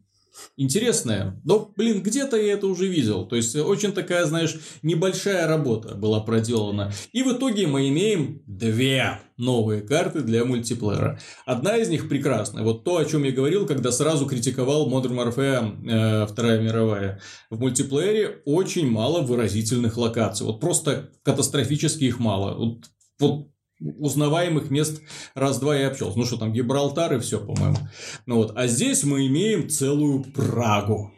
интересная. 0.55 1.39
Но, 1.43 1.71
блин, 1.75 2.01
где-то 2.01 2.38
я 2.38 2.53
это 2.53 2.67
уже 2.67 2.88
видел. 2.88 3.25
То 3.25 3.35
есть, 3.35 3.55
очень 3.55 3.91
такая, 3.91 4.25
знаешь, 4.25 4.57
небольшая 4.81 5.47
работа 5.47 5.95
была 5.95 6.19
проделана. 6.19 6.91
И 7.11 7.23
в 7.23 7.33
итоге 7.33 7.67
мы 7.67 7.89
имеем 7.89 8.41
две 8.45 9.19
новые 9.38 9.81
карты 9.81 10.21
для 10.21 10.43
мультиплеера. 10.45 11.19
Одна 11.45 11.77
из 11.77 11.89
них 11.89 12.09
прекрасная. 12.09 12.63
Вот 12.63 12.83
то, 12.83 12.97
о 12.97 13.05
чем 13.05 13.23
я 13.23 13.31
говорил, 13.31 13.65
когда 13.67 13.91
сразу 13.91 14.25
критиковал 14.25 14.89
Modern 14.89 15.15
Warfare 15.15 15.89
э, 15.89 16.27
Вторая 16.27 16.59
мировая. 16.59 17.21
В 17.49 17.59
мультиплеере 17.59 18.41
очень 18.45 18.89
мало 18.89 19.21
выразительных 19.21 19.97
локаций. 19.97 20.45
Вот 20.45 20.59
просто 20.59 21.11
катастрофически 21.23 22.05
их 22.05 22.19
мало. 22.19 22.55
Вот, 22.55 22.85
вот 23.19 23.47
узнаваемых 23.80 24.69
мест 24.69 25.01
раз-два 25.34 25.78
и 25.78 25.84
общался. 25.84 26.17
Ну 26.17 26.25
что 26.25 26.38
там, 26.38 26.53
Гибралтар 26.53 27.15
и 27.15 27.19
все, 27.19 27.39
по-моему. 27.39 27.78
Ну 28.25 28.36
вот, 28.36 28.53
а 28.55 28.67
здесь 28.67 29.03
мы 29.03 29.28
имеем 29.28 29.69
целую 29.69 30.23
Прагу. 30.23 31.13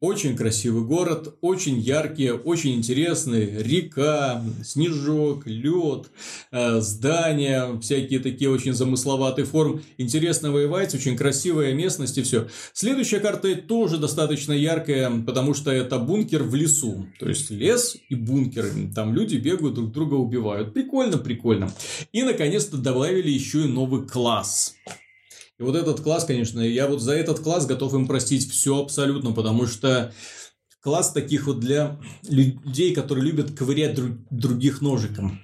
Очень 0.00 0.36
красивый 0.36 0.84
город, 0.84 1.38
очень 1.40 1.78
яркие, 1.78 2.34
очень 2.34 2.74
интересные. 2.74 3.62
Река, 3.62 4.44
снежок, 4.62 5.46
лед, 5.46 6.10
э, 6.52 6.80
здания, 6.80 7.80
всякие 7.80 8.20
такие 8.20 8.50
очень 8.50 8.74
замысловатые 8.74 9.46
формы. 9.46 9.80
Интересно 9.96 10.52
воевать, 10.52 10.94
очень 10.94 11.16
красивая 11.16 11.72
местность 11.72 12.18
и 12.18 12.22
все. 12.22 12.46
Следующая 12.74 13.20
карта 13.20 13.56
тоже 13.56 13.96
достаточно 13.96 14.52
яркая, 14.52 15.10
потому 15.24 15.54
что 15.54 15.70
это 15.70 15.98
бункер 15.98 16.42
в 16.42 16.54
лесу. 16.54 17.06
То 17.18 17.30
есть 17.30 17.50
лес 17.50 17.96
и 18.10 18.14
бункеры. 18.14 18.70
Там 18.94 19.14
люди 19.14 19.36
бегают, 19.36 19.76
друг 19.76 19.92
друга 19.92 20.12
убивают. 20.16 20.74
Прикольно, 20.74 21.16
прикольно. 21.16 21.72
И 22.12 22.22
наконец-то 22.22 22.76
добавили 22.76 23.30
еще 23.30 23.62
и 23.62 23.68
новый 23.68 24.06
класс. 24.06 24.74
И 25.58 25.62
вот 25.62 25.74
этот 25.74 26.00
класс, 26.00 26.24
конечно, 26.24 26.60
я 26.60 26.86
вот 26.86 27.00
за 27.00 27.14
этот 27.14 27.40
класс 27.40 27.66
готов 27.66 27.94
им 27.94 28.06
простить 28.06 28.50
все 28.50 28.78
абсолютно, 28.78 29.32
потому 29.32 29.66
что 29.66 30.12
класс 30.80 31.12
таких 31.12 31.46
вот 31.46 31.60
для 31.60 31.98
людей, 32.28 32.94
которые 32.94 33.24
любят 33.24 33.56
ковырять 33.56 33.94
друг, 33.94 34.18
других 34.30 34.82
ножиком. 34.82 35.40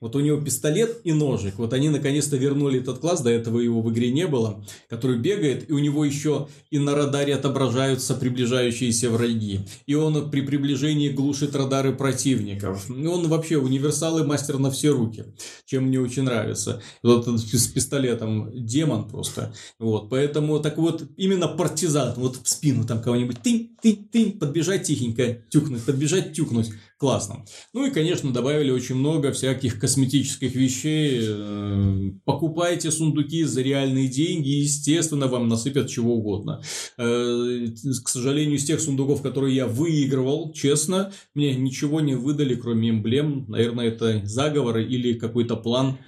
Вот 0.00 0.16
у 0.16 0.20
него 0.20 0.40
пистолет 0.40 1.00
и 1.04 1.12
ножик. 1.12 1.54
Вот 1.56 1.72
они 1.72 1.88
наконец-то 1.88 2.36
вернули 2.36 2.80
этот 2.80 2.98
класс, 2.98 3.20
до 3.20 3.30
этого 3.30 3.58
его 3.60 3.80
в 3.80 3.92
игре 3.92 4.12
не 4.12 4.26
было, 4.26 4.64
который 4.88 5.18
бегает, 5.18 5.70
и 5.70 5.72
у 5.72 5.78
него 5.78 6.04
еще 6.04 6.48
и 6.70 6.78
на 6.78 6.94
радаре 6.94 7.34
отображаются 7.34 8.14
приближающиеся 8.14 9.10
враги. 9.10 9.60
И 9.86 9.94
он 9.94 10.30
при 10.30 10.42
приближении 10.42 11.08
глушит 11.08 11.56
радары 11.56 11.94
противников. 11.94 12.90
Он 12.90 13.28
вообще 13.28 13.56
универсал 13.56 14.18
и 14.18 14.24
мастер 14.24 14.58
на 14.58 14.70
все 14.70 14.90
руки, 14.90 15.24
чем 15.64 15.84
мне 15.84 16.00
очень 16.00 16.22
нравится. 16.22 16.82
Вот 17.02 17.26
с 17.26 17.66
пистолетом 17.68 18.50
демон 18.54 19.08
просто. 19.08 19.54
Вот, 19.78 20.10
поэтому 20.10 20.60
так 20.60 20.78
вот 20.78 21.04
именно 21.16 21.48
партизан, 21.48 22.14
вот 22.16 22.38
в 22.42 22.48
спину 22.48 22.84
там 22.84 23.00
кого-нибудь 23.00 23.40
тынь, 23.42 23.76
тынь, 23.80 24.08
тынь, 24.10 24.38
подбежать 24.38 24.84
тихенько, 24.84 25.38
тюкнуть, 25.50 25.82
подбежать, 25.82 26.32
тюкнуть 26.34 26.70
классно. 27.04 27.44
Ну 27.74 27.84
и, 27.84 27.90
конечно, 27.90 28.32
добавили 28.32 28.70
очень 28.70 28.94
много 28.94 29.30
всяких 29.30 29.78
косметических 29.78 30.54
вещей. 30.54 31.20
Э, 31.20 32.10
покупайте 32.24 32.90
сундуки 32.90 33.44
за 33.44 33.60
реальные 33.60 34.08
деньги, 34.08 34.48
естественно, 34.48 35.26
вам 35.26 35.46
насыпят 35.46 35.90
чего 35.90 36.14
угодно. 36.14 36.62
Э, 36.96 37.66
к 38.02 38.08
сожалению, 38.08 38.56
из 38.56 38.64
тех 38.64 38.80
сундуков, 38.80 39.20
которые 39.20 39.54
я 39.54 39.66
выигрывал, 39.66 40.54
честно, 40.54 41.12
мне 41.34 41.54
ничего 41.54 42.00
не 42.00 42.14
выдали, 42.14 42.54
кроме 42.54 42.88
эмблем. 42.88 43.44
Наверное, 43.48 43.88
это 43.88 44.22
заговоры 44.24 44.82
или 44.82 45.12
какой-то 45.12 45.56
план 45.56 45.98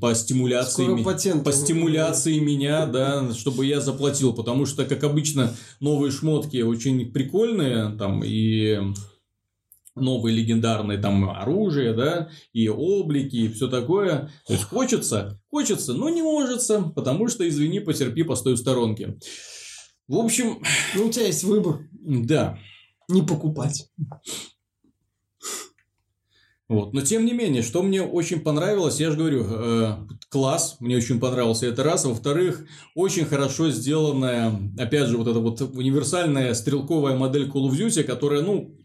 по 0.00 0.14
стимуляции, 0.14 1.02
по 1.44 1.52
стимуляции 1.52 2.40
меня, 2.40 2.86
да, 2.86 3.32
чтобы 3.34 3.64
я 3.64 3.80
заплатил, 3.80 4.32
потому 4.32 4.66
что, 4.66 4.84
как 4.86 5.04
обычно, 5.04 5.54
новые 5.78 6.10
шмотки 6.10 6.62
очень 6.62 7.12
прикольные, 7.12 7.94
там, 7.96 8.22
и 8.24 8.80
новые 9.96 10.36
легендарные 10.36 10.98
там 10.98 11.30
оружие, 11.30 11.92
да, 11.92 12.30
и 12.52 12.68
облики, 12.68 13.36
и 13.36 13.48
все 13.48 13.68
такое. 13.68 14.30
То 14.46 14.52
есть 14.52 14.64
хочется, 14.64 15.40
хочется, 15.50 15.94
но 15.94 16.08
не 16.08 16.22
может, 16.22 16.60
потому 16.94 17.28
что, 17.28 17.48
извини, 17.48 17.80
потерпи, 17.80 18.22
постой 18.22 18.54
в 18.54 18.58
сторонке. 18.58 19.18
В 20.08 20.16
общем... 20.16 20.62
Ну, 20.94 21.06
у 21.06 21.10
тебя 21.10 21.26
есть 21.26 21.44
выбор. 21.44 21.88
Да. 21.92 22.58
Не 23.08 23.22
покупать. 23.22 23.88
Вот. 26.70 26.92
Но 26.92 27.00
тем 27.00 27.24
не 27.24 27.32
менее, 27.32 27.62
что 27.62 27.82
мне 27.82 28.00
очень 28.00 28.40
понравилось, 28.40 29.00
я 29.00 29.10
же 29.10 29.16
говорю, 29.16 29.44
э, 29.44 29.96
класс, 30.28 30.76
мне 30.78 30.96
очень 30.96 31.18
понравился 31.18 31.66
это 31.66 31.82
раз. 31.82 32.04
Во-вторых, 32.04 32.64
очень 32.94 33.24
хорошо 33.24 33.70
сделанная, 33.70 34.52
опять 34.78 35.08
же, 35.08 35.16
вот 35.16 35.26
эта 35.26 35.40
вот 35.40 35.60
универсальная 35.60 36.54
стрелковая 36.54 37.16
модель 37.16 37.48
Call 37.48 37.68
of 37.68 37.72
Duty, 37.72 38.04
которая, 38.04 38.42
ну, 38.42 38.76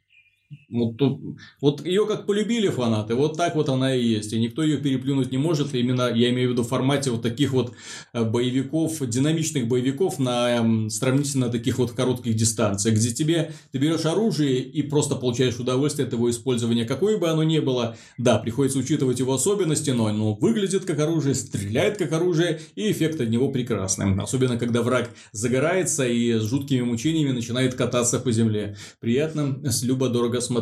вот, 0.70 0.98
тут, 0.98 1.20
вот 1.62 1.86
ее 1.86 2.06
как 2.06 2.26
полюбили 2.26 2.70
фанаты, 2.70 3.16
вот 3.16 3.38
так 3.38 3.56
вот 3.56 3.70
она 3.70 3.96
и 3.96 4.06
есть. 4.06 4.34
И 4.34 4.40
никто 4.40 4.62
ее 4.62 4.78
переплюнуть 4.78 5.32
не 5.32 5.38
может. 5.38 5.74
Именно 5.74 6.12
я 6.14 6.30
имею 6.30 6.50
в 6.50 6.52
виду 6.52 6.64
в 6.64 6.68
формате 6.68 7.12
вот 7.12 7.22
таких 7.22 7.52
вот 7.54 7.74
э, 8.14 8.24
боевиков, 8.24 9.08
динамичных 9.08 9.68
боевиков 9.68 10.20
на 10.20 10.90
сравнительно 10.90 11.50
таких 11.50 11.78
вот 11.78 11.92
коротких 11.92 12.36
дистанциях, 12.36 12.96
где 12.96 13.12
тебе 13.12 13.54
ты 13.72 13.80
берешь 13.80 14.06
оружие 14.06 14.60
и 14.60 14.82
просто 14.84 15.16
получаешь 15.16 15.60
удовольствие 15.60 16.08
от 16.08 16.14
его 16.14 16.30
использования, 16.30 16.86
какое 16.86 17.18
бы 17.18 17.30
оно 17.30 17.44
ни 17.44 17.60
было. 17.60 17.98
Да, 18.18 18.38
приходится 18.38 18.80
учитывать 18.80 19.20
его 19.20 19.34
особенности, 19.34 19.92
но 19.92 20.08
оно 20.08 20.36
выглядит 20.36 20.86
как 20.86 21.00
оружие, 21.00 21.36
стреляет 21.36 21.98
как 21.98 22.12
оружие, 22.12 22.60
и 22.76 22.92
эффект 22.92 23.22
от 23.22 23.30
него 23.30 23.50
прекрасный. 23.50 24.16
Особенно, 24.22 24.58
когда 24.58 24.82
враг 24.82 25.10
загорается 25.32 26.08
и 26.08 26.34
с 26.34 26.44
жуткими 26.44 26.82
мучениями 26.82 27.32
начинает 27.32 27.76
кататься 27.76 28.20
по 28.20 28.32
земле. 28.32 28.78
Приятно, 29.00 29.60
с 29.64 29.84
любо-дорого 29.84 30.36
много 30.36 30.42
смотреть. 30.42 30.55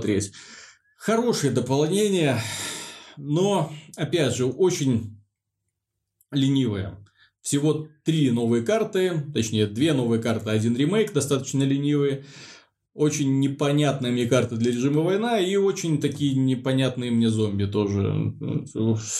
Хорошее 0.97 1.51
дополнение, 1.51 2.39
но, 3.17 3.71
опять 3.95 4.35
же, 4.35 4.45
очень 4.45 5.19
ленивое. 6.31 6.97
Всего 7.41 7.87
три 8.05 8.31
новые 8.31 8.63
карты, 8.63 9.25
точнее, 9.33 9.67
две 9.67 9.91
новые 9.93 10.21
карты, 10.21 10.49
один 10.49 10.77
ремейк, 10.77 11.11
достаточно 11.11 11.63
ленивые. 11.63 12.23
Очень 12.93 13.39
непонятная 13.39 14.11
мне 14.11 14.27
карта 14.27 14.55
для 14.55 14.71
режима 14.71 15.01
война 15.01 15.39
и 15.39 15.55
очень 15.55 15.99
такие 15.99 16.35
непонятные 16.35 17.09
мне 17.09 17.27
зомби 17.29 17.65
тоже. 17.65 18.33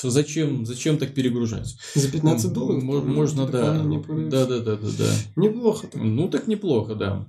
Зачем, 0.04 0.64
зачем 0.66 0.98
так 1.00 1.14
перегружать? 1.16 1.76
За 1.96 2.10
15 2.12 2.54
долларов? 2.54 2.84
Можно, 2.84 3.48
да. 3.48 3.84
Да, 4.30 4.46
да, 4.46 4.60
да, 4.60 4.76
да, 4.78 4.88
да. 4.98 5.14
Неплохо. 5.36 5.88
Так. 5.88 6.02
Ну, 6.02 6.30
так 6.30 6.48
неплохо, 6.48 6.94
да. 6.96 7.28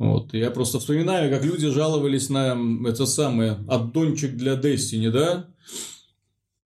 Вот. 0.00 0.32
Я 0.32 0.50
просто 0.50 0.78
вспоминаю, 0.78 1.30
как 1.30 1.44
люди 1.44 1.68
жаловались 1.68 2.30
на 2.30 2.56
это 2.88 3.04
самое 3.04 3.58
аддончик 3.68 4.34
для 4.34 4.54
Destiny, 4.54 5.10
да? 5.10 5.50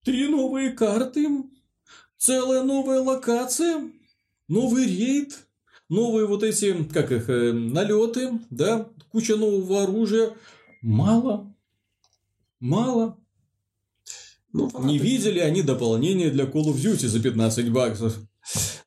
Три 0.04 0.28
новые 0.28 0.70
карты, 0.70 1.28
целая 2.16 2.62
новая 2.62 3.00
локация, 3.00 3.90
новый 4.46 4.86
рейд, 4.86 5.48
новые 5.88 6.28
вот 6.28 6.44
эти, 6.44 6.84
как 6.84 7.10
их, 7.10 7.28
э, 7.28 7.52
налеты, 7.52 8.38
да, 8.50 8.88
куча 9.10 9.34
нового 9.34 9.82
оружия. 9.82 10.34
Мало. 10.80 11.52
Мало. 12.60 13.18
Ну, 14.52 14.70
Не 14.84 14.98
видели 14.98 15.40
они 15.40 15.62
дополнение 15.62 16.30
для 16.30 16.44
Call 16.44 16.66
of 16.66 16.76
Duty 16.76 17.08
за 17.08 17.20
15 17.20 17.72
баксов. 17.72 18.16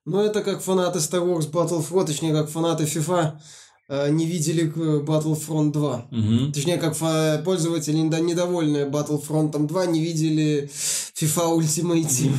Ну, 0.05 0.21
это 0.21 0.41
как 0.41 0.61
фанаты 0.61 0.99
Star 0.99 1.21
Wars 1.21 1.51
Battlefront, 1.51 2.05
точнее, 2.05 2.31
как 2.31 2.49
фанаты 2.49 2.85
FIFA 2.85 3.41
не 3.89 4.25
видели 4.25 4.71
Battlefront 5.01 5.71
2. 5.71 6.07
Угу. 6.11 6.51
Точнее, 6.53 6.77
как 6.77 6.95
пользователи 7.43 7.97
недовольные 7.97 8.85
Battlefront 8.85 9.67
2 9.67 9.85
не 9.87 10.01
видели 10.01 10.69
FIFA 10.71 11.59
Ultimate 11.59 12.07
Team. 12.07 12.33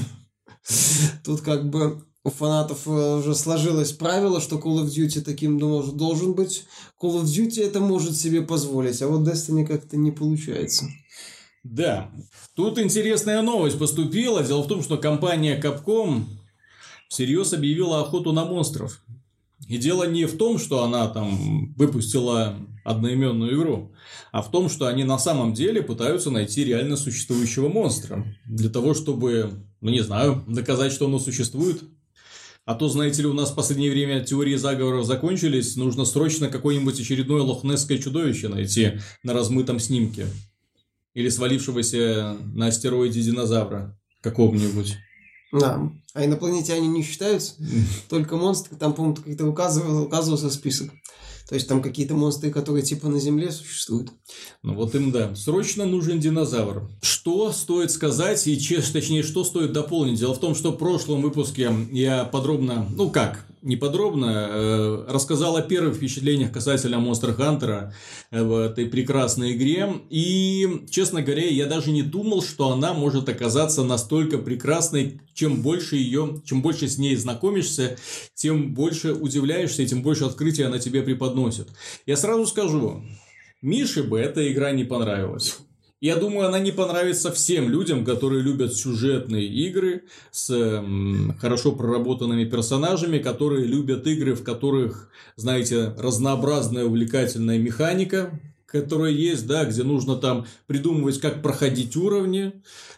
Тут 1.24 1.40
как 1.40 1.70
бы 1.70 2.02
у 2.24 2.30
фанатов 2.30 2.86
э, 2.86 3.16
уже 3.16 3.34
сложилось 3.34 3.92
правило, 3.92 4.40
что 4.40 4.56
Call 4.56 4.84
of 4.84 4.86
Duty 4.86 5.20
таким 5.22 5.58
должен 5.58 6.34
быть. 6.34 6.64
Call 7.00 7.22
of 7.22 7.24
Duty 7.24 7.64
это 7.64 7.80
может 7.80 8.16
себе 8.16 8.42
позволить, 8.42 9.00
а 9.02 9.08
вот 9.08 9.26
Destiny 9.26 9.66
как-то 9.66 9.96
не 9.96 10.10
получается. 10.10 10.86
Да. 11.64 12.10
Тут 12.54 12.78
интересная 12.78 13.42
новость 13.42 13.78
поступила. 13.78 14.42
Дело 14.42 14.62
в 14.62 14.68
том, 14.68 14.82
что 14.82 14.96
компания 14.96 15.60
Capcom 15.60 16.24
всерьез 17.08 17.52
объявила 17.52 18.00
охоту 18.00 18.32
на 18.32 18.44
монстров. 18.44 19.02
И 19.68 19.76
дело 19.76 20.08
не 20.08 20.24
в 20.24 20.36
том, 20.38 20.58
что 20.58 20.82
она 20.82 21.08
там 21.08 21.74
выпустила 21.74 22.56
одноименную 22.84 23.54
игру, 23.54 23.92
а 24.32 24.40
в 24.40 24.50
том, 24.50 24.70
что 24.70 24.86
они 24.86 25.04
на 25.04 25.18
самом 25.18 25.52
деле 25.52 25.82
пытаются 25.82 26.30
найти 26.30 26.64
реально 26.64 26.96
существующего 26.96 27.68
монстра. 27.68 28.24
Для 28.46 28.70
того, 28.70 28.94
чтобы, 28.94 29.62
ну 29.82 29.90
не 29.90 30.00
знаю, 30.00 30.42
доказать, 30.46 30.92
что 30.92 31.06
оно 31.06 31.18
существует. 31.18 31.82
А 32.64 32.74
то, 32.74 32.88
знаете 32.88 33.22
ли, 33.22 33.28
у 33.28 33.34
нас 33.34 33.50
в 33.50 33.54
последнее 33.54 33.90
время 33.90 34.20
теории 34.20 34.56
заговоров 34.56 35.06
закончились, 35.06 35.76
нужно 35.76 36.06
срочно 36.06 36.48
какое-нибудь 36.48 36.98
очередное 37.00 37.42
лохнесское 37.42 37.98
чудовище 37.98 38.48
найти 38.48 39.00
на 39.22 39.34
размытом 39.34 39.80
снимке. 39.80 40.26
Или 41.12 41.28
свалившегося 41.28 42.36
на 42.54 42.68
астероиде 42.68 43.20
динозавра 43.20 43.98
какого-нибудь. 44.22 44.96
Да. 45.52 45.90
А 46.14 46.24
инопланетяне 46.24 46.88
не 46.88 47.02
считаются? 47.02 47.54
Только 48.08 48.36
монстры. 48.36 48.76
Там, 48.76 48.92
по-моему, 48.92 49.16
как-то 49.16 49.46
указывал, 49.46 50.02
указывался 50.02 50.50
список. 50.50 50.90
То 51.48 51.54
есть 51.54 51.66
там 51.66 51.80
какие-то 51.80 52.14
монстры, 52.14 52.50
которые 52.50 52.82
типа 52.82 53.08
на 53.08 53.18
Земле 53.18 53.50
существуют. 53.50 54.10
Ну 54.62 54.74
вот 54.74 54.94
им 54.94 55.10
да. 55.10 55.34
Срочно 55.34 55.86
нужен 55.86 56.20
динозавр. 56.20 56.90
Что 57.00 57.52
стоит 57.52 57.90
сказать 57.90 58.46
и, 58.46 58.56
точнее, 58.92 59.22
что 59.22 59.44
стоит 59.44 59.72
дополнить? 59.72 60.18
Дело 60.18 60.34
в 60.34 60.40
том, 60.40 60.54
что 60.54 60.72
в 60.72 60.76
прошлом 60.76 61.22
выпуске 61.22 61.72
я 61.90 62.24
подробно, 62.24 62.86
ну 62.94 63.08
как, 63.08 63.46
не 63.62 63.76
подробно, 63.76 64.48
э, 64.50 65.04
рассказал 65.08 65.56
о 65.56 65.62
первых 65.62 65.96
впечатлениях 65.96 66.52
касательно 66.52 66.96
Monster 66.96 67.36
Hunter 67.36 67.92
э, 68.30 68.42
в 68.42 68.56
этой 68.56 68.86
прекрасной 68.86 69.52
игре. 69.52 69.92
И, 70.10 70.84
честно 70.90 71.22
говоря, 71.22 71.46
я 71.46 71.66
даже 71.66 71.90
не 71.90 72.02
думал, 72.02 72.42
что 72.42 72.72
она 72.72 72.94
может 72.94 73.28
оказаться 73.28 73.84
настолько 73.84 74.38
прекрасной. 74.38 75.20
Чем 75.34 75.62
больше 75.62 75.96
ее, 75.96 76.42
чем 76.44 76.62
больше 76.62 76.88
с 76.88 76.98
ней 76.98 77.16
знакомишься, 77.16 77.96
тем 78.34 78.74
больше 78.74 79.12
удивляешься, 79.12 79.82
и 79.82 79.86
тем 79.86 80.02
больше 80.02 80.24
открытия 80.24 80.66
она 80.66 80.78
тебе 80.78 81.02
преподносит. 81.02 81.68
Я 82.06 82.16
сразу 82.16 82.46
скажу, 82.46 83.02
Мише 83.60 84.04
бы 84.04 84.20
эта 84.20 84.52
игра 84.52 84.70
не 84.70 84.84
понравилась. 84.84 85.58
Я 86.00 86.14
думаю, 86.14 86.46
она 86.46 86.60
не 86.60 86.70
понравится 86.70 87.32
всем 87.32 87.68
людям, 87.68 88.04
которые 88.04 88.40
любят 88.40 88.72
сюжетные 88.72 89.46
игры 89.46 90.04
с 90.30 90.48
м, 90.50 91.36
хорошо 91.40 91.72
проработанными 91.72 92.44
персонажами, 92.44 93.18
которые 93.18 93.66
любят 93.66 94.06
игры, 94.06 94.34
в 94.34 94.44
которых, 94.44 95.10
знаете, 95.34 95.94
разнообразная 95.98 96.84
увлекательная 96.84 97.58
механика, 97.58 98.40
которая 98.70 99.12
есть, 99.12 99.46
да, 99.46 99.64
где 99.64 99.82
нужно 99.82 100.16
там 100.16 100.46
придумывать, 100.66 101.18
как 101.20 101.42
проходить 101.42 101.96
уровни, 101.96 102.52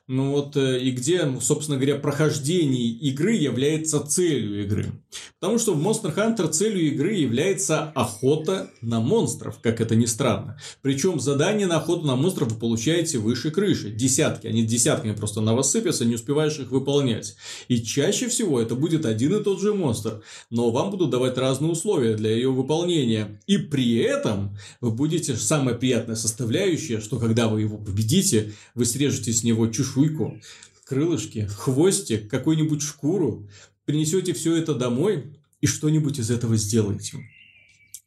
ну 0.08 0.32
вот, 0.32 0.56
э, 0.56 0.80
и 0.80 0.90
где, 0.90 1.40
собственно 1.40 1.76
говоря, 1.76 1.94
прохождение 1.94 2.88
игры 2.88 3.34
является 3.34 4.00
целью 4.00 4.64
игры. 4.64 4.86
Потому 5.38 5.58
что 5.60 5.72
в 5.72 5.80
Monster 5.80 6.14
Hunter 6.14 6.50
целью 6.50 6.88
игры 6.88 7.14
является 7.14 7.84
охота 7.94 8.70
на 8.82 9.00
монстров, 9.00 9.60
как 9.62 9.80
это 9.80 9.94
ни 9.94 10.06
странно. 10.06 10.58
Причем 10.82 11.20
задания 11.20 11.68
на 11.68 11.76
охоту 11.76 12.04
на 12.06 12.16
монстров 12.16 12.52
вы 12.52 12.58
получаете 12.58 13.18
выше 13.18 13.52
крыши. 13.52 13.90
Десятки, 13.90 14.48
они 14.48 14.64
десятками 14.64 15.14
просто 15.14 15.40
на 15.40 15.54
вас 15.54 15.70
сыпятся, 15.70 16.04
не 16.04 16.16
успеваешь 16.16 16.58
их 16.58 16.72
выполнять. 16.72 17.36
И 17.68 17.80
чаще 17.80 18.28
всего 18.28 18.60
это 18.60 18.74
будет 18.74 19.06
один 19.06 19.36
и 19.36 19.44
тот 19.44 19.60
же 19.60 19.74
монстр. 19.74 20.22
Но 20.50 20.72
вам 20.72 20.90
будут 20.90 21.10
давать 21.10 21.38
разные 21.38 21.70
условия 21.70 22.16
для 22.16 22.30
ее 22.32 22.50
выполнения. 22.50 23.40
И 23.46 23.58
при 23.58 23.98
этом 23.98 24.56
вы 24.80 24.90
будете, 24.90 25.36
самая 25.60 25.74
приятная 25.74 26.16
составляющая, 26.16 27.00
что 27.00 27.18
когда 27.18 27.46
вы 27.46 27.60
его 27.60 27.76
победите, 27.76 28.54
вы 28.74 28.86
срежете 28.86 29.30
с 29.30 29.44
него 29.44 29.66
чешуйку, 29.66 30.40
крылышки, 30.84 31.46
хвостик, 31.54 32.30
какую-нибудь 32.30 32.80
шкуру, 32.80 33.46
принесете 33.84 34.32
все 34.32 34.56
это 34.56 34.74
домой 34.74 35.38
и 35.60 35.66
что-нибудь 35.66 36.18
из 36.18 36.30
этого 36.30 36.56
сделаете. 36.56 37.18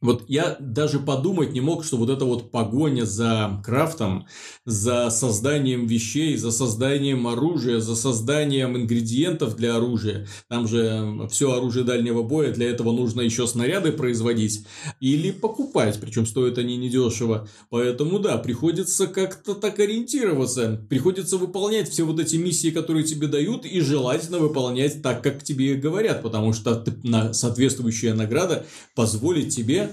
Вот 0.03 0.25
я 0.27 0.57
даже 0.59 0.99
подумать 0.99 1.53
не 1.53 1.61
мог, 1.61 1.85
что 1.85 1.95
вот 1.95 2.09
эта 2.09 2.25
вот 2.25 2.51
погоня 2.51 3.05
за 3.05 3.61
крафтом, 3.63 4.27
за 4.65 5.09
созданием 5.09 5.87
вещей, 5.87 6.35
за 6.35 6.51
созданием 6.51 7.25
оружия, 7.25 7.79
за 7.79 7.95
созданием 7.95 8.75
ингредиентов 8.75 9.55
для 9.55 9.77
оружия, 9.77 10.27
там 10.49 10.67
же 10.67 11.29
все 11.31 11.53
оружие 11.53 11.85
дальнего 11.85 12.21
боя, 12.21 12.51
для 12.51 12.69
этого 12.69 12.91
нужно 12.91 13.21
еще 13.21 13.47
снаряды 13.47 13.93
производить 13.93 14.65
или 14.99 15.31
покупать, 15.31 15.97
причем 16.01 16.25
стоят 16.25 16.57
они 16.57 16.75
недешево. 16.75 17.47
Поэтому 17.69 18.19
да, 18.19 18.37
приходится 18.37 19.07
как-то 19.07 19.53
так 19.53 19.79
ориентироваться, 19.79 20.85
приходится 20.89 21.37
выполнять 21.37 21.89
все 21.89 22.03
вот 22.03 22.19
эти 22.19 22.35
миссии, 22.35 22.71
которые 22.71 23.05
тебе 23.05 23.27
дают, 23.27 23.65
и 23.65 23.79
желательно 23.79 24.39
выполнять 24.39 25.01
так, 25.01 25.23
как 25.23 25.45
тебе 25.45 25.75
говорят, 25.75 26.21
потому 26.21 26.51
что 26.51 26.83
соответствующая 27.31 28.13
награда 28.13 28.65
позволит 28.95 29.47
тебе 29.47 29.91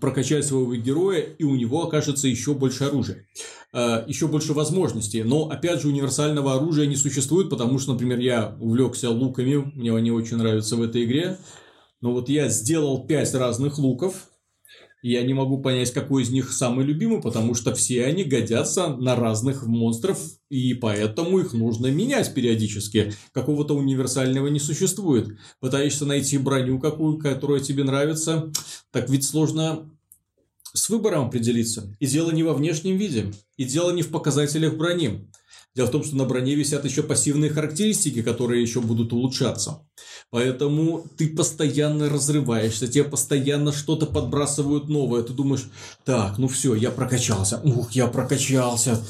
прокачать 0.00 0.46
своего 0.46 0.74
героя, 0.74 1.20
и 1.20 1.44
у 1.44 1.56
него 1.56 1.84
окажется 1.84 2.28
еще 2.28 2.54
больше 2.54 2.84
оружия, 2.84 3.26
э, 3.72 4.04
еще 4.06 4.28
больше 4.28 4.52
возможностей. 4.52 5.22
Но, 5.22 5.48
опять 5.48 5.82
же, 5.82 5.88
универсального 5.88 6.54
оружия 6.54 6.86
не 6.86 6.96
существует, 6.96 7.50
потому 7.50 7.78
что, 7.78 7.92
например, 7.92 8.18
я 8.18 8.56
увлекся 8.60 9.10
луками, 9.10 9.72
мне 9.74 9.94
они 9.94 10.10
очень 10.10 10.36
нравятся 10.36 10.76
в 10.76 10.82
этой 10.82 11.04
игре. 11.04 11.38
Но 12.00 12.12
вот 12.12 12.28
я 12.28 12.48
сделал 12.48 13.06
5 13.06 13.34
разных 13.34 13.78
луков, 13.78 14.29
я 15.02 15.22
не 15.22 15.34
могу 15.34 15.58
понять, 15.58 15.92
какой 15.92 16.22
из 16.22 16.30
них 16.30 16.52
самый 16.52 16.84
любимый, 16.84 17.20
потому 17.20 17.54
что 17.54 17.74
все 17.74 18.04
они 18.04 18.24
годятся 18.24 18.88
на 18.88 19.16
разных 19.16 19.66
монстров, 19.66 20.18
и 20.48 20.74
поэтому 20.74 21.38
их 21.38 21.52
нужно 21.52 21.88
менять 21.88 22.34
периодически. 22.34 23.12
Какого-то 23.32 23.74
универсального 23.74 24.48
не 24.48 24.60
существует. 24.60 25.38
Пытаешься 25.60 26.04
найти 26.04 26.38
броню 26.38 26.78
какую, 26.78 27.18
которая 27.18 27.60
тебе 27.60 27.84
нравится, 27.84 28.52
так 28.90 29.08
ведь 29.08 29.24
сложно 29.24 29.90
с 30.72 30.88
выбором 30.88 31.26
определиться. 31.26 31.96
И 31.98 32.06
дело 32.06 32.30
не 32.30 32.42
во 32.42 32.54
внешнем 32.54 32.96
виде, 32.96 33.32
и 33.56 33.64
дело 33.64 33.90
не 33.90 34.02
в 34.02 34.10
показателях 34.10 34.76
брони. 34.76 35.28
Дело 35.76 35.86
в 35.86 35.90
том, 35.90 36.02
что 36.02 36.16
на 36.16 36.24
броне 36.24 36.56
висят 36.56 36.84
еще 36.84 37.02
пассивные 37.02 37.50
характеристики, 37.50 38.22
которые 38.22 38.60
еще 38.60 38.80
будут 38.80 39.12
улучшаться. 39.12 39.86
Поэтому 40.30 41.04
ты 41.16 41.28
постоянно 41.28 42.08
разрываешься, 42.08 42.88
тебе 42.88 43.04
постоянно 43.04 43.72
что-то 43.72 44.06
подбрасывают 44.06 44.88
новое. 44.88 45.22
Ты 45.22 45.32
думаешь, 45.32 45.70
так, 46.04 46.38
ну 46.38 46.48
все, 46.48 46.74
я 46.74 46.90
прокачался. 46.90 47.60
Ух, 47.62 47.92
я 47.92 48.08
прокачался. 48.08 49.00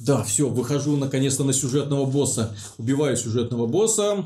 Да, 0.00 0.24
все, 0.24 0.48
выхожу 0.48 0.96
наконец-то 0.96 1.44
на 1.44 1.52
сюжетного 1.52 2.04
босса. 2.04 2.56
Убиваю 2.78 3.16
сюжетного 3.16 3.66
босса, 3.66 4.24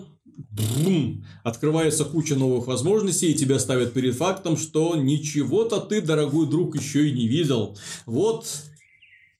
Бум! 0.50 1.24
Открывается 1.44 2.04
куча 2.04 2.36
новых 2.36 2.66
возможностей, 2.66 3.32
и 3.32 3.34
тебя 3.34 3.58
ставят 3.58 3.92
перед 3.92 4.14
фактом, 4.14 4.56
что 4.56 4.96
ничего-то 4.96 5.78
ты, 5.78 6.00
дорогой 6.00 6.48
друг, 6.48 6.74
еще 6.74 7.08
и 7.08 7.12
не 7.12 7.28
видел. 7.28 7.76
Вот 8.06 8.46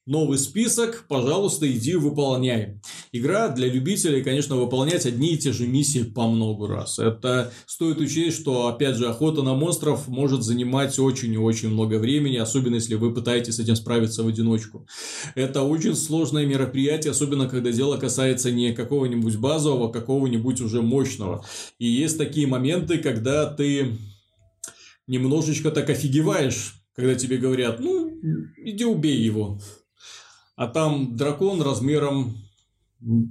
Новый 0.05 0.37
список, 0.37 1.05
пожалуйста, 1.07 1.71
иди 1.71 1.95
выполняй. 1.95 2.81
Игра 3.13 3.47
для 3.51 3.69
любителей, 3.69 4.25
конечно, 4.25 4.57
выполнять 4.57 5.07
одни 5.07 5.35
и 5.35 5.39
те 5.39 5.53
же 5.53 5.69
миссии 5.69 6.03
по 6.03 6.27
много 6.27 6.67
раз. 6.67 6.99
Это 6.99 7.53
стоит 7.67 8.01
учесть, 8.01 8.41
что, 8.41 8.67
опять 8.67 8.97
же, 8.97 9.07
охота 9.07 9.43
на 9.43 9.55
монстров 9.55 10.09
может 10.09 10.43
занимать 10.43 10.99
очень 10.99 11.33
и 11.33 11.39
очень 11.39 11.69
много 11.69 12.01
времени, 12.01 12.37
особенно 12.39 12.75
если 12.75 12.97
вы 12.97 13.15
пытаетесь 13.15 13.55
с 13.55 13.61
этим 13.61 13.77
справиться 13.77 14.25
в 14.25 14.27
одиночку. 14.27 14.89
Это 15.37 15.63
очень 15.63 15.95
сложное 15.95 16.47
мероприятие, 16.47 17.13
особенно 17.13 17.49
когда 17.49 17.71
дело 17.71 17.97
касается 17.97 18.51
не 18.51 18.73
какого-нибудь 18.73 19.37
базового, 19.37 19.89
а 19.89 19.93
какого-нибудь 19.93 20.61
уже 20.63 20.83
мощного. 20.83 21.45
И 21.79 21.87
есть 21.87 22.19
такие 22.19 22.49
моменты, 22.49 22.99
когда 22.99 23.47
ты 23.47 23.97
немножечко 25.07 25.71
так 25.71 25.91
офигеваешь, 25.91 26.75
когда 26.97 27.15
тебе 27.15 27.37
говорят, 27.37 27.79
ну, 27.79 28.11
иди 28.57 28.85
убей 28.85 29.23
его 29.23 29.61
а 30.63 30.69
там 30.69 31.17
дракон 31.17 31.61
размером 31.61 32.37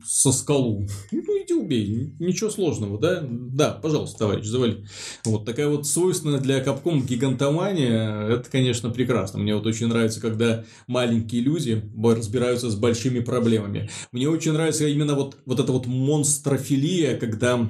со 0.05 0.33
скалу. 0.33 0.85
Ну, 1.13 1.21
иди 1.41 1.53
убей, 1.53 2.13
ничего 2.19 2.49
сложного, 2.49 2.99
да? 2.99 3.23
Да, 3.23 3.71
пожалуйста, 3.71 4.19
товарищ, 4.19 4.45
завали. 4.45 4.85
Вот 5.23 5.45
такая 5.45 5.69
вот 5.69 5.87
свойственная 5.87 6.41
для 6.41 6.59
капком 6.59 7.05
гигантомания, 7.05 8.27
это, 8.27 8.49
конечно, 8.51 8.89
прекрасно. 8.89 9.39
Мне 9.39 9.55
вот 9.55 9.65
очень 9.65 9.87
нравится, 9.87 10.19
когда 10.19 10.65
маленькие 10.87 11.41
люди 11.41 11.81
разбираются 12.03 12.69
с 12.69 12.75
большими 12.75 13.21
проблемами. 13.21 13.89
Мне 14.11 14.27
очень 14.27 14.51
нравится 14.51 14.85
именно 14.85 15.15
вот, 15.15 15.37
вот 15.45 15.57
эта 15.57 15.71
вот 15.71 15.87
монстрофилия, 15.87 17.17
когда 17.17 17.69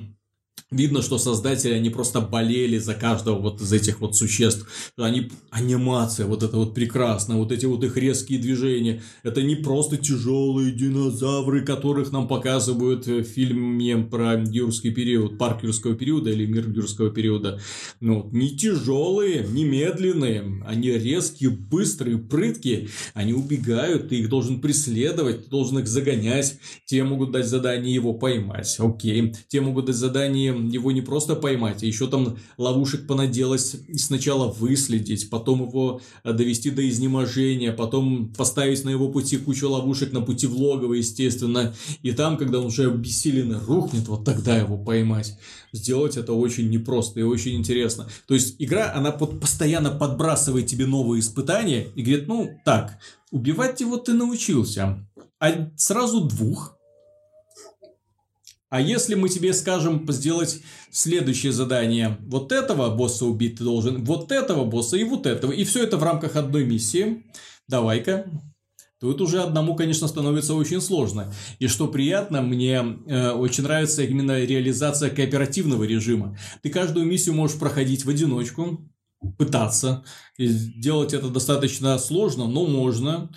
Видно, 0.71 1.01
что 1.01 1.17
создатели, 1.17 1.73
они 1.73 1.89
просто 1.89 2.21
болели 2.21 2.77
за 2.77 2.93
каждого 2.93 3.37
вот 3.39 3.59
из 3.59 3.73
этих 3.73 3.99
вот 3.99 4.15
существ. 4.15 4.65
Они, 4.95 5.29
анимация 5.49 6.25
вот 6.25 6.43
это 6.43 6.55
вот 6.55 6.73
прекрасно, 6.73 7.37
вот 7.37 7.51
эти 7.51 7.65
вот 7.65 7.83
их 7.83 7.97
резкие 7.97 8.39
движения. 8.39 9.01
Это 9.23 9.41
не 9.41 9.57
просто 9.57 9.97
тяжелые 9.97 10.71
динозавры, 10.71 11.65
которых 11.65 12.13
нам 12.13 12.29
показывают 12.29 13.05
в 13.05 13.23
фильме 13.25 13.97
про 13.97 14.41
юрский 14.41 14.91
период, 14.91 15.37
парк 15.37 15.61
юрского 15.63 15.93
периода 15.93 16.29
или 16.29 16.45
мир 16.45 16.69
юрского 16.69 17.09
периода. 17.09 17.59
Ну, 17.99 18.29
не 18.31 18.55
тяжелые, 18.55 19.45
не 19.45 19.65
медленные, 19.65 20.63
они 20.65 20.91
резкие, 20.91 21.49
быстрые, 21.49 22.17
прыткие. 22.17 22.87
Они 23.13 23.33
убегают, 23.33 24.07
ты 24.07 24.19
их 24.19 24.29
должен 24.29 24.61
преследовать, 24.61 25.43
ты 25.43 25.49
должен 25.49 25.79
их 25.79 25.87
загонять. 25.87 26.59
Те 26.85 27.03
могут 27.03 27.31
дать 27.31 27.47
задание 27.47 27.93
его 27.93 28.13
поймать, 28.13 28.73
окей. 28.79 29.33
Те 29.49 29.59
могут 29.59 29.87
дать 29.87 29.97
задание 29.97 30.40
его 30.47 30.91
не 30.91 31.01
просто 31.01 31.35
поймать, 31.35 31.83
а 31.83 31.85
еще 31.85 32.07
там 32.07 32.37
ловушек 32.57 33.07
понаделать, 33.07 33.75
сначала 33.95 34.51
выследить, 34.51 35.29
потом 35.29 35.67
его 35.67 36.01
э, 36.23 36.33
довести 36.33 36.71
до 36.71 36.87
изнеможения, 36.87 37.71
потом 37.71 38.33
поставить 38.33 38.83
на 38.83 38.89
его 38.89 39.09
пути 39.09 39.37
кучу 39.37 39.69
ловушек 39.69 40.11
на 40.11 40.21
пути 40.21 40.47
в 40.47 40.55
логово, 40.55 40.93
естественно, 40.93 41.73
и 42.01 42.11
там, 42.11 42.37
когда 42.37 42.59
он 42.59 42.65
уже 42.67 42.91
обессиленно 42.91 43.59
рухнет, 43.59 44.07
вот 44.07 44.25
тогда 44.25 44.57
его 44.57 44.77
поймать. 44.77 45.37
Сделать 45.73 46.17
это 46.17 46.33
очень 46.33 46.69
непросто 46.69 47.19
и 47.19 47.23
очень 47.23 47.55
интересно. 47.55 48.07
То 48.27 48.33
есть 48.33 48.55
игра, 48.59 48.93
она 48.93 49.11
под, 49.11 49.39
постоянно 49.39 49.91
подбрасывает 49.91 50.67
тебе 50.67 50.85
новые 50.85 51.21
испытания 51.21 51.87
и 51.95 52.01
говорит, 52.01 52.27
ну 52.27 52.49
так, 52.65 52.97
убивать 53.31 53.79
его 53.79 53.97
ты 53.97 54.13
научился, 54.13 55.07
а 55.39 55.69
сразу 55.77 56.25
двух 56.25 56.77
а 58.71 58.79
если 58.79 59.15
мы 59.15 59.27
тебе 59.27 59.53
скажем 59.53 60.09
сделать 60.13 60.61
следующее 60.89 61.51
задание, 61.51 62.17
вот 62.21 62.53
этого 62.53 62.89
босса 62.89 63.25
убить 63.25 63.57
ты 63.57 63.65
должен, 63.65 64.05
вот 64.05 64.31
этого 64.31 64.63
босса 64.63 64.95
и 64.95 65.03
вот 65.03 65.25
этого, 65.25 65.51
и 65.51 65.65
все 65.65 65.83
это 65.83 65.97
в 65.97 66.03
рамках 66.03 66.37
одной 66.37 66.63
миссии, 66.63 67.25
давай-ка. 67.67 68.31
Тут 69.01 69.19
уже 69.19 69.41
одному, 69.41 69.75
конечно, 69.75 70.07
становится 70.07 70.53
очень 70.53 70.79
сложно. 70.79 71.33
И 71.59 71.67
что 71.67 71.89
приятно, 71.89 72.41
мне 72.41 72.99
э, 73.07 73.31
очень 73.31 73.63
нравится 73.63 74.03
именно 74.03 74.39
реализация 74.39 75.09
кооперативного 75.09 75.83
режима. 75.83 76.37
Ты 76.61 76.69
каждую 76.69 77.05
миссию 77.05 77.35
можешь 77.35 77.59
проходить 77.59 78.05
в 78.05 78.09
одиночку, 78.09 78.89
пытаться. 79.37 80.05
И 80.37 80.47
делать 80.47 81.13
это 81.13 81.27
достаточно 81.27 81.97
сложно, 81.99 82.47
но 82.47 82.65
можно. 82.65 83.31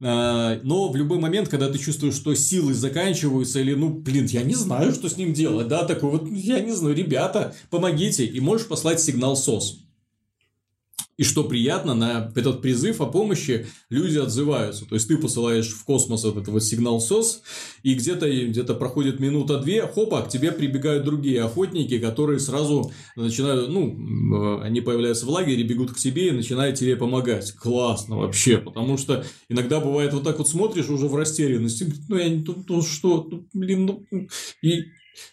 А, 0.00 0.60
но 0.62 0.90
в 0.90 0.96
любой 0.96 1.18
момент, 1.18 1.48
когда 1.48 1.68
ты 1.70 1.78
чувствуешь, 1.78 2.14
что 2.14 2.34
силы 2.34 2.72
заканчиваются, 2.72 3.60
или, 3.60 3.74
ну, 3.74 3.88
блин, 3.88 4.26
я 4.26 4.44
не 4.44 4.54
знаю, 4.54 4.92
что 4.92 5.08
с 5.08 5.16
ним 5.16 5.32
делать, 5.32 5.66
да, 5.66 5.84
такой 5.84 6.10
вот, 6.10 6.28
я 6.30 6.60
не 6.60 6.72
знаю, 6.72 6.94
ребята, 6.94 7.54
помогите, 7.70 8.24
и 8.24 8.38
можешь 8.40 8.68
послать 8.68 9.00
сигнал 9.00 9.36
СОС. 9.36 9.87
И 11.18 11.24
что 11.24 11.42
приятно, 11.42 11.94
на 11.94 12.32
этот 12.36 12.62
призыв 12.62 13.00
о 13.00 13.06
помощи 13.06 13.66
люди 13.90 14.18
отзываются. 14.18 14.86
То 14.86 14.94
есть, 14.94 15.08
ты 15.08 15.18
посылаешь 15.18 15.68
в 15.68 15.84
космос 15.84 16.24
этот 16.24 16.46
вот 16.46 16.62
сигнал 16.62 17.00
СОС, 17.00 17.42
и 17.82 17.94
где-то 17.94 18.30
где 18.30 18.62
проходит 18.62 19.18
минута-две, 19.18 19.86
хопа, 19.86 20.22
к 20.22 20.28
тебе 20.28 20.52
прибегают 20.52 21.04
другие 21.04 21.42
охотники, 21.42 21.98
которые 21.98 22.38
сразу 22.38 22.92
начинают, 23.16 23.68
ну, 23.68 24.60
они 24.60 24.80
появляются 24.80 25.26
в 25.26 25.30
лагере, 25.30 25.64
бегут 25.64 25.92
к 25.92 25.96
тебе 25.96 26.28
и 26.28 26.32
начинают 26.32 26.78
тебе 26.78 26.94
помогать. 26.96 27.50
Классно 27.52 28.18
вообще, 28.18 28.58
потому 28.58 28.96
что 28.96 29.24
иногда 29.48 29.80
бывает 29.80 30.12
вот 30.12 30.22
так 30.22 30.38
вот 30.38 30.48
смотришь 30.48 30.88
уже 30.88 31.08
в 31.08 31.16
растерянности, 31.16 31.92
ну, 32.08 32.16
я 32.16 32.28
не, 32.28 32.46
ну 32.68 32.82
что, 32.82 33.26
ну, 33.28 33.44
блин, 33.52 33.86
ну, 33.86 34.28
и 34.62 34.84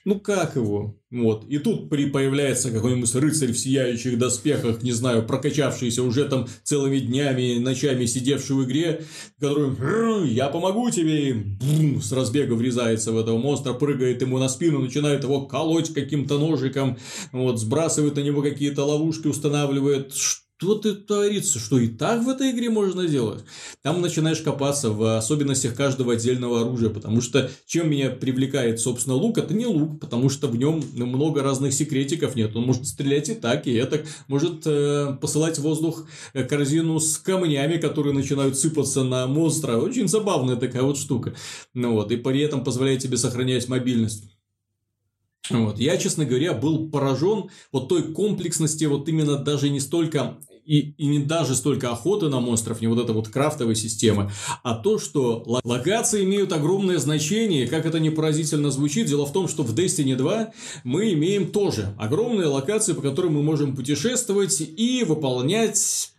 ну 0.06 0.20
как 0.20 0.56
его? 0.56 0.98
Вот. 1.12 1.46
И 1.48 1.60
тут 1.60 1.90
при 1.90 2.08
появляется 2.08 2.72
какой-нибудь 2.72 3.14
рыцарь 3.16 3.52
в 3.52 3.58
сияющих 3.58 4.18
доспехах, 4.18 4.84
не 4.84 4.92
знаю, 4.92 5.26
прокачавшийся 5.26 6.04
уже 6.04 6.26
там 6.26 6.48
целыми 6.64 7.00
днями, 7.00 7.58
ночами 7.60 8.06
сидевший 8.06 8.56
в 8.56 8.66
игре, 8.66 9.04
который 9.40 10.28
«Я 10.30 10.50
помогу 10.50 10.90
тебе!» 10.90 11.30
и 11.30 11.34
бум, 11.34 12.02
с 12.02 12.12
разбега 12.12 12.54
врезается 12.54 13.12
в 13.12 13.18
этого 13.18 13.38
монстра, 13.38 13.74
прыгает 13.74 14.22
ему 14.22 14.38
на 14.40 14.50
спину, 14.50 14.80
начинает 14.80 15.24
его 15.24 15.46
колоть 15.46 15.94
каким-то 15.94 16.38
ножиком, 16.38 16.98
вот, 17.32 17.60
сбрасывает 17.60 18.16
на 18.16 18.22
него 18.22 18.42
какие-то 18.42 18.84
ловушки, 18.84 19.28
устанавливает 19.28 20.14
что 20.58 20.76
ты 20.76 20.94
творится, 20.94 21.60
что 21.60 21.80
и 21.80 21.88
так 21.88 22.24
в 22.24 22.30
этой 22.30 22.52
игре 22.52 22.70
можно 22.70 23.08
делать. 23.08 23.44
Там 23.82 24.02
начинаешь 24.02 24.40
копаться 24.40 24.90
в 24.90 25.18
особенностях 25.18 25.76
каждого 25.76 26.14
отдельного 26.14 26.62
оружия, 26.62 26.90
потому 26.90 27.22
что 27.22 27.52
чем 27.66 27.90
меня 27.90 28.10
привлекает, 28.10 28.80
собственно, 28.80 29.16
лук, 29.16 29.38
это 29.38 29.54
не 29.54 29.66
лук, 29.66 30.00
потому 30.00 30.30
что 30.30 30.48
в 30.48 30.56
нем 30.56 30.82
много 30.94 31.44
разных 31.44 31.74
секретиков 31.74 32.36
нет. 32.36 32.56
Он 32.56 32.64
может 32.64 32.88
стрелять 32.88 33.30
и 33.30 33.36
так, 33.36 33.68
и 33.68 33.74
это, 33.74 34.06
может 34.28 34.66
э, 34.66 35.18
посылать 35.20 35.58
в 35.58 35.62
воздух 35.62 36.08
э, 36.34 36.44
корзину 36.44 37.00
с 37.00 37.18
камнями, 37.18 37.78
которые 37.78 38.14
начинают 38.14 38.58
сыпаться 38.58 39.04
на 39.04 39.28
монстра. 39.28 39.78
Очень 39.78 40.08
забавная 40.08 40.56
такая 40.56 40.84
вот 40.84 40.98
штука. 40.98 41.36
Ну 41.74 41.94
вот, 41.94 42.12
и 42.12 42.18
при 42.18 42.40
этом 42.40 42.64
позволяет 42.64 43.02
тебе 43.02 43.18
сохранять 43.18 43.68
мобильность. 43.68 44.24
Вот. 45.50 45.80
Я, 45.80 45.98
честно 45.98 46.26
говоря, 46.26 46.54
был 46.54 46.90
поражен 46.90 47.50
вот 47.72 47.90
той 47.90 48.14
комплексности, 48.14 48.86
вот 48.86 49.08
именно 49.10 49.38
даже 49.38 49.70
не 49.70 49.80
столько 49.80 50.38
и, 50.66 50.92
и 50.98 51.06
не 51.06 51.20
даже 51.20 51.56
столько 51.56 51.92
охоты 51.92 52.28
на 52.28 52.40
монстров, 52.40 52.82
не 52.82 52.88
вот 52.88 53.00
эта 53.00 53.14
вот 53.14 53.28
крафтовая 53.30 53.76
система, 53.76 54.32
а 54.64 54.76
то, 54.76 55.00
что 55.00 55.44
локации 55.64 56.24
имеют 56.24 56.52
огромное 56.52 56.98
значение, 56.98 57.68
как 57.68 57.86
это 57.86 58.00
не 58.00 58.10
поразительно 58.10 58.72
звучит. 58.72 59.08
Дело 59.08 59.26
в 59.26 59.34
том, 59.34 59.48
что 59.48 59.64
в 59.64 59.74
Destiny 59.76 60.16
2 60.16 60.52
мы 60.84 61.14
имеем 61.14 61.52
тоже 61.52 61.96
огромные 61.98 62.48
локации, 62.48 62.94
по 62.94 63.02
которым 63.02 63.36
мы 63.36 63.44
можем 63.44 63.76
путешествовать 63.76 64.60
и 64.62 65.04
выполнять 65.08 66.12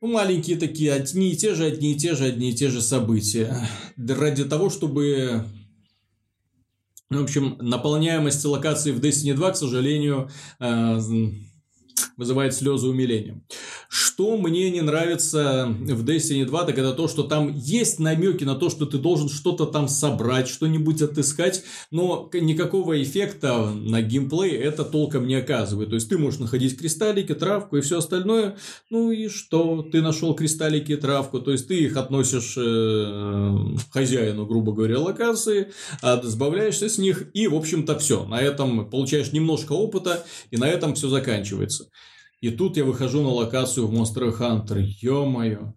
маленькие 0.00 0.56
такие, 0.56 0.92
одни 0.92 1.32
и 1.32 1.36
те 1.36 1.54
же, 1.54 1.64
одни 1.64 1.92
и 1.92 1.96
те 1.96 2.14
же, 2.14 2.24
одни 2.24 2.50
и 2.50 2.54
те 2.54 2.68
же 2.68 2.80
события. 2.80 3.68
Ради 3.96 4.44
того, 4.44 4.70
чтобы 4.70 5.44
в 7.08 7.22
общем, 7.22 7.56
наполняемость 7.60 8.44
локаций 8.44 8.90
в 8.90 8.98
Destiny 8.98 9.34
2, 9.34 9.52
к 9.52 9.56
сожалению, 9.56 10.28
э, 10.58 10.98
вызывает 12.16 12.54
слезы 12.54 12.88
умиления. 12.88 13.42
Что 13.88 14.36
мне 14.36 14.70
не 14.70 14.80
нравится 14.80 15.66
в 15.68 16.04
Destiny 16.04 16.44
2, 16.44 16.64
так 16.64 16.78
это 16.78 16.92
то, 16.92 17.08
что 17.08 17.22
там 17.22 17.52
есть 17.54 17.98
намеки 17.98 18.44
на 18.44 18.54
то, 18.54 18.70
что 18.70 18.86
ты 18.86 18.98
должен 18.98 19.28
что-то 19.28 19.66
там 19.66 19.88
собрать, 19.88 20.48
что-нибудь 20.48 21.02
отыскать, 21.02 21.62
но 21.90 22.28
никакого 22.32 23.02
эффекта 23.02 23.70
на 23.70 24.02
геймплей 24.02 24.52
это 24.56 24.84
толком 24.84 25.26
не 25.26 25.34
оказывает. 25.34 25.90
То 25.90 25.96
есть, 25.96 26.08
ты 26.08 26.18
можешь 26.18 26.40
находить 26.40 26.78
кристаллики, 26.78 27.34
травку 27.34 27.76
и 27.76 27.80
все 27.80 27.98
остальное. 27.98 28.56
Ну 28.90 29.10
и 29.10 29.28
что? 29.28 29.82
Ты 29.82 30.00
нашел 30.00 30.34
кристаллики 30.34 30.92
и 30.92 30.96
травку, 30.96 31.40
то 31.40 31.52
есть, 31.52 31.68
ты 31.68 31.78
их 31.78 31.96
относишь 31.96 32.54
э, 32.56 33.56
хозяину, 33.90 34.46
грубо 34.46 34.72
говоря, 34.72 35.00
локации, 35.00 35.72
а 36.02 36.20
сбавляешься 36.22 36.88
с 36.88 36.98
них 36.98 37.24
и, 37.34 37.46
в 37.46 37.54
общем-то, 37.54 37.98
все. 37.98 38.24
На 38.24 38.40
этом 38.40 38.88
получаешь 38.88 39.32
немножко 39.32 39.72
опыта, 39.72 40.24
и 40.50 40.56
на 40.56 40.68
этом 40.68 40.94
все 40.94 41.08
заканчивается. 41.08 41.88
И 42.40 42.50
тут 42.50 42.76
я 42.76 42.84
выхожу 42.84 43.22
на 43.22 43.30
локацию 43.30 43.86
в 43.86 43.94
Monster 43.94 44.36
Hunter. 44.38 44.80
Ё-моё. 44.80 45.74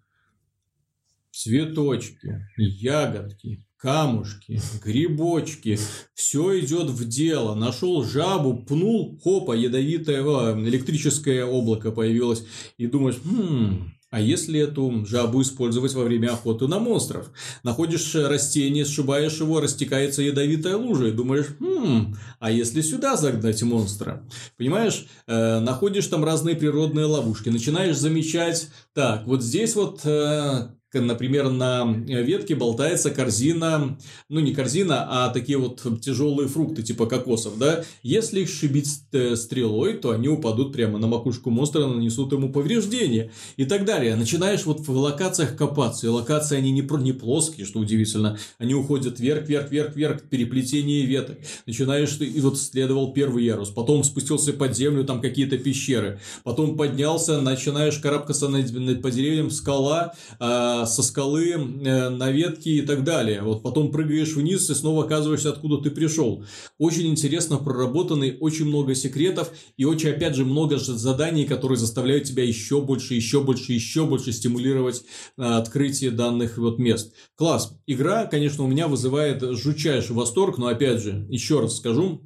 Цветочки, 1.32 2.46
ягодки, 2.58 3.66
камушки, 3.78 4.60
грибочки. 4.84 5.80
Все 6.14 6.60
идет 6.60 6.90
в 6.90 7.08
дело. 7.08 7.56
Нашел 7.56 8.04
жабу, 8.04 8.66
пнул, 8.66 9.18
хопа, 9.24 9.54
ядовитое 9.54 10.22
электрическое 10.60 11.46
облако 11.46 11.92
появилось. 11.92 12.46
И 12.78 12.88
думаешь, 12.88 13.20
хм, 13.24 13.94
а 14.10 14.20
если 14.20 14.60
эту 14.60 15.06
жабу 15.06 15.42
использовать 15.42 15.94
во 15.94 16.04
время 16.04 16.30
охоты 16.34 16.68
на 16.68 16.80
монстров? 16.80 17.32
Находишь 17.64 18.16
растение, 18.16 18.86
сшибаешь 18.86 19.40
его, 19.40 19.60
растекается 19.60 20.22
ядовитая 20.22 20.78
лужа 20.78 21.08
и 21.08 21.12
думаешь, 21.12 21.48
хм, 21.60 22.16
а 22.40 22.52
если 22.52 22.82
сюда 22.82 23.18
загнать 23.18 23.62
монстра? 23.62 24.24
Понимаешь, 24.58 25.06
э, 25.28 25.60
находишь 25.60 26.08
там 26.08 26.24
разные 26.24 26.56
природные 26.56 27.06
ловушки, 27.06 27.50
начинаешь 27.50 27.98
замечать, 27.98 28.70
так, 28.94 29.28
вот 29.28 29.44
здесь 29.44 29.76
вот 29.76 30.02
э, 30.06 30.70
например, 30.94 31.50
на 31.50 31.86
ветке 31.86 32.56
болтается 32.56 33.12
корзина, 33.12 33.98
ну 34.30 34.40
не 34.40 34.54
корзина, 34.54 35.08
а 35.10 35.30
такие 35.30 35.58
вот 35.58 35.82
тяжелые 36.02 36.48
фрукты 36.48 36.82
типа 36.82 37.06
кокосов, 37.06 37.58
да. 37.58 37.84
Если 38.02 38.42
их 38.42 38.50
шибить 38.50 38.88
э, 39.12 39.36
стрелой, 39.36 39.94
то 39.94 40.12
они 40.12 40.28
упадут 40.28 40.74
прямо 40.74 40.98
на 40.98 41.08
макушку 41.08 41.50
монстра, 41.50 41.86
нанесут 41.86 42.32
ему 42.32 42.52
повреждения 42.52 43.32
и 43.58 43.66
так 43.66 43.86
далее. 43.86 44.16
Начинаешь 44.16 44.66
вот 44.66 44.80
в 44.80 44.90
локациях 44.90 45.56
копаться, 45.56 46.08
и 46.08 46.10
локации 46.10 46.58
они 46.58 46.72
не, 46.72 46.82
не 47.04 47.14
плоские, 47.14 47.66
что 47.66 47.80
удивительно, 47.80 48.38
они 48.58 48.74
уходят 48.74 49.20
вверх, 49.20 49.48
вверх, 49.48 49.72
вверх, 49.72 49.96
вверх, 49.96 50.22
переплетение 50.24 51.06
веток. 51.06 51.38
Начинаешь, 51.66 52.18
и 52.20 52.40
вот 52.42 52.60
следовал 52.60 53.14
первый 53.14 53.46
ярус, 53.46 53.70
потом 53.70 54.04
спустился 54.04 54.54
под 54.54 54.76
землю, 54.76 55.04
там 55.04 55.22
какие-то 55.22 55.58
пещеры, 55.58 56.20
потом 56.44 56.78
поднялся, 56.78 57.42
начинаешь 57.42 57.98
карабкаться 58.00 58.48
по 58.48 59.12
деревьям, 59.12 59.52
скала, 59.52 60.14
а, 60.40 60.79
со 60.86 61.04
скалы 61.04 61.52
э, 61.52 62.10
на 62.10 62.32
ветки 62.32 62.70
и 62.70 62.82
так 62.82 63.04
далее. 63.04 63.42
Вот 63.42 63.64
потом 63.64 63.92
прыгаешь 63.92 64.36
вниз 64.36 64.70
и 64.70 64.76
снова 64.76 65.06
оказываешься, 65.06 65.50
откуда 65.50 65.78
ты 65.78 65.92
пришел. 65.92 66.46
Очень 66.78 67.08
интересно 67.08 67.58
проработанный, 67.58 68.38
очень 68.40 68.66
много 68.66 68.96
секретов 68.96 69.52
и 69.78 69.86
очень, 69.86 70.10
опять 70.10 70.36
же, 70.36 70.46
много 70.46 70.78
заданий, 70.78 71.46
которые 71.46 71.78
заставляют 71.78 72.26
тебя 72.26 72.44
еще 72.44 72.82
больше, 72.82 73.14
еще 73.14 73.42
больше, 73.42 73.74
еще 73.74 74.06
больше 74.06 74.32
стимулировать 74.32 75.04
э, 75.38 75.44
открытие 75.44 76.12
данных 76.12 76.58
вот 76.58 76.80
мест. 76.80 77.14
Класс. 77.36 77.74
Игра, 77.88 78.26
конечно, 78.26 78.64
у 78.64 78.68
меня 78.68 78.88
вызывает 78.88 79.42
жутчайший 79.58 80.16
восторг, 80.16 80.58
но, 80.58 80.68
опять 80.68 81.02
же, 81.02 81.26
еще 81.30 81.60
раз 81.60 81.78
скажу, 81.78 82.22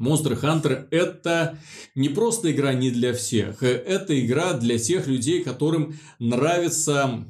Monster 0.00 0.40
Hunter 0.40 0.86
это 0.90 1.58
не 1.94 2.08
просто 2.08 2.52
игра 2.52 2.72
не 2.72 2.90
для 2.90 3.12
всех, 3.12 3.62
это 3.62 4.18
игра 4.18 4.52
для 4.52 4.78
тех 4.78 5.06
людей, 5.08 5.42
которым 5.42 5.98
нравится 6.18 7.26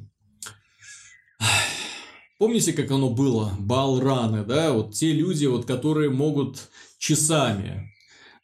Помните, 2.37 2.71
как 2.73 2.89
оно 2.91 3.09
было? 3.09 3.53
Балраны, 3.59 4.45
да? 4.45 4.71
Вот 4.71 4.93
те 4.93 5.11
люди, 5.11 5.45
вот, 5.45 5.65
которые 5.65 6.09
могут 6.09 6.69
часами 6.97 7.88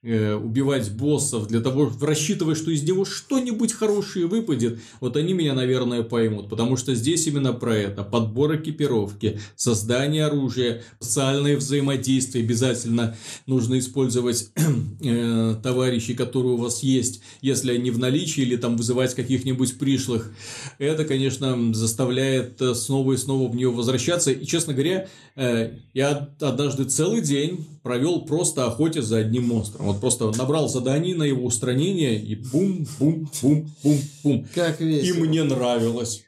убивать 0.05 0.91
боссов, 0.91 1.47
для 1.47 1.61
того, 1.61 1.91
рассчитывая, 1.99 2.55
что 2.55 2.71
из 2.71 2.83
него 2.83 3.05
что-нибудь 3.05 3.73
хорошее 3.73 4.27
выпадет, 4.27 4.79
вот 4.99 5.17
они 5.17 5.33
меня, 5.33 5.53
наверное, 5.53 6.03
поймут. 6.03 6.49
Потому 6.49 6.77
что 6.77 6.93
здесь 6.93 7.27
именно 7.27 7.53
про 7.53 7.75
это. 7.75 8.03
Подбор 8.03 8.55
экипировки, 8.55 9.39
создание 9.55 10.25
оружия, 10.25 10.83
социальное 10.99 11.57
взаимодействие. 11.57 12.43
Обязательно 12.43 13.15
нужно 13.47 13.79
использовать 13.79 14.51
э, 15.01 15.55
товарищей, 15.61 16.13
которые 16.13 16.53
у 16.53 16.57
вас 16.57 16.83
есть, 16.83 17.21
если 17.41 17.73
они 17.73 17.91
в 17.91 17.99
наличии, 17.99 18.41
или 18.41 18.55
там 18.55 18.77
вызывать 18.77 19.15
каких-нибудь 19.15 19.77
пришлых. 19.79 20.31
Это, 20.77 21.05
конечно, 21.05 21.73
заставляет 21.73 22.61
э, 22.61 22.75
снова 22.75 23.13
и 23.13 23.17
снова 23.17 23.49
в 23.49 23.55
нее 23.55 23.71
возвращаться. 23.71 24.31
И, 24.31 24.45
честно 24.45 24.73
говоря, 24.73 25.07
э, 25.35 25.73
я 25.93 26.29
однажды 26.39 26.85
целый 26.85 27.21
день 27.21 27.65
провел 27.85 28.25
просто 28.25 28.65
охотясь 28.65 29.05
за 29.05 29.17
одним 29.17 29.49
монстром. 29.49 29.85
Вот 29.85 30.01
просто 30.01 30.31
набрал 30.35 30.67
заданий 30.67 31.13
на 31.13 31.21
его 31.21 31.45
устранение 31.45 32.19
и 32.19 32.33
бум-бум-бум-бум-бум. 32.33 34.47
Как 34.55 34.81
весело. 34.81 35.17
И 35.17 35.19
мне 35.27 35.43
нравилось. 35.43 36.23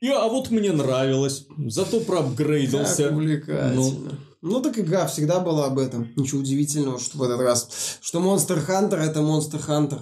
И, 0.00 0.08
а 0.08 0.26
вот 0.26 0.50
мне 0.50 0.72
нравилось. 0.72 1.46
Зато 1.68 2.00
проапгрейдился. 2.00 3.04
Как 3.04 3.12
увлекательно. 3.12 3.74
Ну, 3.76 3.94
ну, 4.42 4.60
так 4.60 4.80
игра 4.80 5.06
всегда 5.06 5.38
была 5.38 5.66
об 5.66 5.78
этом. 5.78 6.08
Ничего 6.16 6.40
удивительного, 6.40 6.98
что 6.98 7.18
в 7.18 7.22
этот 7.22 7.38
раз. 7.38 7.98
Что 8.00 8.18
Monster 8.18 8.66
Hunter 8.66 8.96
это 8.96 9.20
Monster 9.20 9.64
Hunter. 9.64 10.00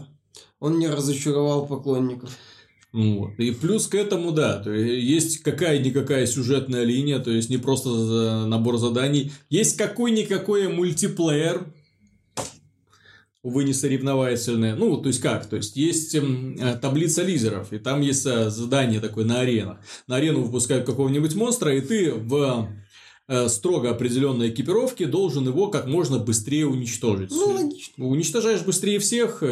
Он 0.58 0.78
не 0.78 0.88
разочаровал 0.88 1.66
поклонников. 1.66 2.30
Вот. 2.94 3.32
И 3.38 3.50
плюс 3.50 3.88
к 3.88 3.96
этому, 3.96 4.30
да, 4.30 4.60
то 4.60 4.70
есть 4.70 5.42
какая-никакая 5.42 6.26
сюжетная 6.26 6.84
линия, 6.84 7.18
то 7.18 7.32
есть 7.32 7.50
не 7.50 7.58
просто 7.58 8.46
набор 8.46 8.78
заданий. 8.78 9.32
Есть 9.50 9.76
какой-никакой 9.76 10.68
мультиплеер, 10.68 11.66
увы, 13.42 13.64
не 13.64 13.72
соревновательные. 13.72 14.76
Ну, 14.76 14.96
то 14.98 15.08
есть 15.08 15.20
как? 15.20 15.46
То 15.46 15.56
есть 15.56 15.74
есть 15.74 16.14
эм, 16.14 16.56
э, 16.56 16.76
таблица 16.76 17.24
лидеров, 17.24 17.72
и 17.72 17.78
там 17.78 18.00
есть 18.00 18.24
э, 18.26 18.48
задание 18.48 19.00
такое 19.00 19.24
на 19.24 19.40
аренах. 19.40 19.78
На 20.06 20.16
арену 20.16 20.42
выпускают 20.42 20.86
какого-нибудь 20.86 21.34
монстра, 21.34 21.76
и 21.76 21.80
ты 21.80 22.12
в 22.12 22.68
э, 23.26 23.48
строго 23.48 23.90
определенной 23.90 24.50
экипировке 24.50 25.06
должен 25.06 25.48
его 25.48 25.66
как 25.66 25.88
можно 25.88 26.20
быстрее 26.20 26.68
уничтожить. 26.68 27.32
Ну, 27.32 27.54
логично. 27.54 28.06
Уничтожаешь 28.06 28.62
быстрее 28.62 29.00
всех, 29.00 29.42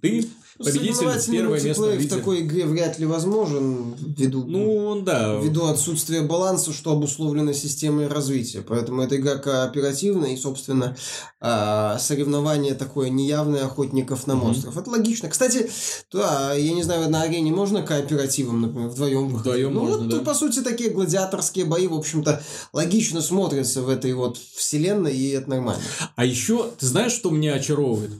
ты 0.00 0.24
победитель 0.62 1.32
первое 1.32 1.60
место 1.60 1.82
в 1.82 1.94
лидер. 1.98 2.16
такой 2.16 2.40
игре 2.40 2.66
вряд 2.66 2.98
ли 2.98 3.06
возможен 3.06 3.94
ввиду, 3.98 4.44
Ну, 4.44 5.00
да. 5.02 5.38
ввиду 5.40 5.66
отсутствия 5.66 6.22
баланса, 6.22 6.72
что 6.72 6.92
обусловлено 6.92 7.52
системой 7.52 8.06
развития. 8.08 8.62
Поэтому 8.66 9.02
эта 9.02 9.16
игра 9.16 9.36
кооперативная 9.36 10.30
и, 10.30 10.36
собственно, 10.36 10.96
а, 11.40 11.98
соревнование 11.98 12.74
такое 12.74 13.10
неявное 13.10 13.64
охотников 13.64 14.26
на 14.26 14.34
монстров. 14.34 14.76
Это 14.76 14.90
логично. 14.90 15.28
Кстати, 15.28 15.70
да, 16.12 16.54
я 16.54 16.72
не 16.72 16.82
знаю, 16.82 17.10
на 17.10 17.22
арене 17.22 17.52
можно 17.52 17.82
кооперативом, 17.82 18.60
например, 18.60 18.88
вдвоем 18.88 19.28
выходить? 19.28 19.42
Вдвоем 19.42 19.74
ну, 19.74 19.80
можно, 19.82 19.98
вот, 19.98 20.08
да. 20.08 20.18
по 20.20 20.34
сути, 20.34 20.60
такие 20.60 20.90
гладиаторские 20.90 21.64
бои, 21.64 21.86
в 21.86 21.94
общем-то, 21.94 22.42
логично 22.72 23.20
смотрятся 23.22 23.82
в 23.82 23.88
этой 23.88 24.12
вот 24.12 24.38
вселенной, 24.54 25.16
и 25.16 25.30
это 25.30 25.50
нормально. 25.50 25.82
А 26.16 26.24
еще, 26.24 26.70
ты 26.78 26.86
знаешь, 26.86 27.12
что 27.12 27.30
меня 27.30 27.54
очаровывает? 27.54 28.12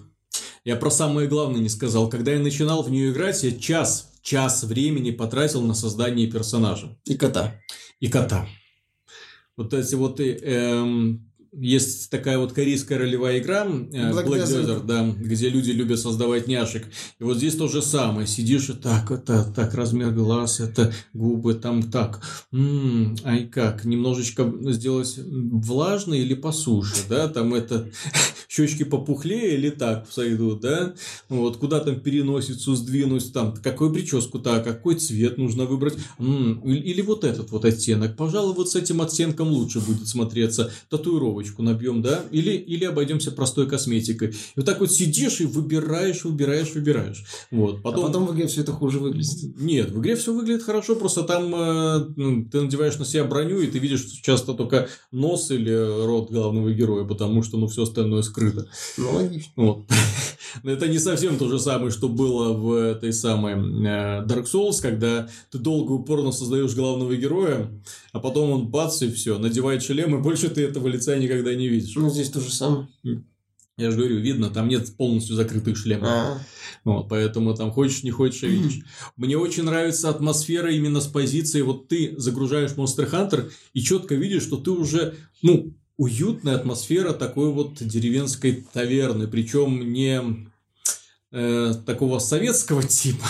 Я 0.64 0.76
про 0.76 0.90
самое 0.90 1.28
главное 1.28 1.60
не 1.60 1.68
сказал. 1.68 2.08
Когда 2.08 2.32
я 2.32 2.38
начинал 2.38 2.82
в 2.82 2.90
нее 2.90 3.10
играть, 3.10 3.42
я 3.42 3.50
час, 3.52 4.12
час 4.22 4.62
времени 4.62 5.10
потратил 5.10 5.62
на 5.62 5.74
создание 5.74 6.30
персонажа 6.30 6.96
И 7.04 7.16
кота. 7.16 7.60
и 7.98 8.08
кота. 8.08 8.46
Вот 9.56 9.74
эти 9.74 9.96
вот 9.96 10.20
э, 10.20 10.38
эм, 10.38 11.31
есть 11.52 12.08
такая 12.08 12.38
вот 12.38 12.52
корейская 12.52 12.96
ролевая 12.96 13.38
игра 13.38 13.64
э, 13.66 14.10
Black 14.10 14.26
Black, 14.26 14.44
Desert. 14.44 14.64
Desert, 14.64 14.86
да, 14.86 15.06
где 15.16 15.50
люди 15.50 15.70
любят 15.70 16.00
создавать 16.00 16.48
няшек. 16.48 16.86
И 17.18 17.24
вот 17.24 17.36
здесь 17.36 17.56
то 17.56 17.68
же 17.68 17.82
самое. 17.82 18.26
Сидишь 18.26 18.70
и 18.70 18.72
так, 18.72 19.10
это, 19.10 19.44
так, 19.54 19.74
размер 19.74 20.12
глаз, 20.12 20.60
это 20.60 20.92
губы, 21.12 21.54
там 21.54 21.90
так. 21.90 22.22
М, 22.52 23.16
ай 23.24 23.46
как, 23.46 23.84
немножечко 23.84 24.50
сделать 24.70 25.18
влажно 25.18 26.14
или 26.14 26.34
по 26.34 26.52
суше, 26.52 26.94
да, 27.08 27.28
там 27.28 27.52
это 27.52 27.90
щечки 28.48 28.84
попухлее 28.84 29.54
или 29.54 29.70
так 29.70 30.06
сойдут, 30.10 30.60
да, 30.60 30.94
вот, 31.28 31.58
куда 31.58 31.80
там 31.80 32.00
переносицу 32.00 32.74
сдвинуть, 32.74 33.32
там, 33.32 33.54
какую 33.62 33.92
прическу 33.92 34.38
так, 34.38 34.64
какой 34.64 34.94
цвет 34.94 35.38
нужно 35.38 35.64
выбрать, 35.64 35.94
М, 36.18 36.60
или, 36.60 37.02
вот 37.02 37.24
этот 37.24 37.50
вот 37.50 37.64
оттенок, 37.64 38.16
пожалуй, 38.16 38.54
вот 38.54 38.70
с 38.70 38.76
этим 38.76 39.02
оттенком 39.02 39.48
лучше 39.48 39.80
будет 39.80 40.08
смотреться, 40.08 40.70
татуировочку 41.42 41.62
набьем, 41.62 42.02
да, 42.02 42.24
или, 42.30 42.52
или 42.52 42.84
обойдемся 42.84 43.32
простой 43.32 43.68
косметикой. 43.68 44.28
И 44.28 44.34
вот 44.56 44.66
так 44.66 44.80
вот 44.80 44.90
сидишь 44.92 45.40
и 45.40 45.46
выбираешь, 45.46 46.24
выбираешь, 46.24 46.74
выбираешь, 46.74 47.24
вот, 47.50 47.82
Потом... 47.82 48.04
А 48.04 48.06
потом 48.06 48.26
в 48.26 48.34
игре 48.34 48.46
все 48.46 48.62
это 48.62 48.72
хуже 48.72 48.98
выглядит. 48.98 49.58
нет, 49.60 49.90
в 49.90 50.00
игре 50.00 50.16
все 50.16 50.32
выглядит 50.32 50.62
хорошо, 50.62 50.96
просто 50.96 51.22
там 51.22 51.54
э, 51.54 52.06
ну, 52.16 52.44
ты 52.44 52.62
надеваешь 52.62 52.98
на 52.98 53.04
себя 53.04 53.24
броню, 53.24 53.60
и 53.60 53.66
ты 53.66 53.78
видишь 53.78 54.04
часто 54.22 54.54
только 54.54 54.88
нос 55.10 55.50
или 55.50 55.72
рот 55.72 56.30
главного 56.30 56.72
героя, 56.72 57.04
потому 57.04 57.42
что 57.42 57.58
ну 57.58 57.66
все 57.66 57.82
остальное 57.82 58.22
скрыто. 58.22 58.68
Ну, 58.96 59.12
логично. 59.12 59.52
Вот. 59.56 59.86
Но 60.62 60.70
это 60.70 60.88
не 60.88 60.98
совсем 60.98 61.38
то 61.38 61.48
же 61.48 61.58
самое, 61.58 61.90
что 61.90 62.08
было 62.08 62.52
в 62.52 62.72
этой 62.72 63.12
самой 63.12 63.54
э, 63.54 64.24
Dark 64.26 64.44
Souls, 64.44 64.80
когда 64.80 65.28
ты 65.50 65.58
долго 65.58 65.92
упорно 65.92 66.32
создаешь 66.32 66.74
главного 66.74 67.14
героя, 67.16 67.70
а 68.12 68.20
потом 68.20 68.50
он 68.50 68.68
бац 68.68 69.02
и 69.02 69.10
все, 69.10 69.38
надевает 69.38 69.82
шлем, 69.82 70.14
и 70.16 70.22
больше 70.22 70.48
ты 70.48 70.62
этого 70.62 70.88
лица 70.88 71.16
никогда 71.16 71.54
не 71.54 71.68
видишь. 71.68 71.94
Ну, 71.96 72.10
здесь 72.10 72.30
то 72.30 72.40
же 72.40 72.52
самое. 72.52 72.88
Я 73.78 73.90
же 73.90 73.96
говорю, 73.96 74.18
видно, 74.18 74.50
там 74.50 74.68
нет 74.68 74.94
полностью 74.96 75.34
закрытых 75.34 75.76
шлемов. 75.78 76.08
А, 76.08 76.38
Вот, 76.84 77.08
поэтому 77.08 77.54
там 77.54 77.70
хочешь, 77.70 78.02
не 78.02 78.10
хочешь, 78.10 78.42
а 78.42 78.46
видишь. 78.46 78.80
Мне 79.16 79.38
очень 79.38 79.62
нравится 79.62 80.10
атмосфера 80.10 80.70
именно 80.70 81.00
с 81.00 81.06
позиции, 81.06 81.62
вот 81.62 81.88
ты 81.88 82.14
загружаешь 82.18 82.72
Monster 82.72 83.10
Hunter 83.10 83.50
и 83.72 83.80
четко 83.80 84.14
видишь, 84.14 84.42
что 84.42 84.58
ты 84.58 84.70
уже, 84.70 85.14
ну, 85.40 85.74
уютная 86.02 86.56
атмосфера 86.56 87.12
такой 87.12 87.52
вот 87.52 87.74
деревенской 87.80 88.64
таверны, 88.72 89.28
причем 89.28 89.92
не 89.92 90.20
э, 91.30 91.74
такого 91.86 92.18
советского 92.18 92.82
типа, 92.88 93.26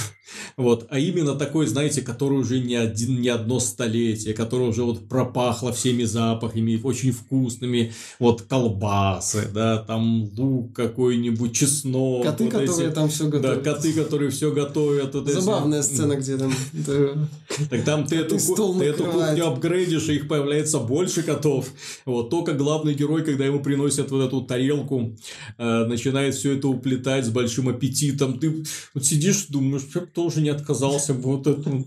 вот, 0.56 0.86
а 0.90 0.98
именно 0.98 1.34
такой, 1.34 1.66
знаете, 1.66 2.02
который 2.02 2.38
уже 2.38 2.60
не, 2.60 2.74
один, 2.74 3.20
не 3.20 3.28
одно 3.28 3.60
столетие, 3.60 4.34
который 4.34 4.68
уже 4.68 4.82
вот 4.82 5.08
пропахло 5.08 5.72
всеми 5.72 6.04
запахами, 6.04 6.80
очень 6.82 7.12
вкусными, 7.12 7.92
вот, 8.18 8.42
колбасы, 8.42 9.48
да, 9.52 9.78
там 9.78 10.30
лук 10.36 10.74
какой-нибудь, 10.74 11.54
чеснок. 11.54 12.24
коты, 12.24 12.44
вот 12.44 12.52
которые 12.52 12.86
эти- 12.88 12.94
там 12.94 13.08
все 13.08 13.24
да, 13.24 13.38
готовят. 13.38 13.64
коты, 13.64 13.92
которые 13.92 14.30
все 14.30 14.52
готовят. 14.52 15.14
вот 15.14 15.28
эти- 15.28 15.38
Забавная 15.38 15.82
сцена, 15.82 16.16
где 16.16 16.36
там... 16.36 16.52
да. 16.72 17.28
Так 17.70 17.84
там 17.84 18.06
ты 18.06 18.16
эту, 18.16 18.38
ты 18.38 18.84
эту 18.84 19.04
кухню 19.04 19.46
апгрейдишь, 19.46 20.08
и 20.08 20.14
их 20.16 20.28
появляется 20.28 20.78
больше 20.78 21.22
котов. 21.22 21.68
Вот 22.06 22.30
только 22.30 22.52
главный 22.52 22.94
герой, 22.94 23.24
когда 23.24 23.44
ему 23.44 23.62
приносят 23.62 24.10
вот 24.10 24.24
эту 24.26 24.42
тарелку, 24.42 25.16
э, 25.58 25.84
начинает 25.86 26.34
все 26.34 26.56
это 26.56 26.68
уплетать 26.68 27.26
с 27.26 27.28
большим 27.28 27.68
аппетитом. 27.68 28.38
Ты 28.38 28.64
вот 28.94 29.04
сидишь, 29.04 29.46
думаешь, 29.48 29.82
бы 29.82 30.06
тоже 30.22 30.40
не 30.40 30.50
отказался 30.50 31.14
бы 31.14 31.36
вот 31.36 31.46
этому. 31.46 31.84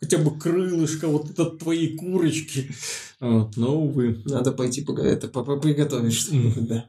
Хотя 0.00 0.18
бы 0.18 0.36
крылышко 0.38 1.06
вот 1.06 1.38
от 1.38 1.58
твоей 1.58 1.96
курочки. 1.96 2.70
Вот, 3.20 3.56
но, 3.56 3.80
увы. 3.80 4.22
Надо 4.24 4.52
пойти 4.52 4.82
это, 4.82 5.28
приготовить 5.28 6.14
что-нибудь, 6.14 6.66
да. 6.66 6.86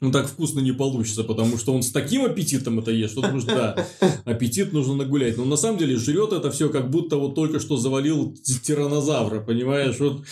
Ну, 0.00 0.10
так 0.10 0.26
вкусно 0.26 0.60
не 0.60 0.72
получится, 0.72 1.22
потому 1.22 1.56
что 1.56 1.72
он 1.72 1.82
с 1.82 1.90
таким 1.90 2.24
аппетитом 2.24 2.80
это 2.80 2.90
ест, 2.90 3.12
что 3.12 3.22
потому 3.22 3.40
что, 3.40 3.54
да, 3.54 3.86
аппетит 4.24 4.72
нужно 4.72 4.94
нагулять. 4.94 5.36
Но 5.38 5.44
на 5.44 5.56
самом 5.56 5.78
деле 5.78 5.96
жрет 5.96 6.32
это 6.32 6.50
все, 6.50 6.68
как 6.68 6.90
будто 6.90 7.16
вот 7.16 7.34
только 7.34 7.60
что 7.60 7.76
завалил 7.76 8.34
ти- 8.34 8.58
тиранозавра, 8.60 9.40
понимаешь? 9.40 9.98
Вот 10.00 10.24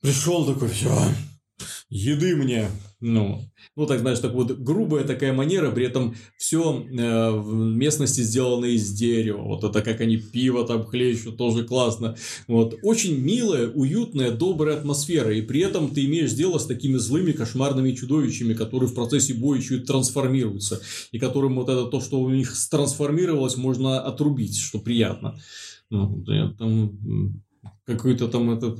пришел 0.00 0.44
такой, 0.44 0.68
все, 0.68 0.92
еды 1.88 2.36
мне. 2.36 2.68
Ну, 3.06 3.42
ну, 3.76 3.84
так 3.84 4.00
знаешь, 4.00 4.20
так 4.20 4.32
вот 4.32 4.58
грубая 4.60 5.04
такая 5.04 5.34
манера, 5.34 5.70
при 5.70 5.84
этом 5.84 6.14
все 6.38 6.72
в 6.72 7.54
местности 7.54 8.22
сделано 8.22 8.64
из 8.64 8.90
дерева. 8.92 9.42
Вот 9.42 9.62
это 9.62 9.82
как 9.82 10.00
они 10.00 10.16
пиво 10.16 10.66
там 10.66 10.86
хлещут, 10.86 11.36
тоже 11.36 11.64
классно. 11.64 12.16
Вот. 12.48 12.78
Очень 12.82 13.20
милая, 13.20 13.68
уютная, 13.68 14.30
добрая 14.30 14.78
атмосфера. 14.78 15.34
И 15.34 15.42
при 15.42 15.60
этом 15.60 15.90
ты 15.90 16.06
имеешь 16.06 16.32
дело 16.32 16.56
с 16.56 16.64
такими 16.64 16.96
злыми, 16.96 17.32
кошмарными 17.32 17.92
чудовищами, 17.92 18.54
которые 18.54 18.88
в 18.88 18.94
процессе 18.94 19.34
боя 19.34 19.58
еще 19.58 19.76
и 19.76 19.80
трансформируются. 19.80 20.80
И 21.12 21.18
которым 21.18 21.56
вот 21.56 21.68
это 21.68 21.84
то, 21.84 22.00
что 22.00 22.18
у 22.22 22.30
них 22.30 22.54
трансформировалось, 22.70 23.58
можно 23.58 24.00
отрубить, 24.00 24.56
что 24.56 24.78
приятно. 24.78 25.38
Ну, 25.90 26.24
да, 26.26 26.54
там 26.58 27.42
какой-то 27.84 28.28
там 28.28 28.50
этот... 28.50 28.78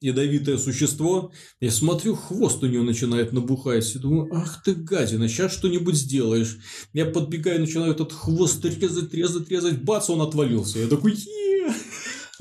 ядовитое 0.00 0.58
существо, 0.58 1.32
я 1.60 1.70
смотрю, 1.70 2.14
хвост 2.14 2.62
у 2.62 2.66
него 2.66 2.84
начинает 2.84 3.32
набухать, 3.32 3.94
и 3.94 3.98
думаю, 3.98 4.28
ах 4.32 4.62
ты 4.62 4.74
гадина, 4.74 5.28
сейчас 5.28 5.52
что-нибудь 5.52 5.96
сделаешь. 5.96 6.58
Я 6.92 7.06
подбегаю, 7.06 7.60
начинаю 7.60 7.92
этот 7.92 8.12
хвост 8.12 8.64
резать, 8.64 9.12
резать, 9.14 9.48
резать, 9.48 9.82
бац, 9.82 10.10
он 10.10 10.20
отвалился. 10.20 10.78
Я 10.78 10.88
такой, 10.88 11.12
е 11.12 11.45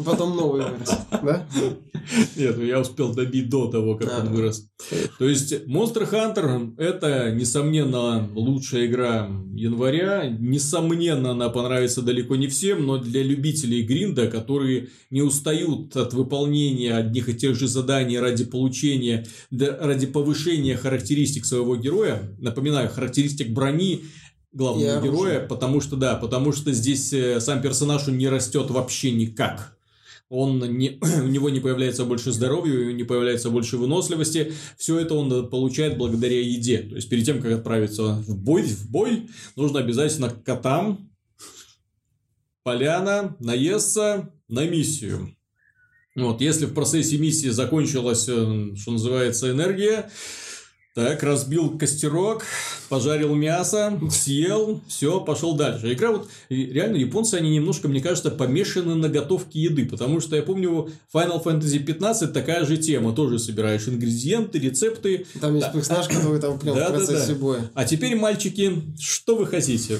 Потом 0.03 0.35
новый 0.35 0.63
вырос, 0.63 0.97
да? 1.11 1.47
Нет, 2.35 2.57
ну 2.57 2.63
я 2.63 2.81
успел 2.81 3.13
добить 3.13 3.49
до 3.49 3.67
того, 3.67 3.95
как 3.95 4.11
А. 4.11 4.21
он 4.21 4.33
вырос. 4.33 4.67
То 5.17 5.27
есть, 5.27 5.53
Monster 5.67 6.09
Hunter 6.09 6.75
это, 6.77 7.31
несомненно, 7.31 8.29
лучшая 8.35 8.87
игра 8.87 9.29
января. 9.53 10.27
Несомненно, 10.27 11.31
она 11.31 11.49
понравится 11.49 12.01
далеко 12.01 12.35
не 12.35 12.47
всем, 12.47 12.85
но 12.85 12.97
для 12.97 13.23
любителей 13.23 13.83
гринда, 13.83 14.27
которые 14.27 14.89
не 15.09 15.21
устают 15.21 15.95
от 15.95 16.13
выполнения 16.13 16.95
одних 16.95 17.29
и 17.29 17.33
тех 17.33 17.55
же 17.55 17.67
заданий 17.67 18.19
ради 18.19 18.43
получения, 18.43 19.25
ради 19.49 20.07
повышения 20.07 20.75
характеристик 20.75 21.45
своего 21.45 21.77
героя, 21.77 22.35
напоминаю, 22.39 22.89
характеристик 22.89 23.51
брони, 23.51 24.03
главного 24.51 25.01
героя, 25.01 25.39
потому 25.45 25.81
что, 25.81 25.97
да, 25.97 26.15
потому 26.15 26.53
что 26.53 26.71
здесь 26.71 27.11
э, 27.11 27.41
сам 27.41 27.61
персонаж 27.61 28.07
он 28.07 28.17
не 28.17 28.29
растет 28.29 28.71
вообще 28.71 29.11
никак. 29.11 29.74
Он 30.29 30.59
не, 30.77 30.99
у 31.23 31.27
него 31.27 31.49
не 31.49 31.59
появляется 31.59 32.05
больше 32.05 32.31
здоровья, 32.31 32.73
у 32.73 32.81
него 32.81 32.91
не 32.91 33.03
появляется 33.03 33.49
больше 33.49 33.77
выносливости. 33.77 34.53
Все 34.77 34.99
это 34.99 35.15
он 35.15 35.49
получает 35.49 35.97
благодаря 35.97 36.39
еде. 36.39 36.79
То 36.79 36.95
есть, 36.95 37.09
перед 37.09 37.25
тем, 37.25 37.41
как 37.41 37.51
отправиться 37.51 38.15
в 38.27 38.37
бой, 38.37 38.63
в 38.63 38.89
бой 38.89 39.29
нужно 39.55 39.79
обязательно 39.79 40.29
котам, 40.29 41.09
поляна, 42.63 43.35
наесться 43.39 44.33
на 44.47 44.67
миссию. 44.67 45.35
Вот, 46.15 46.39
если 46.39 46.65
в 46.65 46.73
процессе 46.73 47.17
миссии 47.17 47.49
закончилась, 47.49 48.27
э, 48.29 48.75
что 48.75 48.91
называется, 48.91 49.51
энергия, 49.51 50.09
Так, 50.95 51.23
разбил 51.23 51.77
костерок, 51.77 52.45
пожарил 52.87 53.35
мясо, 53.35 53.99
съел, 54.09 54.79
все, 54.87 55.19
пошел 55.19 55.53
дальше. 55.53 55.91
Игра 55.91 56.11
вот, 56.11 56.29
реально, 56.47 56.95
японцы, 56.95 57.35
они 57.35 57.49
немножко, 57.49 57.89
мне 57.89 57.99
кажется, 57.99 58.31
помешаны 58.31 58.95
на 58.95 59.09
готовке 59.09 59.59
еды, 59.59 59.85
потому 59.85 60.21
что 60.21 60.37
я 60.37 60.41
помню, 60.41 60.89
Final 61.13 61.43
Fantasy 61.43 61.79
15 61.79 62.31
такая 62.31 62.65
же 62.65 62.77
тема, 62.77 63.11
тоже 63.11 63.39
собираешь 63.39 63.85
ингредиенты, 63.89 64.57
рецепты. 64.57 65.25
Там 65.41 65.55
есть 65.55 65.67
да. 65.67 65.73
персонаж, 65.73 66.07
который 66.07 66.39
там 66.39 66.57
прям 66.57 66.77
да, 66.77 66.87
в 66.87 66.93
процессе 66.93 67.27
да, 67.27 67.33
да. 67.33 67.35
боя. 67.35 67.71
А 67.73 67.83
теперь, 67.83 68.15
мальчики, 68.15 68.81
что 68.97 69.35
вы 69.35 69.47
хотите? 69.47 69.99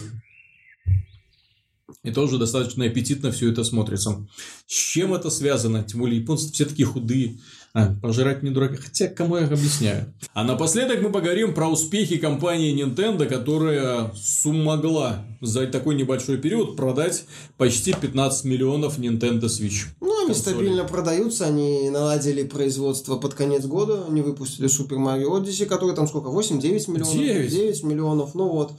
И 2.04 2.12
тоже 2.12 2.38
достаточно 2.38 2.86
аппетитно 2.86 3.34
все 3.34 3.52
это 3.52 3.66
смотрится. 3.66 4.26
С 4.66 4.74
чем 4.74 5.14
это 5.14 5.30
связано? 5.30 5.84
Тем 5.84 6.00
более 6.00 6.22
японцы 6.22 6.54
все 6.54 6.64
такие 6.64 6.86
худые. 6.86 7.38
А, 7.78 7.94
пожирать 8.02 8.42
не 8.42 8.52
дурака. 8.52 8.78
Хотя, 8.78 9.10
кому 9.10 9.36
я 9.36 9.48
объясняю. 9.48 10.14
А 10.34 10.46
напоследок 10.46 11.02
мы 11.02 11.12
поговорим 11.12 11.54
про 11.54 11.68
успехи 11.68 12.16
компании 12.16 12.74
Nintendo, 12.74 13.26
которая 13.26 14.14
смогла 14.16 15.26
за 15.42 15.68
такой 15.68 15.96
небольшой 15.96 16.38
период 16.38 16.78
продать 16.78 17.26
почти 17.58 17.94
15 17.94 18.46
миллионов 18.46 18.98
Nintendo 18.98 19.48
Switch. 19.48 19.88
Ну, 20.00 20.18
они 20.20 20.28
консоли. 20.28 20.54
стабильно 20.54 20.86
продаются. 20.86 21.48
Они 21.48 21.90
наладили 21.90 22.44
производство 22.44 23.18
под 23.18 23.34
конец 23.34 23.66
года. 23.66 24.06
Они 24.08 24.22
выпустили 24.22 24.70
Super 24.70 24.96
Mario 24.98 25.32
Odyssey, 25.38 25.66
который 25.66 25.96
там 25.96 26.08
сколько? 26.08 26.30
8-9 26.30 26.90
миллионов? 26.90 27.14
9. 27.14 27.52
9 27.52 27.84
миллионов. 27.84 28.36
Ну 28.36 28.48
вот. 28.48 28.72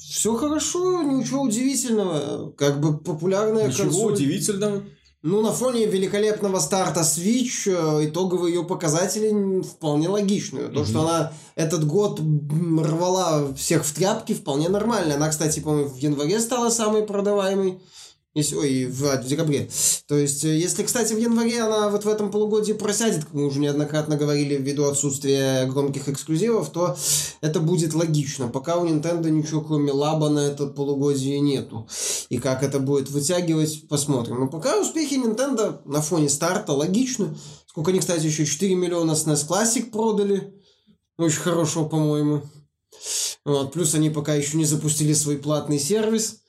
Все 0.00 0.34
хорошо, 0.34 1.02
ничего 1.02 1.42
удивительного. 1.42 2.50
Как 2.58 2.80
бы 2.80 2.98
популярная 2.98 3.68
Ничего 3.68 3.84
консоль. 3.84 4.12
удивительного. 4.14 4.82
Ну, 5.22 5.42
на 5.42 5.52
фоне 5.52 5.84
великолепного 5.84 6.60
старта 6.60 7.00
Switch 7.00 7.66
э, 7.66 8.06
итоговые 8.06 8.54
ее 8.54 8.64
показатели 8.64 9.60
вполне 9.62 10.08
логичные. 10.08 10.68
То, 10.68 10.80
mm-hmm. 10.80 10.86
что 10.86 11.00
она 11.02 11.32
этот 11.56 11.86
год 11.86 12.20
рвала 12.20 13.52
всех 13.54 13.84
в 13.84 13.92
тряпки, 13.92 14.32
вполне 14.32 14.70
нормально. 14.70 15.16
Она, 15.16 15.28
кстати, 15.28 15.60
по-моему, 15.60 15.90
в 15.90 15.96
январе 15.96 16.40
стала 16.40 16.70
самой 16.70 17.02
продаваемой. 17.02 17.80
Если, 18.32 18.54
ой, 18.54 18.84
в, 18.84 19.00
в 19.00 19.26
декабре. 19.26 19.68
То 20.06 20.16
есть, 20.16 20.44
э, 20.44 20.56
если, 20.56 20.84
кстати, 20.84 21.14
в 21.14 21.18
январе 21.18 21.62
она 21.62 21.88
вот 21.88 22.04
в 22.04 22.08
этом 22.08 22.30
полугодии 22.30 22.72
просядет, 22.72 23.24
как 23.24 23.34
мы 23.34 23.44
уже 23.44 23.58
неоднократно 23.58 24.16
говорили, 24.16 24.54
ввиду 24.54 24.84
отсутствия 24.84 25.66
громких 25.66 26.08
эксклюзивов, 26.08 26.70
то 26.70 26.96
это 27.40 27.58
будет 27.58 27.92
логично. 27.92 28.46
Пока 28.46 28.76
у 28.76 28.86
Nintendo 28.86 29.28
ничего, 29.30 29.62
кроме 29.62 29.90
лаба 29.90 30.28
на 30.28 30.46
это 30.46 30.68
полугодие 30.68 31.40
нету. 31.40 31.88
И 32.28 32.38
как 32.38 32.62
это 32.62 32.78
будет 32.78 33.10
вытягивать, 33.10 33.88
посмотрим. 33.88 34.38
Но 34.38 34.46
пока 34.46 34.80
успехи 34.80 35.14
Nintendo 35.14 35.80
на 35.84 36.00
фоне 36.00 36.28
старта 36.28 36.72
логичны. 36.72 37.36
Сколько 37.66 37.90
они, 37.90 37.98
кстати, 37.98 38.26
еще 38.26 38.46
4 38.46 38.76
миллиона 38.76 39.12
SNES 39.12 39.48
Classic 39.48 39.90
продали. 39.90 40.54
Очень 41.18 41.40
хорошего, 41.40 41.88
по-моему. 41.88 42.42
Вот. 43.44 43.72
Плюс 43.72 43.92
они 43.94 44.08
пока 44.08 44.34
еще 44.34 44.56
не 44.56 44.64
запустили 44.64 45.14
свой 45.14 45.36
платный 45.36 45.80
сервис 45.80 46.40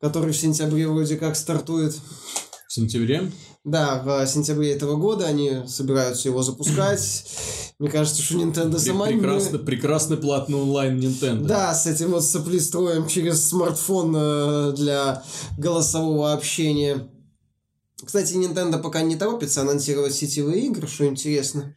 который 0.00 0.32
в 0.32 0.36
сентябре 0.36 0.88
вроде 0.88 1.16
как 1.16 1.36
стартует. 1.36 1.96
В 2.68 2.72
сентябре? 2.72 3.30
Да, 3.64 4.02
в 4.02 4.26
сентябре 4.26 4.72
этого 4.72 4.96
года 4.96 5.26
они 5.26 5.62
собираются 5.66 6.28
его 6.28 6.42
запускать. 6.42 7.24
Мне 7.78 7.90
кажется, 7.90 8.22
что 8.22 8.34
Nintendo 8.34 8.78
сама... 8.78 9.06
Прекрасно, 9.06 9.56
не... 9.56 9.64
прекрасный 9.64 10.16
платный 10.16 10.58
онлайн 10.58 10.98
Nintendo. 10.98 11.46
Да, 11.46 11.74
с 11.74 11.86
этим 11.86 12.10
вот 12.10 12.24
соплестроем 12.24 13.06
через 13.06 13.46
смартфон 13.48 14.14
э, 14.16 14.72
для 14.76 15.22
голосового 15.56 16.32
общения. 16.32 17.08
Кстати, 18.04 18.34
Nintendo 18.34 18.80
пока 18.80 19.02
не 19.02 19.16
торопится 19.16 19.62
анонсировать 19.62 20.14
сетевые 20.14 20.66
игры, 20.66 20.86
что 20.86 21.06
интересно. 21.06 21.76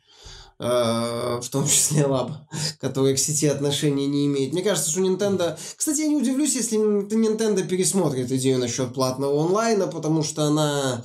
Э, 0.64 1.40
в 1.42 1.50
том 1.50 1.68
числе 1.68 2.04
Lab, 2.04 2.34
который 2.80 3.16
к 3.16 3.20
сети 3.20 3.48
отношения 3.48 4.06
не 4.06 4.28
имеет. 4.28 4.54
Мне 4.54 4.62
кажется, 4.62 4.92
что 4.92 5.00
Nintendo... 5.00 5.58
Кстати, 5.76 6.02
я 6.02 6.08
не 6.08 6.16
удивлюсь, 6.16 6.56
если 6.56 6.78
Nintendo 6.78 7.68
пересмотрит 7.68 8.32
идею 8.32 8.60
насчет 8.60 8.94
платного 8.94 9.44
онлайна, 9.44 9.88
потому 9.88 10.22
что 10.22 10.44
она, 10.44 11.04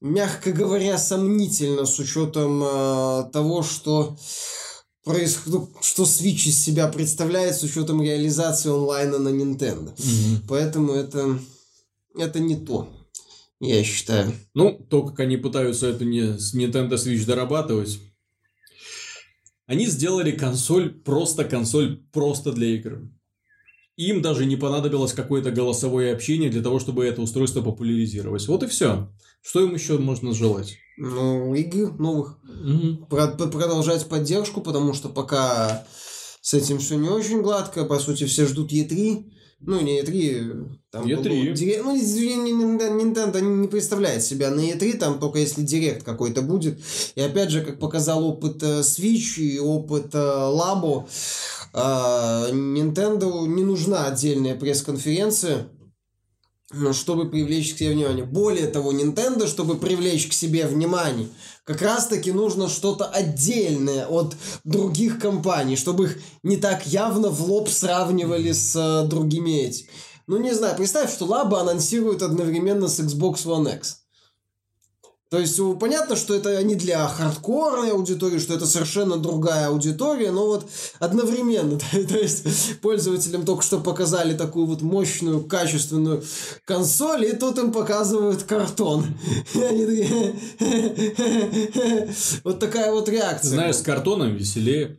мягко 0.00 0.52
говоря, 0.52 0.96
сомнительна 0.96 1.84
с 1.84 1.98
учетом 1.98 2.62
э, 2.64 3.30
того, 3.30 3.62
что 3.62 4.16
происходит, 5.04 5.68
что 5.82 6.04
Switch 6.04 6.48
из 6.48 6.58
себя 6.58 6.88
представляет 6.88 7.56
с 7.56 7.62
учетом 7.62 8.02
реализации 8.02 8.70
онлайна 8.70 9.18
на 9.18 9.28
Nintendo. 9.28 9.94
Mm-hmm. 9.94 10.36
Поэтому 10.48 10.94
это, 10.94 11.38
это 12.18 12.40
не 12.40 12.56
то. 12.56 12.88
Я 13.60 13.84
считаю. 13.84 14.32
Ну, 14.54 14.72
то, 14.88 15.02
как 15.02 15.20
они 15.20 15.36
пытаются 15.36 15.88
это 15.88 16.06
не 16.06 16.38
с 16.38 16.54
Nintendo 16.54 16.94
Switch 16.94 17.26
дорабатывать, 17.26 17.98
они 19.66 19.86
сделали 19.86 20.30
консоль, 20.30 20.90
просто 20.90 21.44
консоль, 21.44 22.02
просто 22.12 22.52
для 22.52 22.68
игр. 22.68 23.02
Им 23.96 24.20
даже 24.20 24.44
не 24.44 24.56
понадобилось 24.56 25.12
какое-то 25.12 25.50
голосовое 25.50 26.12
общение 26.12 26.50
для 26.50 26.62
того, 26.62 26.78
чтобы 26.78 27.04
это 27.04 27.22
устройство 27.22 27.62
популяризировать. 27.62 28.46
Вот 28.46 28.62
и 28.62 28.66
все. 28.66 29.08
Что 29.42 29.62
им 29.64 29.74
еще 29.74 29.98
можно 29.98 30.34
желать? 30.34 30.76
Ну, 30.98 31.54
игр 31.54 31.98
новых. 31.98 32.38
Угу. 32.44 33.06
Продолжать 33.06 34.06
поддержку, 34.06 34.60
потому 34.60 34.92
что 34.92 35.08
пока 35.08 35.86
с 36.46 36.54
этим 36.54 36.78
все 36.78 36.94
не 36.94 37.08
очень 37.08 37.42
гладко. 37.42 37.84
По 37.84 37.98
сути, 37.98 38.24
все 38.24 38.46
ждут 38.46 38.70
E3. 38.72 39.24
Ну, 39.62 39.80
не 39.80 40.00
E3, 40.00 40.78
там 40.92 41.04
E3. 41.04 41.82
Был, 41.82 41.82
ну, 41.82 41.96
Nintendo 42.78 43.40
не 43.40 43.66
представляет 43.66 44.22
себя 44.22 44.50
на 44.50 44.60
E3, 44.60 44.96
там 44.96 45.18
только 45.18 45.40
если 45.40 45.62
директ 45.62 46.04
какой-то 46.04 46.42
будет. 46.42 46.78
И 47.16 47.20
опять 47.20 47.50
же, 47.50 47.64
как 47.64 47.80
показал 47.80 48.24
опыт 48.24 48.62
э, 48.62 48.82
Switch 48.82 49.40
и 49.40 49.58
опыт 49.58 50.14
э, 50.14 50.18
Labo, 50.18 51.08
э, 51.72 52.52
Nintendo 52.52 53.44
не 53.48 53.64
нужна 53.64 54.06
отдельная 54.06 54.54
пресс-конференция, 54.54 55.66
чтобы 56.92 57.30
привлечь 57.30 57.74
к 57.74 57.78
себе 57.78 57.92
внимание. 57.92 58.24
Более 58.24 58.66
того, 58.66 58.92
Nintendo, 58.92 59.46
чтобы 59.46 59.76
привлечь 59.76 60.26
к 60.26 60.32
себе 60.32 60.66
внимание, 60.66 61.28
как 61.64 61.80
раз-таки 61.80 62.32
нужно 62.32 62.68
что-то 62.68 63.06
отдельное 63.06 64.06
от 64.06 64.36
других 64.64 65.18
компаний, 65.18 65.76
чтобы 65.76 66.04
их 66.04 66.18
не 66.42 66.56
так 66.56 66.86
явно 66.86 67.28
в 67.28 67.40
лоб 67.42 67.68
сравнивали 67.68 68.52
с 68.52 68.74
э, 68.76 69.06
другими 69.06 69.60
этими. 69.60 69.88
Ну, 70.26 70.38
не 70.38 70.52
знаю, 70.54 70.76
представь, 70.76 71.12
что 71.12 71.26
Labo 71.26 71.56
анонсируют 71.60 72.22
одновременно 72.22 72.88
с 72.88 72.98
Xbox 72.98 73.44
One 73.44 73.76
X. 73.76 74.05
То 75.28 75.40
есть 75.40 75.58
понятно, 75.80 76.14
что 76.14 76.34
это 76.34 76.62
не 76.62 76.76
для 76.76 77.06
хардкорной 77.08 77.90
аудитории, 77.90 78.38
что 78.38 78.54
это 78.54 78.64
совершенно 78.64 79.16
другая 79.16 79.68
аудитория, 79.68 80.30
но 80.30 80.46
вот 80.46 80.68
одновременно, 81.00 81.80
то 81.90 82.18
есть 82.18 82.80
пользователям 82.80 83.44
только 83.44 83.62
что 83.62 83.80
показали 83.80 84.36
такую 84.36 84.66
вот 84.66 84.82
мощную, 84.82 85.42
качественную 85.42 86.22
консоль, 86.64 87.24
и 87.24 87.32
тут 87.32 87.58
им 87.58 87.72
показывают 87.72 88.44
картон. 88.44 89.04
Вот 92.44 92.60
такая 92.60 92.92
вот 92.92 93.08
реакция. 93.08 93.50
Знаешь, 93.50 93.76
с 93.76 93.82
картоном 93.82 94.34
веселее. 94.34 94.98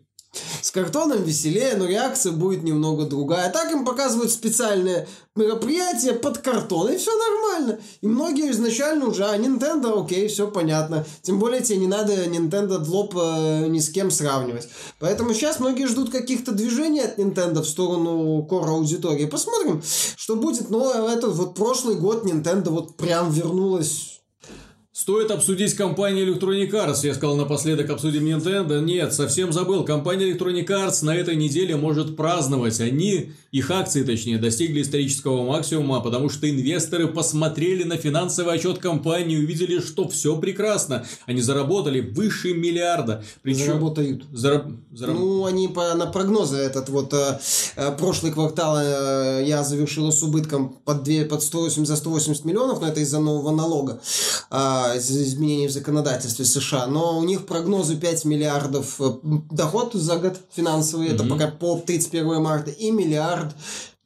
С 0.62 0.72
картоном 0.72 1.24
веселее, 1.24 1.76
но 1.76 1.86
реакция 1.86 2.32
будет 2.32 2.64
немного 2.64 3.06
другая. 3.06 3.52
Так 3.52 3.72
им 3.72 3.86
показывают 3.86 4.32
специальное 4.32 5.08
мероприятие 5.36 6.14
под 6.14 6.40
картон, 6.40 6.92
и 6.92 6.98
все 6.98 7.12
нормально. 7.16 7.80
И 8.02 8.08
многие 8.08 8.52
изначально 8.52 9.08
уже, 9.08 9.26
а 9.26 9.38
Nintendo, 9.38 10.04
окей, 10.04 10.28
все 10.28 10.50
понятно. 10.50 11.06
Тем 11.22 11.40
более 11.40 11.62
тебе 11.62 11.78
не 11.78 11.88
надо 11.88 12.26
Nintendo 12.26 12.80
длоп 12.80 13.16
э, 13.16 13.68
ни 13.68 13.80
с 13.80 13.90
кем 13.90 14.12
сравнивать. 14.12 14.68
Поэтому 15.00 15.34
сейчас 15.34 15.60
многие 15.60 15.88
ждут 15.88 16.12
каких-то 16.12 16.52
движений 16.52 17.02
от 17.02 17.20
Nintendo 17.20 17.62
в 17.62 17.68
сторону 17.68 18.44
кора 18.44 18.72
аудитории. 18.72 19.26
Посмотрим, 19.26 19.82
что 20.16 20.36
будет. 20.36 20.70
Но 20.70 21.08
это 21.10 21.30
вот 21.30 21.56
прошлый 21.56 21.96
год 21.96 22.26
Nintendo 22.26 22.70
вот 22.70 22.98
прям 22.98 23.32
вернулась 23.32 24.17
Стоит 25.00 25.30
обсудить 25.30 25.76
компанию 25.76 26.26
Electronic 26.26 26.72
Arts. 26.72 27.02
Я 27.06 27.14
сказал 27.14 27.36
напоследок 27.36 27.88
обсудим 27.92 28.26
Nintendo. 28.26 28.82
Нет, 28.82 29.14
совсем 29.14 29.54
забыл. 29.54 29.86
Компания 29.86 30.32
Electronic 30.32 30.66
Arts 30.66 31.06
на 31.06 31.16
этой 31.16 31.36
неделе 31.36 31.76
может 31.76 32.18
праздновать. 32.18 32.80
Они, 32.80 33.32
их 33.52 33.72
акции 33.72 34.04
точнее, 34.04 34.38
достигли 34.38 34.82
исторического 34.82 35.46
максимума, 35.46 36.02
потому 36.02 36.30
что 36.30 36.50
инвесторы 36.50 37.08
посмотрели 37.08 37.84
на 37.84 37.98
финансовый 37.98 38.56
отчет 38.56 38.80
компании 38.80 39.38
и 39.38 39.44
увидели, 39.44 39.80
что 39.80 40.08
все 40.08 40.38
прекрасно. 40.38 41.06
Они 41.26 41.42
заработали 41.42 42.02
выше 42.02 42.54
миллиарда. 42.54 43.24
Причем... 43.42 43.66
Заработают. 43.66 44.26
Зараб... 44.34 44.68
Зараб... 44.94 45.16
Ну, 45.16 45.46
они 45.46 45.68
по, 45.68 45.94
на 45.94 46.08
прогнозы 46.08 46.58
этот 46.58 46.90
вот 46.90 47.14
э, 47.14 47.40
э 47.76 47.92
прошлый 47.98 48.32
квартал 48.32 48.78
э, 48.80 49.44
я 49.46 49.64
завершила 49.64 50.12
с 50.12 50.22
убытком 50.24 50.78
под, 50.84 51.04
2, 51.04 51.26
под 51.26 51.42
180 51.42 51.88
за 51.88 51.96
180 51.96 52.46
миллионов, 52.46 52.82
но 52.82 52.88
это 52.88 53.00
из-за 53.00 53.20
нового 53.20 53.56
налога. 53.56 54.02
А, 54.50 54.94
изменений 54.98 55.68
в 55.68 55.72
законодательстве 55.72 56.46
США, 56.46 56.88
но 56.88 57.18
у 57.18 57.24
них 57.24 57.46
прогнозы 57.46 57.96
5 57.96 58.26
миллиардов 58.26 59.00
э, 59.00 59.12
доход 59.52 59.94
за 59.94 60.18
год 60.18 60.38
финансовый, 60.54 61.08
mm-hmm. 61.08 61.16
это 61.16 61.24
пока 61.24 61.48
по 61.48 61.78
31 61.78 62.42
марта, 62.42 62.72
и 62.72 62.92
миллиард 62.92 63.37
Ricardo 63.38 63.56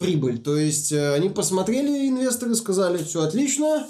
прибыль. 0.01 0.39
То 0.39 0.57
есть 0.57 0.91
э, 0.91 1.13
они 1.13 1.29
посмотрели, 1.29 2.09
инвесторы 2.09 2.55
сказали, 2.55 3.03
все 3.03 3.21
отлично. 3.21 3.85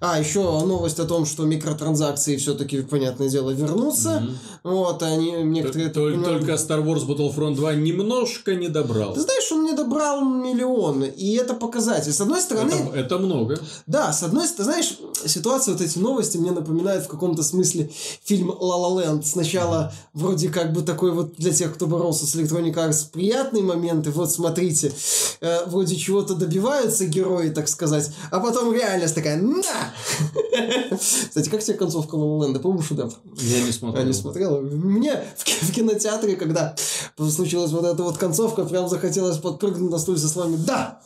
А, 0.00 0.18
еще 0.18 0.40
новость 0.40 0.98
о 0.98 1.04
том, 1.04 1.24
что 1.24 1.44
микротранзакции 1.44 2.36
все-таки, 2.36 2.82
понятное 2.82 3.28
дело, 3.28 3.50
вернутся. 3.50 4.20
Mm-hmm. 4.20 4.34
Вот, 4.64 5.02
они 5.04 5.30
некоторые... 5.44 5.90
Только, 5.90 6.18
понимают... 6.18 6.40
только 6.40 6.54
Star 6.54 6.84
Wars 6.84 7.06
Battlefront 7.06 7.54
2 7.54 7.74
немножко 7.74 8.56
не 8.56 8.68
добрал. 8.68 9.14
Ты 9.14 9.20
знаешь, 9.20 9.52
он 9.52 9.64
не 9.64 9.74
добрал 9.74 10.24
миллион, 10.24 11.04
и 11.04 11.34
это 11.36 11.54
показатель. 11.54 12.12
С 12.12 12.20
одной 12.20 12.40
стороны... 12.40 12.72
Это, 12.72 12.96
это 12.98 13.18
много. 13.18 13.60
Да, 13.86 14.12
с 14.12 14.24
одной 14.24 14.48
стороны, 14.48 14.72
знаешь, 14.72 14.98
ситуация, 15.24 15.74
вот 15.74 15.80
эти 15.80 15.98
новости 15.98 16.36
мне 16.36 16.50
напоминают 16.50 17.04
в 17.04 17.08
каком-то 17.08 17.44
смысле 17.44 17.88
фильм 18.24 18.50
«Ла 18.58 18.76
Ла 18.76 19.02
Ленд». 19.02 19.24
Сначала 19.24 19.92
mm-hmm. 19.92 20.08
вроде 20.14 20.48
как 20.48 20.72
бы 20.72 20.82
такой 20.82 21.12
вот 21.12 21.36
для 21.36 21.52
тех, 21.52 21.72
кто 21.74 21.86
боролся 21.86 22.26
с 22.26 22.34
Electronic 22.34 22.74
Arts, 22.74 23.06
приятные 23.12 23.62
моменты. 23.62 24.10
Вот, 24.10 24.32
смотрите, 24.32 24.92
э, 25.60 25.64
вроде 25.66 25.96
чего-то 25.96 26.34
добиваются 26.34 27.06
герои, 27.06 27.50
так 27.50 27.68
сказать, 27.68 28.10
а 28.30 28.40
потом 28.40 28.72
реальность 28.72 29.14
такая, 29.14 29.36
на! 29.36 29.62
Кстати, 30.98 31.48
как 31.48 31.62
тебе 31.62 31.76
концовка 31.76 32.14
Лоланда? 32.14 32.60
Помнишь, 32.60 32.86
шедевр? 32.86 33.12
Я 33.36 33.62
не 33.62 33.72
смотрел. 33.72 34.02
А, 34.02 34.06
не 34.06 34.12
смотрел? 34.12 34.60
Мне 34.60 35.24
в, 35.36 35.68
в 35.68 35.72
кинотеатре, 35.72 36.36
когда 36.36 36.74
случилась 37.16 37.70
вот 37.72 37.84
эта 37.84 38.02
вот 38.02 38.18
концовка, 38.18 38.64
прям 38.64 38.88
захотелось 38.88 39.38
подпрыгнуть 39.38 39.90
на 39.90 39.98
стуле 39.98 40.18
со 40.18 40.28
словами 40.28 40.56
«Да!» 40.56 41.00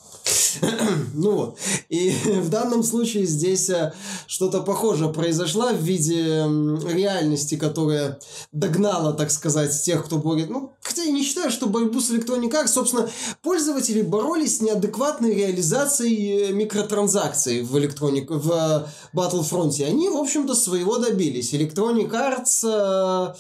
ну 1.15 1.33
вот. 1.33 1.59
И 1.89 2.11
в 2.25 2.49
данном 2.49 2.83
случае 2.83 3.27
здесь 3.27 3.71
э, 3.71 3.93
что-то 4.27 4.61
похожее 4.61 5.13
произошло 5.13 5.69
в 5.69 5.83
виде 5.83 6.45
реальности, 6.93 7.57
которая 7.57 8.19
догнала, 8.53 9.13
так 9.13 9.31
сказать, 9.31 9.83
тех, 9.83 10.05
кто 10.05 10.19
борет. 10.19 10.51
Ну, 10.51 10.73
хотя 10.81 11.03
я 11.03 11.11
не 11.11 11.23
считаю, 11.23 11.51
что 11.51 11.67
борьбу 11.67 12.01
с 12.01 12.11
Arts, 12.11 12.69
собственно, 12.69 13.09
пользователи 13.43 14.03
боролись 14.03 14.59
с 14.59 14.61
неадекватной 14.61 15.35
реализацией 15.35 16.51
э, 16.51 16.53
микротранзакций 16.53 17.63
в 17.63 17.77
Electronic, 17.77 18.27
в 18.29 18.51
э, 18.51 19.17
Battlefront. 19.17 19.83
Они, 19.85 20.09
в 20.09 20.17
общем-то, 20.17 20.55
своего 20.55 20.99
добились. 20.99 21.53
Electronic 21.55 22.11
Arts... 22.11 23.37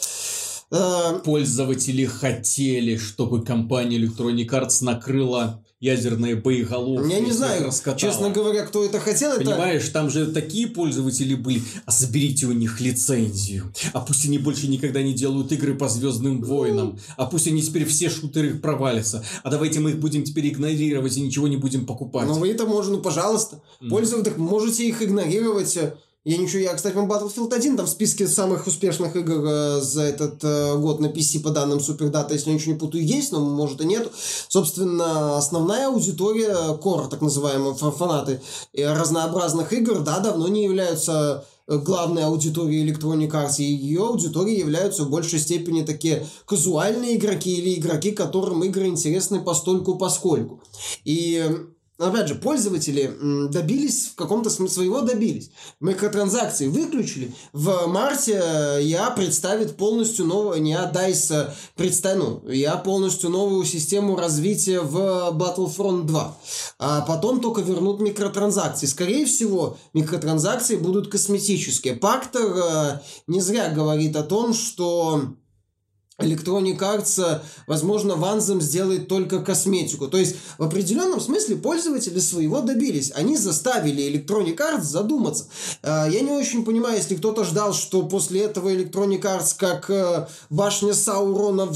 Пользователи 1.24 2.06
хотели, 2.06 2.96
чтобы 2.96 3.44
компания 3.44 3.98
Electronic 3.98 4.48
Arts 4.48 4.82
накрыла 4.82 5.62
ядерные 5.78 6.36
боеголовки. 6.36 7.12
Я 7.12 7.20
не 7.20 7.32
знаю, 7.32 7.66
раскатала. 7.66 7.98
честно 7.98 8.30
говоря, 8.30 8.64
кто 8.64 8.84
это 8.84 8.98
хотел. 8.98 9.36
Понимаешь, 9.36 9.84
это... 9.84 9.92
там 9.92 10.10
же 10.10 10.26
такие 10.26 10.68
пользователи 10.68 11.34
были. 11.34 11.62
А 11.84 11.90
заберите 11.90 12.46
у 12.46 12.52
них 12.52 12.80
лицензию. 12.80 13.72
А 13.92 14.00
пусть 14.00 14.24
они 14.24 14.38
больше 14.38 14.68
никогда 14.68 15.02
не 15.02 15.12
делают 15.12 15.52
игры 15.52 15.74
по 15.74 15.88
Звездным 15.88 16.40
войнам. 16.42 16.98
А 17.16 17.26
пусть 17.26 17.46
они 17.46 17.60
теперь 17.60 17.84
все 17.84 18.08
шутеры 18.08 18.54
провалятся. 18.54 19.22
А 19.42 19.50
давайте 19.50 19.80
мы 19.80 19.90
их 19.90 19.98
будем 19.98 20.24
теперь 20.24 20.48
игнорировать 20.48 21.16
и 21.16 21.20
ничего 21.20 21.46
не 21.46 21.58
будем 21.58 21.84
покупать. 21.84 22.26
Ну 22.26 22.34
вы 22.34 22.50
это 22.50 22.64
можно, 22.64 22.96
ну 22.96 23.02
пожалуйста. 23.02 23.60
Mm. 23.80 23.88
Пользователи, 23.90 24.34
можете 24.36 24.88
их 24.88 25.02
игнорировать 25.02 25.78
я 26.26 26.38
ничего, 26.38 26.58
я, 26.58 26.74
кстати, 26.74 26.96
вам 26.96 27.08
Battlefield 27.08 27.54
1 27.54 27.76
там 27.76 27.86
в 27.86 27.88
списке 27.88 28.26
самых 28.26 28.66
успешных 28.66 29.14
игр 29.14 29.44
э, 29.46 29.80
за 29.80 30.02
этот 30.02 30.42
э, 30.42 30.76
год 30.76 30.98
на 30.98 31.06
PC 31.06 31.40
по 31.40 31.50
данным 31.50 31.78
Супердата, 31.78 32.34
если 32.34 32.50
я 32.50 32.56
ничего 32.56 32.72
не 32.72 32.78
путаю, 32.80 33.06
есть, 33.06 33.30
но 33.30 33.38
может 33.38 33.80
и 33.80 33.86
нет. 33.86 34.10
Собственно, 34.48 35.36
основная 35.36 35.86
аудитория, 35.86 36.76
Core, 36.82 37.08
так 37.08 37.20
называемые 37.20 37.76
фанаты 37.76 38.40
э, 38.72 38.92
разнообразных 38.92 39.72
игр, 39.72 40.00
да, 40.00 40.18
давно 40.18 40.48
не 40.48 40.64
являются 40.64 41.44
э, 41.68 41.78
главной 41.78 42.24
аудиторией 42.24 42.90
Electronic 42.90 43.30
Arts, 43.30 43.58
и 43.58 43.62
ее 43.62 44.08
аудиторией 44.08 44.58
являются 44.58 45.04
в 45.04 45.10
большей 45.10 45.38
степени 45.38 45.82
такие 45.82 46.26
казуальные 46.44 47.18
игроки 47.18 47.54
или 47.56 47.78
игроки, 47.78 48.10
которым 48.10 48.64
игры 48.64 48.88
интересны 48.88 49.40
постольку 49.42 49.94
поскольку. 49.94 50.60
И 51.04 51.68
опять 51.98 52.28
же, 52.28 52.34
пользователи 52.34 53.12
добились 53.50 54.08
в 54.08 54.14
каком-то 54.14 54.50
смысле 54.50 54.76
своего 54.76 55.00
добились. 55.00 55.50
Микротранзакции 55.80 56.68
выключили. 56.68 57.34
В 57.52 57.86
марте 57.86 58.40
э, 58.42 58.82
я 58.82 59.10
представит 59.10 59.76
полностью 59.76 60.26
новую, 60.26 60.60
не 60.60 60.74
DICE 60.74 61.50
представит, 61.76 62.18
ну, 62.18 62.48
я 62.50 62.76
полностью 62.76 63.30
новую 63.30 63.64
систему 63.64 64.16
развития 64.16 64.80
в 64.80 64.96
Battlefront 65.32 66.04
2. 66.04 66.38
А 66.78 67.00
потом 67.02 67.40
только 67.40 67.62
вернут 67.62 68.00
микротранзакции. 68.00 68.86
Скорее 68.86 69.24
всего, 69.24 69.78
микротранзакции 69.94 70.76
будут 70.76 71.08
косметические. 71.08 71.94
Пактор 71.94 72.42
э, 72.44 73.00
не 73.26 73.40
зря 73.40 73.70
говорит 73.70 74.16
о 74.16 74.22
том, 74.22 74.52
что 74.52 75.36
Electronic 76.18 76.78
Arts, 76.78 77.42
возможно, 77.66 78.14
Ванзом 78.16 78.62
сделает 78.62 79.06
только 79.06 79.40
косметику. 79.40 80.08
То 80.08 80.16
есть, 80.16 80.36
в 80.56 80.62
определенном 80.62 81.20
смысле 81.20 81.56
пользователи 81.56 82.18
своего 82.20 82.62
добились. 82.62 83.12
Они 83.14 83.36
заставили 83.36 84.02
Electronic 84.02 84.56
Arts 84.56 84.84
задуматься. 84.84 85.46
А, 85.82 86.08
я 86.08 86.22
не 86.22 86.30
очень 86.30 86.64
понимаю, 86.64 86.96
если 86.96 87.16
кто-то 87.16 87.44
ждал, 87.44 87.74
что 87.74 88.02
после 88.04 88.44
этого 88.44 88.74
Electronic 88.74 89.20
Arts, 89.20 89.54
как 89.58 89.90
э, 89.90 90.26
башня 90.48 90.94
Саурона, 90.94 91.68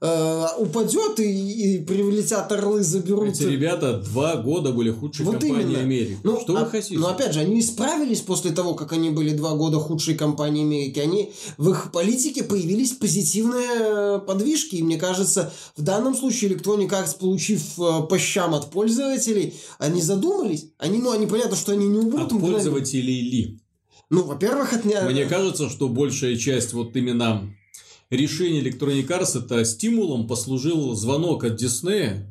э, 0.00 0.46
упадет 0.58 1.20
и, 1.20 1.74
и 1.76 1.84
прилетят 1.84 2.50
орлы 2.52 2.82
заберут. 2.82 3.34
Эти 3.34 3.42
ребята 3.42 3.98
два 3.98 4.36
года 4.36 4.72
были 4.72 4.90
худшей 4.90 5.26
вот 5.26 5.40
компанией 5.40 5.78
Америки. 5.78 6.18
Ну, 6.22 6.40
что 6.40 6.56
а, 6.56 6.64
вы 6.64 6.70
хотите? 6.70 6.98
Но 6.98 7.08
опять 7.08 7.34
же, 7.34 7.40
они 7.40 7.60
исправились 7.60 8.22
после 8.22 8.52
того, 8.52 8.72
как 8.72 8.92
они 8.92 9.10
были 9.10 9.36
два 9.36 9.54
года 9.56 9.78
худшей 9.78 10.14
компанией 10.14 10.64
Америки. 10.64 10.98
Они 11.00 11.32
в 11.58 11.68
их 11.68 11.92
политике 11.92 12.44
появились 12.44 12.92
позитивные 12.92 13.41
позитивные 13.42 14.20
подвижки. 14.20 14.76
И 14.76 14.82
мне 14.82 14.98
кажется, 14.98 15.52
в 15.76 15.82
данном 15.82 16.14
случае 16.14 16.52
Electronic 16.52 16.88
Arts, 16.88 17.18
получив 17.18 17.78
э, 17.78 18.02
по 18.08 18.18
щам 18.18 18.54
от 18.54 18.70
пользователей, 18.70 19.54
они 19.78 20.00
задумались. 20.00 20.66
Они, 20.78 20.98
ну, 20.98 21.10
они 21.10 21.26
понятно, 21.26 21.56
что 21.56 21.72
они 21.72 21.88
не 21.88 21.98
убудут. 21.98 22.32
От 22.32 22.40
пользователей 22.40 23.20
ли? 23.20 23.60
Ну, 24.10 24.24
во-первых, 24.24 24.72
от... 24.72 24.84
Мне 24.84 25.26
кажется, 25.26 25.68
что 25.68 25.88
большая 25.88 26.36
часть 26.36 26.72
вот 26.72 26.96
именно 26.96 27.54
решения 28.10 28.60
Electronic 28.60 29.06
Arts 29.06 29.42
это 29.42 29.64
стимулом 29.64 30.26
послужил 30.26 30.94
звонок 30.94 31.44
от 31.44 31.62
Disney, 31.62 32.26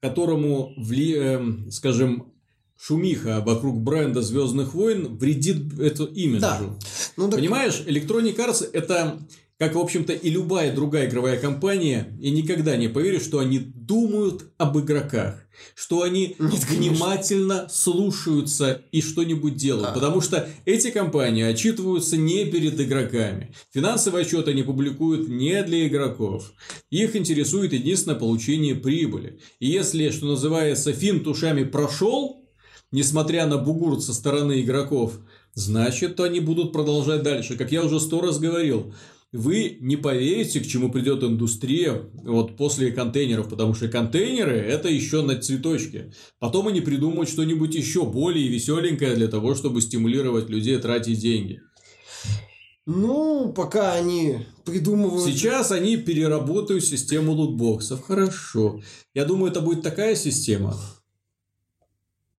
которому, 0.00 0.72
вли, 0.76 1.14
э, 1.16 1.70
скажем, 1.70 2.32
шумиха 2.78 3.42
вокруг 3.44 3.80
бренда 3.80 4.22
Звездных 4.22 4.74
войн 4.74 5.16
вредит 5.16 5.78
это 5.78 6.04
имиджу. 6.04 6.40
Да. 6.40 6.60
Ну, 7.16 7.28
так... 7.28 7.38
Понимаешь, 7.38 7.82
Electronic 7.86 8.36
Arts 8.36 8.68
это 8.72 9.18
как, 9.58 9.74
в 9.74 9.78
общем-то, 9.78 10.12
и 10.12 10.28
любая 10.28 10.74
другая 10.74 11.08
игровая 11.08 11.38
компания, 11.38 12.14
я 12.20 12.30
никогда 12.30 12.76
не 12.76 12.88
поверю, 12.88 13.20
что 13.20 13.38
они 13.38 13.58
думают 13.58 14.52
об 14.58 14.78
игроках, 14.78 15.46
что 15.74 16.02
они 16.02 16.36
Нет, 16.38 16.64
внимательно 16.68 17.66
слушаются 17.70 18.82
и 18.92 19.00
что-нибудь 19.00 19.56
делают. 19.56 19.88
А. 19.88 19.92
Потому 19.92 20.20
что 20.20 20.46
эти 20.66 20.90
компании 20.90 21.42
отчитываются 21.42 22.18
не 22.18 22.44
перед 22.44 22.78
игроками. 22.78 23.54
Финансовый 23.72 24.22
отчет 24.22 24.46
они 24.48 24.62
публикуют 24.62 25.28
не 25.28 25.62
для 25.62 25.86
игроков. 25.86 26.52
Их 26.90 27.16
интересует 27.16 27.72
единственное 27.72 28.18
получение 28.18 28.74
прибыли. 28.74 29.40
И 29.58 29.68
если, 29.68 30.10
что 30.10 30.26
называется, 30.26 30.92
финт 30.92 31.26
ушами 31.26 31.64
прошел, 31.64 32.46
несмотря 32.92 33.46
на 33.46 33.56
бугур 33.56 34.02
со 34.02 34.12
стороны 34.12 34.60
игроков, 34.60 35.14
значит, 35.54 36.20
они 36.20 36.40
будут 36.40 36.72
продолжать 36.72 37.22
дальше. 37.22 37.56
Как 37.56 37.72
я 37.72 37.82
уже 37.82 38.00
сто 38.00 38.20
раз 38.20 38.38
говорил, 38.38 38.92
вы 39.32 39.78
не 39.80 39.96
поверите, 39.96 40.60
к 40.60 40.66
чему 40.66 40.90
придет 40.90 41.22
индустрия 41.22 42.08
вот 42.22 42.56
после 42.56 42.92
контейнеров, 42.92 43.48
потому 43.48 43.74
что 43.74 43.88
контейнеры 43.88 44.56
это 44.56 44.88
еще 44.88 45.22
на 45.22 45.36
цветочке. 45.40 46.12
Потом 46.38 46.68
они 46.68 46.80
придумают 46.80 47.28
что-нибудь 47.28 47.74
еще 47.74 48.04
более 48.04 48.48
веселенькое 48.48 49.14
для 49.14 49.28
того, 49.28 49.54
чтобы 49.54 49.80
стимулировать 49.80 50.48
людей 50.48 50.78
тратить 50.78 51.20
деньги. 51.20 51.60
Ну, 52.86 53.52
пока 53.52 53.94
они 53.94 54.46
придумывают... 54.64 55.24
Сейчас 55.24 55.72
они 55.72 55.96
переработают 55.96 56.84
систему 56.84 57.32
лутбоксов. 57.32 58.04
Хорошо. 58.04 58.80
Я 59.12 59.24
думаю, 59.24 59.50
это 59.50 59.60
будет 59.60 59.82
такая 59.82 60.14
система, 60.14 60.78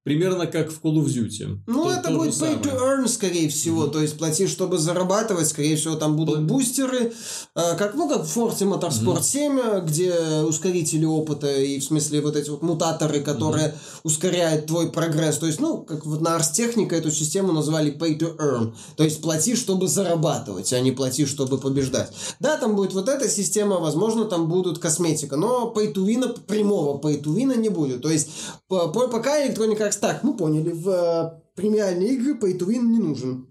Примерно 0.07 0.47
как 0.47 0.71
в 0.71 0.81
Call 0.81 1.03
of 1.03 1.07
Duty. 1.07 1.59
Ну, 1.67 1.83
то, 1.83 1.91
это 1.91 2.03
то 2.03 2.15
будет 2.15 2.33
pay 2.33 2.61
to 2.61 2.79
earn, 2.79 3.09
скорее 3.09 3.49
всего. 3.49 3.83
Mm-hmm. 3.83 3.91
То 3.91 4.01
есть, 4.01 4.17
плати, 4.17 4.47
чтобы 4.47 4.77
зарабатывать. 4.77 5.49
Скорее 5.49 5.75
всего, 5.75 5.95
там 5.95 6.15
будут 6.15 6.47
Пл... 6.47 6.55
бустеры. 6.55 7.11
Э, 7.55 7.75
как, 7.75 7.93
ну, 7.95 8.07
как 8.07 8.23
в 8.23 8.37
Forza 8.37 8.63
Motorsport 8.63 9.19
mm-hmm. 9.19 9.81
7, 9.81 9.85
где 9.85 10.13
ускорители 10.47 11.03
опыта 11.03 11.53
и, 11.53 11.79
в 11.79 11.83
смысле, 11.83 12.21
вот 12.21 12.37
эти 12.37 12.49
вот 12.49 12.61
мутаторы, 12.61 13.19
которые 13.19 13.67
mm-hmm. 13.67 13.99
ускоряют 14.03 14.67
твой 14.67 14.89
прогресс. 14.93 15.39
То 15.39 15.47
есть, 15.47 15.59
ну, 15.59 15.79
как 15.79 16.05
вот 16.05 16.21
на 16.21 16.37
Ars 16.37 16.53
Technica 16.57 16.95
эту 16.95 17.11
систему 17.11 17.51
назвали 17.51 17.91
pay 17.91 18.17
to 18.17 18.37
earn. 18.37 18.73
То 18.95 19.03
есть, 19.03 19.21
плати, 19.21 19.57
чтобы 19.57 19.89
зарабатывать, 19.89 20.71
а 20.71 20.79
не 20.79 20.93
плати, 20.93 21.25
чтобы 21.25 21.57
побеждать. 21.57 22.13
Да, 22.39 22.55
там 22.55 22.77
будет 22.77 22.93
вот 22.93 23.09
эта 23.09 23.27
система, 23.27 23.75
возможно, 23.79 24.23
там 24.23 24.47
будут 24.47 24.79
косметика. 24.79 25.35
Но 25.35 25.73
pay 25.75 25.93
to 25.93 26.05
win, 26.05 26.39
прямого 26.47 26.97
pay 26.97 27.21
to 27.21 27.35
win 27.35 27.57
не 27.57 27.67
будет. 27.67 28.01
То 28.01 28.09
есть, 28.09 28.29
пока 28.69 29.45
Electronic 29.45 29.79
Arts 29.79 29.96
так, 29.99 30.23
мы 30.23 30.35
поняли, 30.35 30.71
в 30.71 30.89
э, 30.89 31.41
премиальные 31.55 32.13
игры 32.13 32.33
pay 32.33 32.57
to 32.57 32.67
win 32.67 32.81
не 32.81 32.99
нужен. 32.99 33.47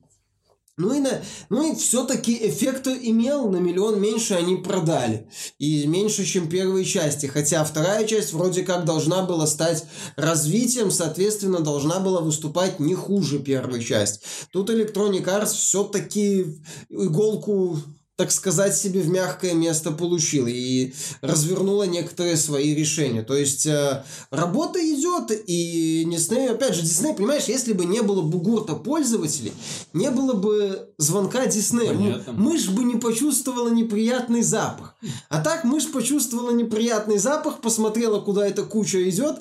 Ну 0.78 0.92
и, 0.92 1.00
на, 1.00 1.22
ну 1.48 1.72
и 1.72 1.74
все-таки 1.74 2.36
эффект 2.48 2.86
имел, 2.86 3.48
на 3.48 3.56
миллион 3.56 3.98
меньше 3.98 4.34
они 4.34 4.56
продали. 4.56 5.26
И 5.58 5.86
меньше, 5.86 6.26
чем 6.26 6.50
первые 6.50 6.84
части. 6.84 7.24
Хотя 7.24 7.64
вторая 7.64 8.06
часть 8.06 8.34
вроде 8.34 8.62
как 8.62 8.84
должна 8.84 9.22
была 9.22 9.46
стать 9.46 9.86
развитием, 10.16 10.90
соответственно, 10.90 11.60
должна 11.60 11.98
была 11.98 12.20
выступать 12.20 12.78
не 12.78 12.94
хуже 12.94 13.38
первой 13.38 13.82
части. 13.82 14.20
Тут 14.52 14.68
Electronic 14.68 15.24
Arts 15.24 15.54
все-таки 15.54 16.60
иголку 16.90 17.78
так 18.16 18.32
сказать, 18.32 18.74
себе 18.76 19.00
в 19.00 19.08
мягкое 19.08 19.52
место 19.52 19.92
получила 19.92 20.46
и 20.46 20.94
развернула 21.20 21.84
некоторые 21.84 22.36
свои 22.38 22.74
решения. 22.74 23.22
То 23.22 23.34
есть 23.36 23.66
э, 23.66 24.04
работа 24.30 24.78
идет, 24.80 25.30
и 25.46 26.04
Дисней, 26.10 26.50
опять 26.50 26.74
же, 26.74 26.82
Дисней, 26.82 27.14
понимаешь, 27.14 27.44
если 27.44 27.74
бы 27.74 27.84
не 27.84 28.00
было 28.00 28.22
бугурта 28.22 28.74
пользователей, 28.74 29.52
не 29.92 30.10
было 30.10 30.32
бы 30.32 30.88
звонка 30.98 31.46
Диснея. 31.46 31.94
Понятно. 31.94 32.32
Мышь 32.32 32.68
бы 32.68 32.84
не 32.84 32.96
почувствовала 32.96 33.68
неприятный 33.68 34.42
запах. 34.42 34.95
А 35.28 35.40
так 35.40 35.64
мышь 35.64 35.90
почувствовала 35.90 36.50
неприятный 36.50 37.18
запах, 37.18 37.60
посмотрела, 37.60 38.20
куда 38.20 38.46
эта 38.46 38.62
куча 38.62 39.08
идет, 39.08 39.36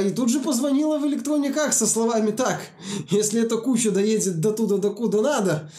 и 0.00 0.10
тут 0.10 0.28
же 0.28 0.40
позвонила 0.40 0.98
в 0.98 1.04
Arts 1.04 1.72
со 1.72 1.86
словами 1.86 2.30
так, 2.30 2.60
если 3.10 3.42
эта 3.42 3.56
куча 3.56 3.90
доедет 3.90 4.40
до 4.40 4.52
туда, 4.52 4.76
до 4.76 4.90
куда 4.90 5.20
надо, 5.20 5.70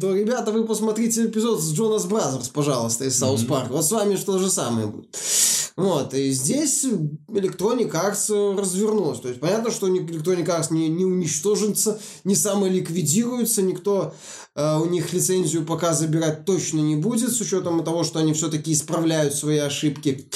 то, 0.00 0.14
ребята, 0.14 0.52
вы 0.52 0.64
посмотрите 0.64 1.26
эпизод 1.26 1.60
с 1.60 1.72
Jonas 1.72 2.06
Brothers, 2.06 2.48
пожалуйста, 2.48 3.04
из 3.04 3.18
South 3.18 3.44
Park. 3.44 3.70
Вот 3.70 3.84
с 3.84 3.92
вами 3.92 4.16
то 4.16 4.38
же 4.38 4.50
самое 4.50 4.86
будет. 4.86 5.14
Вот, 5.76 6.14
и 6.14 6.30
здесь 6.30 6.86
Electronic 7.28 7.92
Arts 7.92 8.58
развернулась. 8.58 9.20
То 9.20 9.28
есть, 9.28 9.40
понятно, 9.40 9.70
что 9.70 9.88
Electronic 9.88 10.46
Arts 10.46 10.68
не, 10.70 10.88
не 10.88 11.04
уничтожится, 11.04 12.00
не 12.24 12.34
самоликвидируется, 12.34 13.60
никто 13.60 14.14
э, 14.14 14.45
у 14.56 14.86
них 14.86 15.12
лицензию 15.12 15.64
пока 15.64 15.92
забирать 15.92 16.44
точно 16.44 16.80
не 16.80 16.96
будет, 16.96 17.30
с 17.30 17.40
учетом 17.40 17.84
того, 17.84 18.04
что 18.04 18.18
они 18.20 18.32
все-таки 18.32 18.72
исправляют 18.72 19.34
свои 19.34 19.58
ошибки. 19.58 20.26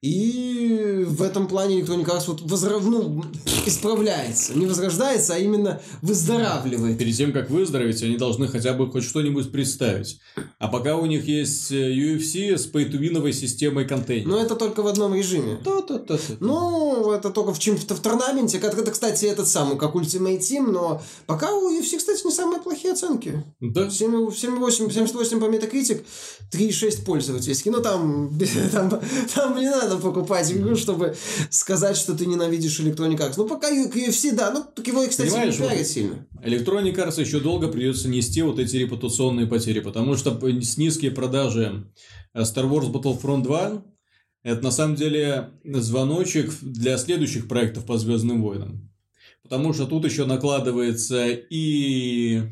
И 0.00 1.04
в 1.08 1.22
этом 1.22 1.48
плане 1.48 1.80
Electronic 1.80 2.06
Arts 2.06 2.24
вот 2.28 2.42
возра... 2.42 2.78
ну, 2.78 3.24
исправляется. 3.66 4.56
Не 4.56 4.66
возрождается, 4.66 5.34
а 5.34 5.38
именно 5.38 5.80
выздоравливает. 6.02 6.98
Перед 6.98 7.16
тем, 7.16 7.32
как 7.32 7.50
выздороветь, 7.50 8.00
они 8.04 8.16
должны 8.16 8.46
хотя 8.46 8.74
бы 8.74 8.88
хоть 8.90 9.02
что-нибудь 9.02 9.50
представить. 9.50 10.20
А 10.60 10.68
пока 10.68 10.96
у 10.96 11.06
них 11.06 11.26
есть 11.26 11.72
э, 11.72 11.92
UFC 11.92 12.56
с 12.56 12.66
пейтувиновой 12.66 13.32
системой 13.32 13.88
контейнеров. 13.88 14.30
Но 14.30 14.40
это 14.40 14.54
только 14.54 14.82
в 14.82 14.86
одном 14.86 15.16
режиме. 15.16 15.58
Да-да-да. 15.64 16.16
Ну, 16.38 17.10
это 17.10 17.30
только 17.30 17.52
в, 17.52 17.58
чем 17.58 17.76
в 17.76 17.84
турнаменте. 17.84 18.58
Это, 18.58 18.68
это, 18.68 18.92
кстати, 18.92 19.24
этот 19.24 19.48
самый, 19.48 19.76
как 19.78 19.96
Ultimate 19.96 20.38
Team, 20.38 20.70
но 20.70 21.02
пока 21.26 21.52
у 21.52 21.76
UFC, 21.76 21.98
кстати, 21.98 22.24
не 22.24 22.30
самые 22.30 22.60
плохие 22.60 22.92
оценки. 22.92 23.44
Да. 23.60 23.90
7, 23.90 24.30
78, 24.32 24.90
78 24.92 25.40
по 25.40 25.46
Metacritic, 25.46 26.04
3,6 26.52 27.04
пользовательский. 27.04 27.72
Ну, 27.72 27.82
там, 27.82 28.38
там, 28.72 29.00
там 29.34 29.58
не 29.58 29.68
надо 29.88 30.00
покупать 30.00 30.52
игру, 30.52 30.76
чтобы 30.76 31.16
сказать, 31.50 31.96
что 31.96 32.14
ты 32.14 32.26
ненавидишь 32.26 32.80
Electronic 32.80 33.18
Arts. 33.18 33.34
Ну, 33.36 33.46
пока 33.46 33.70
UFC, 33.70 34.34
да, 34.34 34.50
ну, 34.50 34.64
так 34.74 34.86
его, 34.86 35.06
кстати, 35.06 35.28
Понимаешь, 35.28 35.58
не 35.58 35.66
пиарят 35.66 35.86
сильно. 35.86 36.26
Electronic 36.42 36.94
Arts 36.94 37.20
еще 37.20 37.40
долго 37.40 37.68
придется 37.68 38.08
нести 38.08 38.42
вот 38.42 38.58
эти 38.58 38.76
репутационные 38.76 39.46
потери, 39.46 39.80
потому 39.80 40.16
что 40.16 40.38
с 40.40 40.76
низкие 40.76 41.10
продажи 41.10 41.90
э, 42.34 42.42
Star 42.42 42.68
Wars 42.68 42.90
Battlefront 42.90 43.42
2 43.42 43.82
это 44.44 44.62
на 44.62 44.70
самом 44.70 44.94
деле 44.94 45.50
звоночек 45.64 46.52
для 46.62 46.96
следующих 46.96 47.48
проектов 47.48 47.84
по 47.84 47.98
Звездным 47.98 48.42
войнам. 48.42 48.90
Потому 49.42 49.72
что 49.72 49.86
тут 49.86 50.04
еще 50.04 50.26
накладывается 50.26 51.26
и 51.28 52.42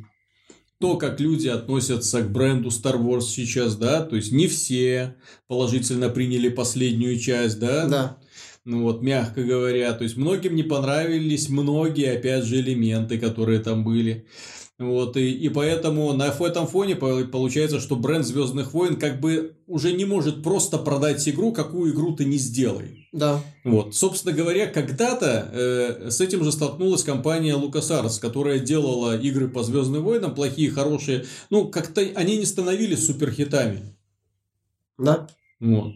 то, 0.79 0.97
как 0.97 1.21
люди 1.21 1.49
относятся 1.49 2.23
к 2.23 2.31
бренду 2.31 2.69
Star 2.69 3.01
Wars 3.03 3.23
сейчас, 3.23 3.77
да, 3.77 4.03
то 4.03 4.17
есть 4.17 4.33
не 4.33 4.47
все 4.47 5.17
положительно 5.49 6.09
приняли 6.11 6.49
последнюю 6.49 7.19
часть, 7.19 7.59
да, 7.59 7.87
Да. 7.87 8.19
ну 8.65 8.83
вот, 8.83 9.03
мягко 9.03 9.43
говоря, 9.43 9.93
то 9.95 10.05
есть 10.05 10.17
многим 10.17 10.55
не 10.55 10.63
понравились 10.63 11.49
многие, 11.49 12.17
опять 12.17 12.45
же, 12.45 12.61
элементы, 12.61 13.19
которые 13.19 13.61
там 13.61 13.85
были. 13.85 14.27
Вот, 14.79 15.17
и, 15.17 15.33
и 15.33 15.49
поэтому 15.49 16.13
на 16.13 16.27
этом 16.29 16.67
фоне 16.67 16.97
по- 16.97 17.25
получается, 17.25 17.81
что 17.81 17.97
бренд 17.97 18.27
Звездных 18.27 18.75
войн 18.75 18.97
как 18.97 19.21
бы 19.21 19.57
уже 19.67 19.93
не 19.93 20.05
может 20.05 20.43
просто 20.43 20.77
продать 20.77 21.27
игру, 21.27 21.53
какую 21.53 21.95
игру 21.95 22.15
ты 22.15 22.27
не 22.27 22.37
сделай. 22.37 23.09
Да. 23.11 23.41
Вот, 23.65 23.95
собственно 23.95 24.37
говоря, 24.37 24.67
когда-то 24.67 25.49
э, 25.51 26.11
с 26.11 26.21
этим 26.21 26.45
же 26.45 26.53
столкнулась 26.53 27.05
компания 27.05 27.57
LucasArts, 27.57 28.21
которая 28.21 28.59
делала 28.59 29.19
игры 29.19 29.49
по 29.49 29.63
Звездным 29.63 30.05
войнам, 30.05 30.35
плохие, 30.35 30.71
хорошие. 30.71 31.25
Ну, 31.49 31.69
как-то 31.69 32.03
они 32.15 32.37
не 32.37 32.45
становились 32.45 33.07
суперхитами. 33.07 33.97
Да. 34.99 35.27
Вот. 35.59 35.95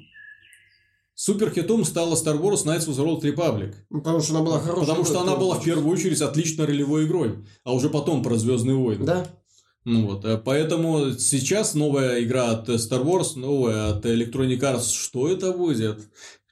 Суперхитом 1.23 1.85
стала 1.85 2.15
Star 2.15 2.41
Wars 2.41 2.65
Knights 2.65 2.89
of 2.89 2.97
the 2.97 3.05
Old 3.05 3.21
Republic. 3.21 3.75
Ну, 3.91 3.99
Потому 3.99 4.23
что 4.23 4.37
она 4.37 4.43
была 4.43 4.59
хорошая. 4.59 4.87
Потому 4.87 5.05
что 5.05 5.21
она 5.21 5.37
была 5.37 5.57
в 5.57 5.63
первую 5.63 5.93
очередь 5.93 6.23
отличной 6.23 6.65
ролевой 6.65 7.05
игрой, 7.05 7.45
а 7.63 7.75
уже 7.75 7.91
потом 7.91 8.23
про 8.23 8.37
Звездные 8.37 8.75
войны. 8.75 9.05
Да. 9.05 9.27
Ну 9.85 10.07
вот, 10.07 10.25
э, 10.25 10.41
поэтому 10.43 11.11
сейчас 11.19 11.75
новая 11.75 12.25
игра 12.25 12.53
от 12.53 12.71
Star 12.71 13.05
Wars, 13.05 13.39
новая 13.39 13.91
от 13.91 14.07
Electronic 14.07 14.61
Arts, 14.61 14.95
что 14.95 15.29
это 15.29 15.53
будет? 15.53 15.99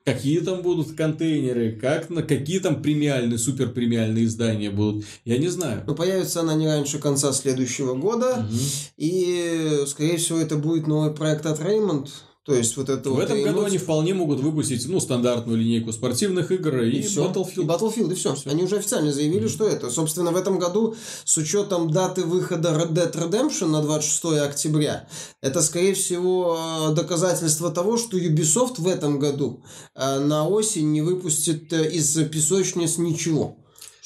Какие 0.05 0.40
там 0.40 0.61
будут 0.61 0.95
контейнеры, 0.95 1.73
как 1.73 2.11
на 2.11 2.23
какие 2.23 2.59
там 2.59 2.82
премиальные, 2.82 3.39
супер 3.39 3.70
премиальные 3.70 4.27
издания 4.27 4.70
будут, 4.70 5.07
я 5.24 5.39
не 5.39 5.49
знаю. 5.49 5.85
Но 5.86 5.95
появится 5.95 6.40
она 6.40 6.53
не 6.53 6.66
раньше 6.66 6.99
конца 6.99 7.32
следующего 7.32 7.95
года. 7.95 8.47
Мгм. 8.47 8.59
И, 8.99 9.85
скорее 9.86 10.19
всего, 10.19 10.39
это 10.39 10.57
будет 10.57 10.86
новый 10.86 11.15
проект 11.15 11.47
от 11.47 11.59
Raymond. 11.59 12.09
То 12.49 12.55
есть, 12.55 12.79
вот 12.79 12.89
это 12.89 13.11
В 13.11 13.12
вот 13.12 13.25
этом 13.25 13.37
и 13.37 13.43
году 13.43 13.59
эмоции- 13.59 13.69
они 13.69 13.79
вполне 13.79 14.15
могут 14.15 14.41
выпустить 14.41 14.89
ну, 14.89 15.01
стандартную 15.01 15.59
линейку 15.59 15.93
спортивных 15.93 16.51
игр 16.51 16.81
и, 16.81 17.03
всё. 17.03 17.27
Battlefield. 17.27 17.62
И 17.62 17.66
Battlefield, 17.66 18.12
и 18.12 18.15
все. 18.15 18.35
Они 18.47 18.62
уже 18.62 18.77
официально 18.77 19.12
заявили, 19.12 19.49
что 19.49 19.69
это. 19.69 19.91
Собственно, 19.91 20.31
в 20.33 20.37
этом 20.37 20.59
году, 20.59 20.97
с 21.27 21.37
учетом 21.37 21.91
даты 21.91 22.25
выхода 22.25 22.70
Red 22.70 22.95
Dead 22.95 23.12
Redemption 23.12 23.66
на 23.66 23.83
26 23.83 24.39
октября, 24.39 25.07
это, 25.43 25.61
скорее 25.61 25.93
всего, 25.93 26.59
э, 26.89 26.95
доказательство 26.95 27.70
того, 27.70 27.99
что 27.99 28.16
Ubisoft 28.16 28.77
в 28.81 28.89
этом 28.89 29.19
году 29.19 29.62
э, 29.95 30.19
на 30.19 30.49
осень 30.49 30.91
не 30.91 31.03
выпустит 31.03 31.70
э, 31.75 31.91
из 31.91 32.16
песочниц 32.31 32.97
ничего. 32.97 33.59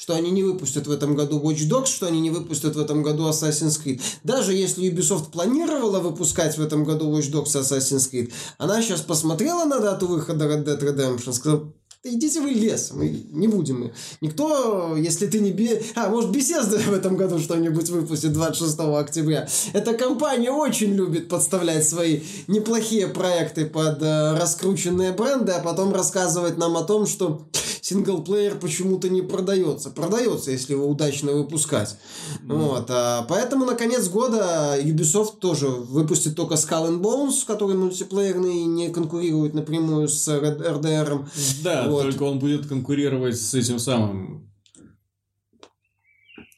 Что 0.03 0.15
они 0.15 0.31
не 0.31 0.43
выпустят 0.43 0.85
в 0.85 0.91
этом 0.91 1.15
году 1.15 1.39
Watch 1.39 1.65
Dogs, 1.69 1.85
что 1.85 2.07
они 2.07 2.19
не 2.19 2.29
выпустят 2.29 2.75
в 2.75 2.79
этом 2.81 3.03
году 3.03 3.29
Assassin's 3.29 3.81
Creed. 3.81 4.01
Даже 4.25 4.53
если 4.53 4.91
Ubisoft 4.91 5.31
планировала 5.31 6.01
выпускать 6.01 6.57
в 6.57 6.61
этом 6.61 6.83
году 6.83 7.09
Watch 7.09 7.31
Dogs 7.31 7.57
и 7.57 7.61
Assassin's 7.61 8.11
Creed, 8.11 8.33
она 8.57 8.81
сейчас 8.81 8.99
посмотрела 8.99 9.63
на 9.63 9.79
дату 9.79 10.07
выхода 10.07 10.43
Red 10.43 10.65
Dead 10.65 10.77
Redemption, 10.77 11.31
сказала, 11.31 11.71
идите 12.03 12.41
вы 12.41 12.49
лесом, 12.49 12.97
мы 12.97 13.07
не 13.31 13.47
будем 13.47 13.79
мы. 13.79 13.93
Никто, 14.19 14.97
если 14.97 15.25
ты 15.27 15.39
не... 15.39 15.51
Бе... 15.51 15.81
А, 15.95 16.09
может, 16.09 16.31
Bethesda 16.31 16.77
в 16.79 16.93
этом 16.93 17.15
году 17.15 17.39
что-нибудь 17.39 17.89
выпустит 17.89 18.33
26 18.33 18.77
октября. 18.79 19.47
Эта 19.71 19.93
компания 19.93 20.51
очень 20.51 20.93
любит 20.95 21.29
подставлять 21.29 21.87
свои 21.87 22.19
неплохие 22.47 23.07
проекты 23.07 23.65
под 23.65 24.01
э, 24.01 24.37
раскрученные 24.37 25.13
бренды, 25.13 25.53
а 25.53 25.61
потом 25.61 25.93
рассказывать 25.93 26.57
нам 26.57 26.75
о 26.75 26.83
том, 26.83 27.07
что 27.07 27.47
синглплеер 27.83 28.57
почему-то 28.59 29.09
не 29.09 29.21
продается. 29.21 29.91
Продается, 29.91 30.51
если 30.51 30.71
его 30.73 30.87
удачно 30.87 31.33
выпускать. 31.33 31.97
Вот. 32.43 32.85
а 32.89 33.23
поэтому 33.27 33.65
на 33.65 33.75
конец 33.75 34.07
года 34.07 34.77
Ubisoft 34.81 35.39
тоже 35.39 35.67
выпустит 35.67 36.35
только 36.35 36.53
Skull 36.55 36.89
and 36.89 37.01
Bones, 37.01 37.45
который 37.45 37.75
мультиплеерный 37.75 38.61
и 38.61 38.65
не 38.65 38.89
конкурирует 38.89 39.53
напрямую 39.53 40.07
с 40.07 40.27
RDR. 40.29 41.27
Да, 41.63 41.89
Вот. 41.89 42.03
только 42.03 42.23
он 42.23 42.39
будет 42.39 42.67
конкурировать 42.67 43.37
с 43.37 43.53
этим 43.53 43.79
самым, 43.79 44.49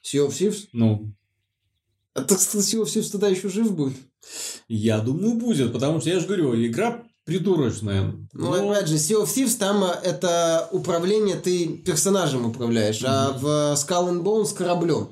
Sea 0.03 0.27
of 0.27 0.29
Thieves. 0.29 0.67
ну, 0.73 1.11
А 2.13 2.21
так 2.21 2.37
Sea 2.37 2.83
of 2.83 2.85
Thieves 2.85 3.11
тогда 3.11 3.29
еще 3.29 3.49
жив 3.49 3.75
будет. 3.75 3.97
Я 4.67 4.99
думаю, 4.99 5.33
будет, 5.33 5.73
потому 5.73 5.99
что 6.01 6.11
я 6.11 6.19
же 6.19 6.27
говорю, 6.27 6.55
игра 6.55 7.03
придурочная. 7.25 8.13
Ну, 8.33 8.55
Но- 8.55 8.71
опять 8.71 8.87
же, 8.87 8.95
Sea 8.95 9.23
of 9.23 9.25
Thieves, 9.25 9.57
там 9.57 9.83
а, 9.83 9.99
это 10.03 10.69
управление, 10.71 11.35
ты 11.35 11.67
персонажем 11.67 12.45
управляешь, 12.45 13.03
а 13.03 13.31
в 13.31 13.45
Skull 13.75 14.09
and 14.11 14.21
Bones 14.23 14.55
кораблем. 14.55 15.09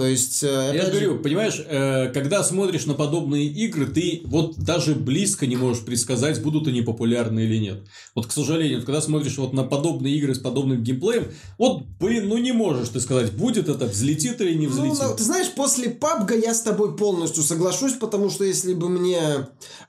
То 0.00 0.06
есть, 0.06 0.42
э, 0.42 0.72
Я 0.74 0.86
же 0.86 0.92
говорю, 0.92 1.18
понимаешь, 1.18 1.62
э, 1.62 2.08
когда 2.14 2.42
смотришь 2.42 2.86
на 2.86 2.94
подобные 2.94 3.44
игры, 3.44 3.84
ты 3.84 4.22
вот 4.24 4.56
даже 4.56 4.94
близко 4.94 5.46
не 5.46 5.56
можешь 5.56 5.84
предсказать, 5.84 6.42
будут 6.42 6.66
они 6.68 6.80
популярны 6.80 7.40
или 7.40 7.58
нет. 7.58 7.82
Вот, 8.14 8.26
к 8.26 8.32
сожалению, 8.32 8.78
вот 8.78 8.86
когда 8.86 9.02
смотришь 9.02 9.36
вот 9.36 9.52
на 9.52 9.62
подобные 9.62 10.16
игры 10.16 10.34
с 10.34 10.38
подобным 10.38 10.82
геймплеем, 10.82 11.26
вот, 11.58 11.82
блин, 12.00 12.30
ну 12.30 12.38
не 12.38 12.52
можешь 12.52 12.88
ты 12.88 12.98
сказать, 12.98 13.32
будет 13.32 13.68
это, 13.68 13.84
взлетит 13.84 14.40
или 14.40 14.54
не 14.54 14.68
Ну, 14.68 14.72
взлетит. 14.72 15.02
ну, 15.02 15.14
ты 15.14 15.22
знаешь, 15.22 15.50
после 15.54 15.88
PUBG 15.88 16.44
я 16.46 16.54
с 16.54 16.62
тобой 16.62 16.96
полностью 16.96 17.42
соглашусь, 17.42 17.92
потому 17.92 18.30
что 18.30 18.44
если 18.44 18.72
бы 18.72 18.88
мне 18.88 19.20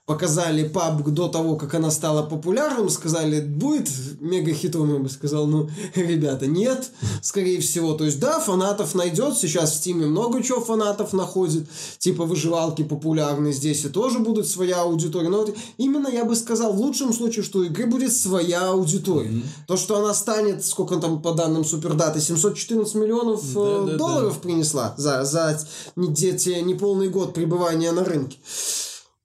показали 0.05 0.69
PUBG 0.69 1.11
до 1.11 1.29
того, 1.29 1.55
как 1.55 1.73
она 1.73 1.89
стала 1.89 2.23
популярным, 2.23 2.89
сказали, 2.89 3.39
будет 3.39 3.87
мега 4.19 4.53
хитом, 4.53 4.93
я 4.93 4.99
бы 4.99 5.09
сказал, 5.09 5.47
ну, 5.47 5.69
ребята, 5.95 6.47
нет, 6.47 6.91
скорее 7.21 7.61
всего. 7.61 7.93
То 7.93 8.03
есть, 8.03 8.19
да, 8.19 8.41
фанатов 8.41 8.93
найдет, 8.93 9.37
сейчас 9.37 9.71
в 9.71 9.81
Steam 9.81 10.00
Стиме 10.01 10.07
много 10.07 10.41
чего 10.43 10.61
фанатов 10.61 11.13
находит, 11.13 11.67
типа 11.99 12.25
выживалки 12.25 12.83
популярны 12.83 13.51
здесь, 13.51 13.85
и 13.85 13.89
тоже 13.89 14.19
будет 14.19 14.47
своя 14.47 14.81
аудитория. 14.81 15.29
Но 15.29 15.39
вот 15.39 15.55
именно 15.77 16.07
я 16.07 16.25
бы 16.25 16.35
сказал, 16.35 16.73
в 16.73 16.79
лучшем 16.79 17.13
случае, 17.13 17.43
что 17.43 17.59
у 17.59 17.63
игры 17.63 17.85
будет 17.85 18.13
своя 18.13 18.69
аудитория. 18.69 19.29
Mm-hmm. 19.29 19.67
То, 19.67 19.77
что 19.77 19.97
она 19.97 20.13
станет, 20.13 20.65
сколько 20.65 20.97
там 20.97 21.21
по 21.21 21.33
данным 21.33 21.63
Супердаты, 21.63 22.19
714 22.19 22.95
миллионов 22.95 23.41
да, 23.53 23.61
э, 23.61 23.85
да, 23.87 23.97
долларов 23.97 24.33
да. 24.35 24.39
принесла 24.39 24.93
за, 24.97 25.23
за 25.23 25.59
не, 25.95 26.13
те, 26.13 26.61
неполный 26.61 27.09
год 27.09 27.33
пребывания 27.33 27.91
на 27.91 28.03
рынке. 28.03 28.37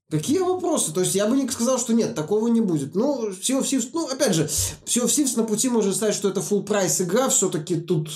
Какие 0.08 0.38
вопросы? 0.38 0.92
То 0.92 1.00
есть 1.00 1.16
я 1.16 1.26
бы 1.26 1.36
не 1.36 1.48
сказал, 1.48 1.80
что 1.80 1.92
нет, 1.92 2.14
такого 2.14 2.46
не 2.46 2.60
будет. 2.60 2.94
Ну, 2.94 3.30
Sea 3.30 3.60
of 3.60 3.64
Thieves, 3.64 3.88
ну, 3.92 4.06
опять 4.06 4.34
же, 4.34 4.44
Sea 4.44 5.02
of 5.02 5.06
Thieves 5.06 5.36
на 5.36 5.42
пути 5.42 5.68
можно 5.68 5.92
сказать, 5.92 6.14
что 6.14 6.28
это 6.28 6.40
full 6.40 6.62
прайс 6.62 7.00
игра, 7.00 7.28
все-таки 7.28 7.74
тут, 7.74 8.08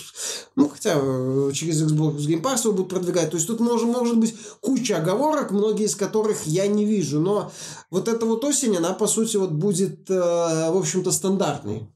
ну, 0.55 0.69
хотя 0.69 0.93
э, 0.95 1.51
через 1.53 1.83
Xbox 1.83 2.19
Game 2.19 2.43
Pass 2.43 2.61
его 2.63 2.75
будут 2.75 2.91
продвигать, 2.91 3.31
то 3.31 3.37
есть 3.37 3.49
тут 3.49 3.59
может, 3.59 3.89
может 3.89 4.17
быть 4.19 4.37
куча 4.61 4.99
оговорок, 4.99 5.51
многие 5.51 5.87
из 5.87 5.97
которых 5.97 6.47
я 6.47 6.69
не 6.69 6.85
вижу, 6.85 7.19
но 7.19 7.51
вот 7.91 8.07
эта 8.07 8.25
вот 8.25 8.45
осень, 8.45 8.77
она, 8.77 8.93
по 8.93 9.09
сути, 9.09 9.37
вот 9.37 9.51
будет, 9.51 10.09
э, 10.09 10.15
в 10.15 10.77
общем-то, 10.77 11.11
стандартной. 11.11 11.89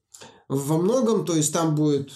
Во 0.49 0.77
многом, 0.77 1.25
то 1.25 1.37
есть 1.37 1.53
там 1.53 1.77
будет 1.77 2.11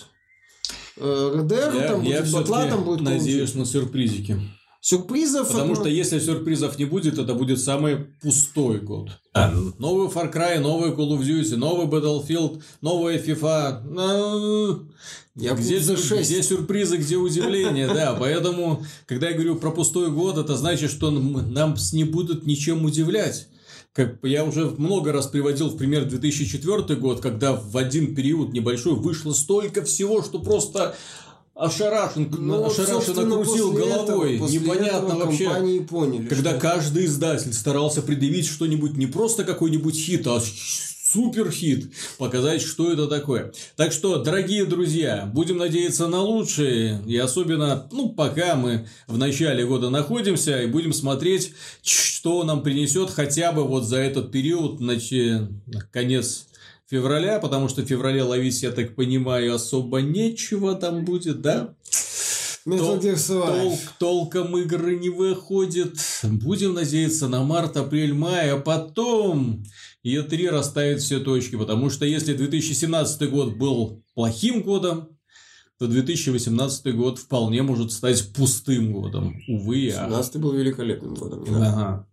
э, 0.96 1.04
RDR, 1.04 1.80
я, 1.80 1.88
там 1.88 2.02
будет 2.02 2.32
батла, 2.32 2.66
там 2.66 2.82
будет... 2.82 3.02
надеюсь 3.02 3.54
на 3.54 3.64
сюрпризики. 3.64 4.36
Сюрпризов... 4.80 5.48
Потому 5.48 5.74
что 5.74 5.88
если 5.88 6.20
сюрпризов 6.20 6.78
не 6.78 6.84
будет, 6.84 7.18
это 7.18 7.34
будет 7.34 7.60
самый 7.60 7.96
пустой 8.22 8.80
год. 8.80 9.10
А, 9.34 9.52
новый 9.78 10.08
Far 10.08 10.32
Cry, 10.32 10.60
новый 10.60 10.90
Call 10.90 11.18
of 11.18 11.20
Duty, 11.20 11.56
новый 11.56 11.86
Battlefield, 11.86 12.62
новая 12.80 13.18
FIFA. 13.18 13.82
Ну, 13.82 14.88
я 15.34 15.54
где, 15.54 15.80
за 15.80 15.96
6. 15.96 16.28
где 16.28 16.42
сюрпризы, 16.42 16.96
где 16.96 17.16
удивление, 17.16 17.88
да. 17.88 18.16
Поэтому, 18.18 18.84
когда 19.06 19.28
я 19.28 19.34
говорю 19.34 19.56
про 19.56 19.72
пустой 19.72 20.10
год, 20.10 20.38
это 20.38 20.56
значит, 20.56 20.90
что 20.90 21.10
нам 21.10 21.76
не 21.92 22.04
будут 22.04 22.46
ничем 22.46 22.84
удивлять. 22.84 23.48
Как 23.92 24.18
я 24.22 24.44
уже 24.44 24.66
много 24.66 25.12
раз 25.12 25.26
приводил 25.26 25.70
в 25.70 25.76
пример 25.76 26.04
2004 26.04 27.00
год, 27.00 27.20
когда 27.20 27.54
в 27.54 27.76
один 27.76 28.14
период 28.14 28.52
небольшой 28.52 28.94
вышло 28.94 29.32
столько 29.32 29.82
всего, 29.82 30.22
что 30.22 30.38
просто 30.38 30.94
ошарашен, 31.58 32.32
ну, 32.38 32.64
ошарашенно 32.64 33.42
крутил 33.42 33.72
головой. 33.72 34.36
Этого, 34.36 34.48
Непонятно 34.48 35.16
вообще. 35.16 35.50
Поняли, 35.88 36.26
когда 36.26 36.52
что... 36.52 36.60
каждый 36.60 37.06
издатель 37.06 37.52
старался 37.52 38.00
предъявить 38.00 38.46
что-нибудь 38.46 38.96
не 38.96 39.06
просто 39.06 39.44
какой-нибудь 39.44 39.96
хит, 39.96 40.26
а 40.28 40.40
супер 40.40 41.50
хит, 41.50 41.92
показать, 42.18 42.62
что 42.62 42.92
это 42.92 43.08
такое. 43.08 43.52
Так 43.76 43.92
что, 43.92 44.22
дорогие 44.22 44.66
друзья, 44.66 45.28
будем 45.32 45.56
надеяться 45.56 46.06
на 46.06 46.20
лучшее, 46.20 47.02
и 47.06 47.16
особенно, 47.16 47.88
ну, 47.90 48.10
пока 48.10 48.54
мы 48.54 48.86
в 49.08 49.18
начале 49.18 49.66
года 49.66 49.90
находимся, 49.90 50.62
и 50.62 50.66
будем 50.66 50.92
смотреть, 50.92 51.54
что 51.82 52.44
нам 52.44 52.62
принесет 52.62 53.10
хотя 53.10 53.52
бы 53.52 53.64
вот 53.64 53.84
за 53.84 53.96
этот 53.96 54.30
период, 54.30 54.78
значит, 54.78 55.48
конец 55.90 56.46
февраля, 56.90 57.38
потому 57.38 57.68
что 57.68 57.82
в 57.82 57.86
феврале 57.86 58.22
ловить, 58.22 58.62
я 58.62 58.70
так 58.72 58.94
понимаю, 58.94 59.54
особо 59.54 60.00
нечего 60.00 60.74
там 60.74 61.04
будет, 61.04 61.40
да? 61.40 61.74
Тол- 62.82 62.96
тол- 63.46 63.78
толком 63.98 64.58
игры 64.58 64.98
не 64.98 65.08
выходит. 65.08 65.94
Будем 66.22 66.74
надеяться 66.74 67.28
на 67.28 67.42
март, 67.42 67.76
апрель, 67.76 68.12
май, 68.12 68.50
а 68.50 68.58
потом 68.58 69.64
Е3 70.04 70.48
расставит 70.50 71.00
все 71.00 71.18
точки. 71.20 71.56
Потому 71.56 71.88
что 71.88 72.04
если 72.04 72.34
2017 72.34 73.30
год 73.30 73.56
был 73.56 74.02
плохим 74.14 74.62
годом, 74.62 75.08
то 75.78 75.86
2018 75.86 76.94
год 76.96 77.18
вполне 77.18 77.62
может 77.62 77.92
стать 77.92 78.32
пустым 78.32 78.92
годом. 78.92 79.40
Увы, 79.46 79.82
2017 79.82 80.34
а... 80.34 80.38
был 80.38 80.52
великолепным 80.52 81.14
годом. 81.14 81.44
Ага. 81.54 82.06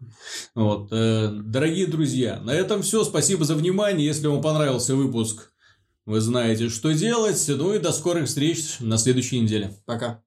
Вот. 0.53 0.89
Э, 0.91 1.31
дорогие 1.31 1.87
друзья, 1.87 2.39
на 2.41 2.51
этом 2.51 2.83
все. 2.83 3.03
Спасибо 3.03 3.43
за 3.43 3.55
внимание. 3.55 4.05
Если 4.05 4.27
вам 4.27 4.41
понравился 4.41 4.95
выпуск, 4.95 5.51
вы 6.05 6.21
знаете, 6.21 6.69
что 6.69 6.91
делать. 6.93 7.43
Ну 7.47 7.73
и 7.73 7.79
до 7.79 7.91
скорых 7.91 8.27
встреч 8.27 8.77
на 8.79 8.99
следующей 8.99 9.39
неделе. 9.39 9.75
Пока. 9.85 10.21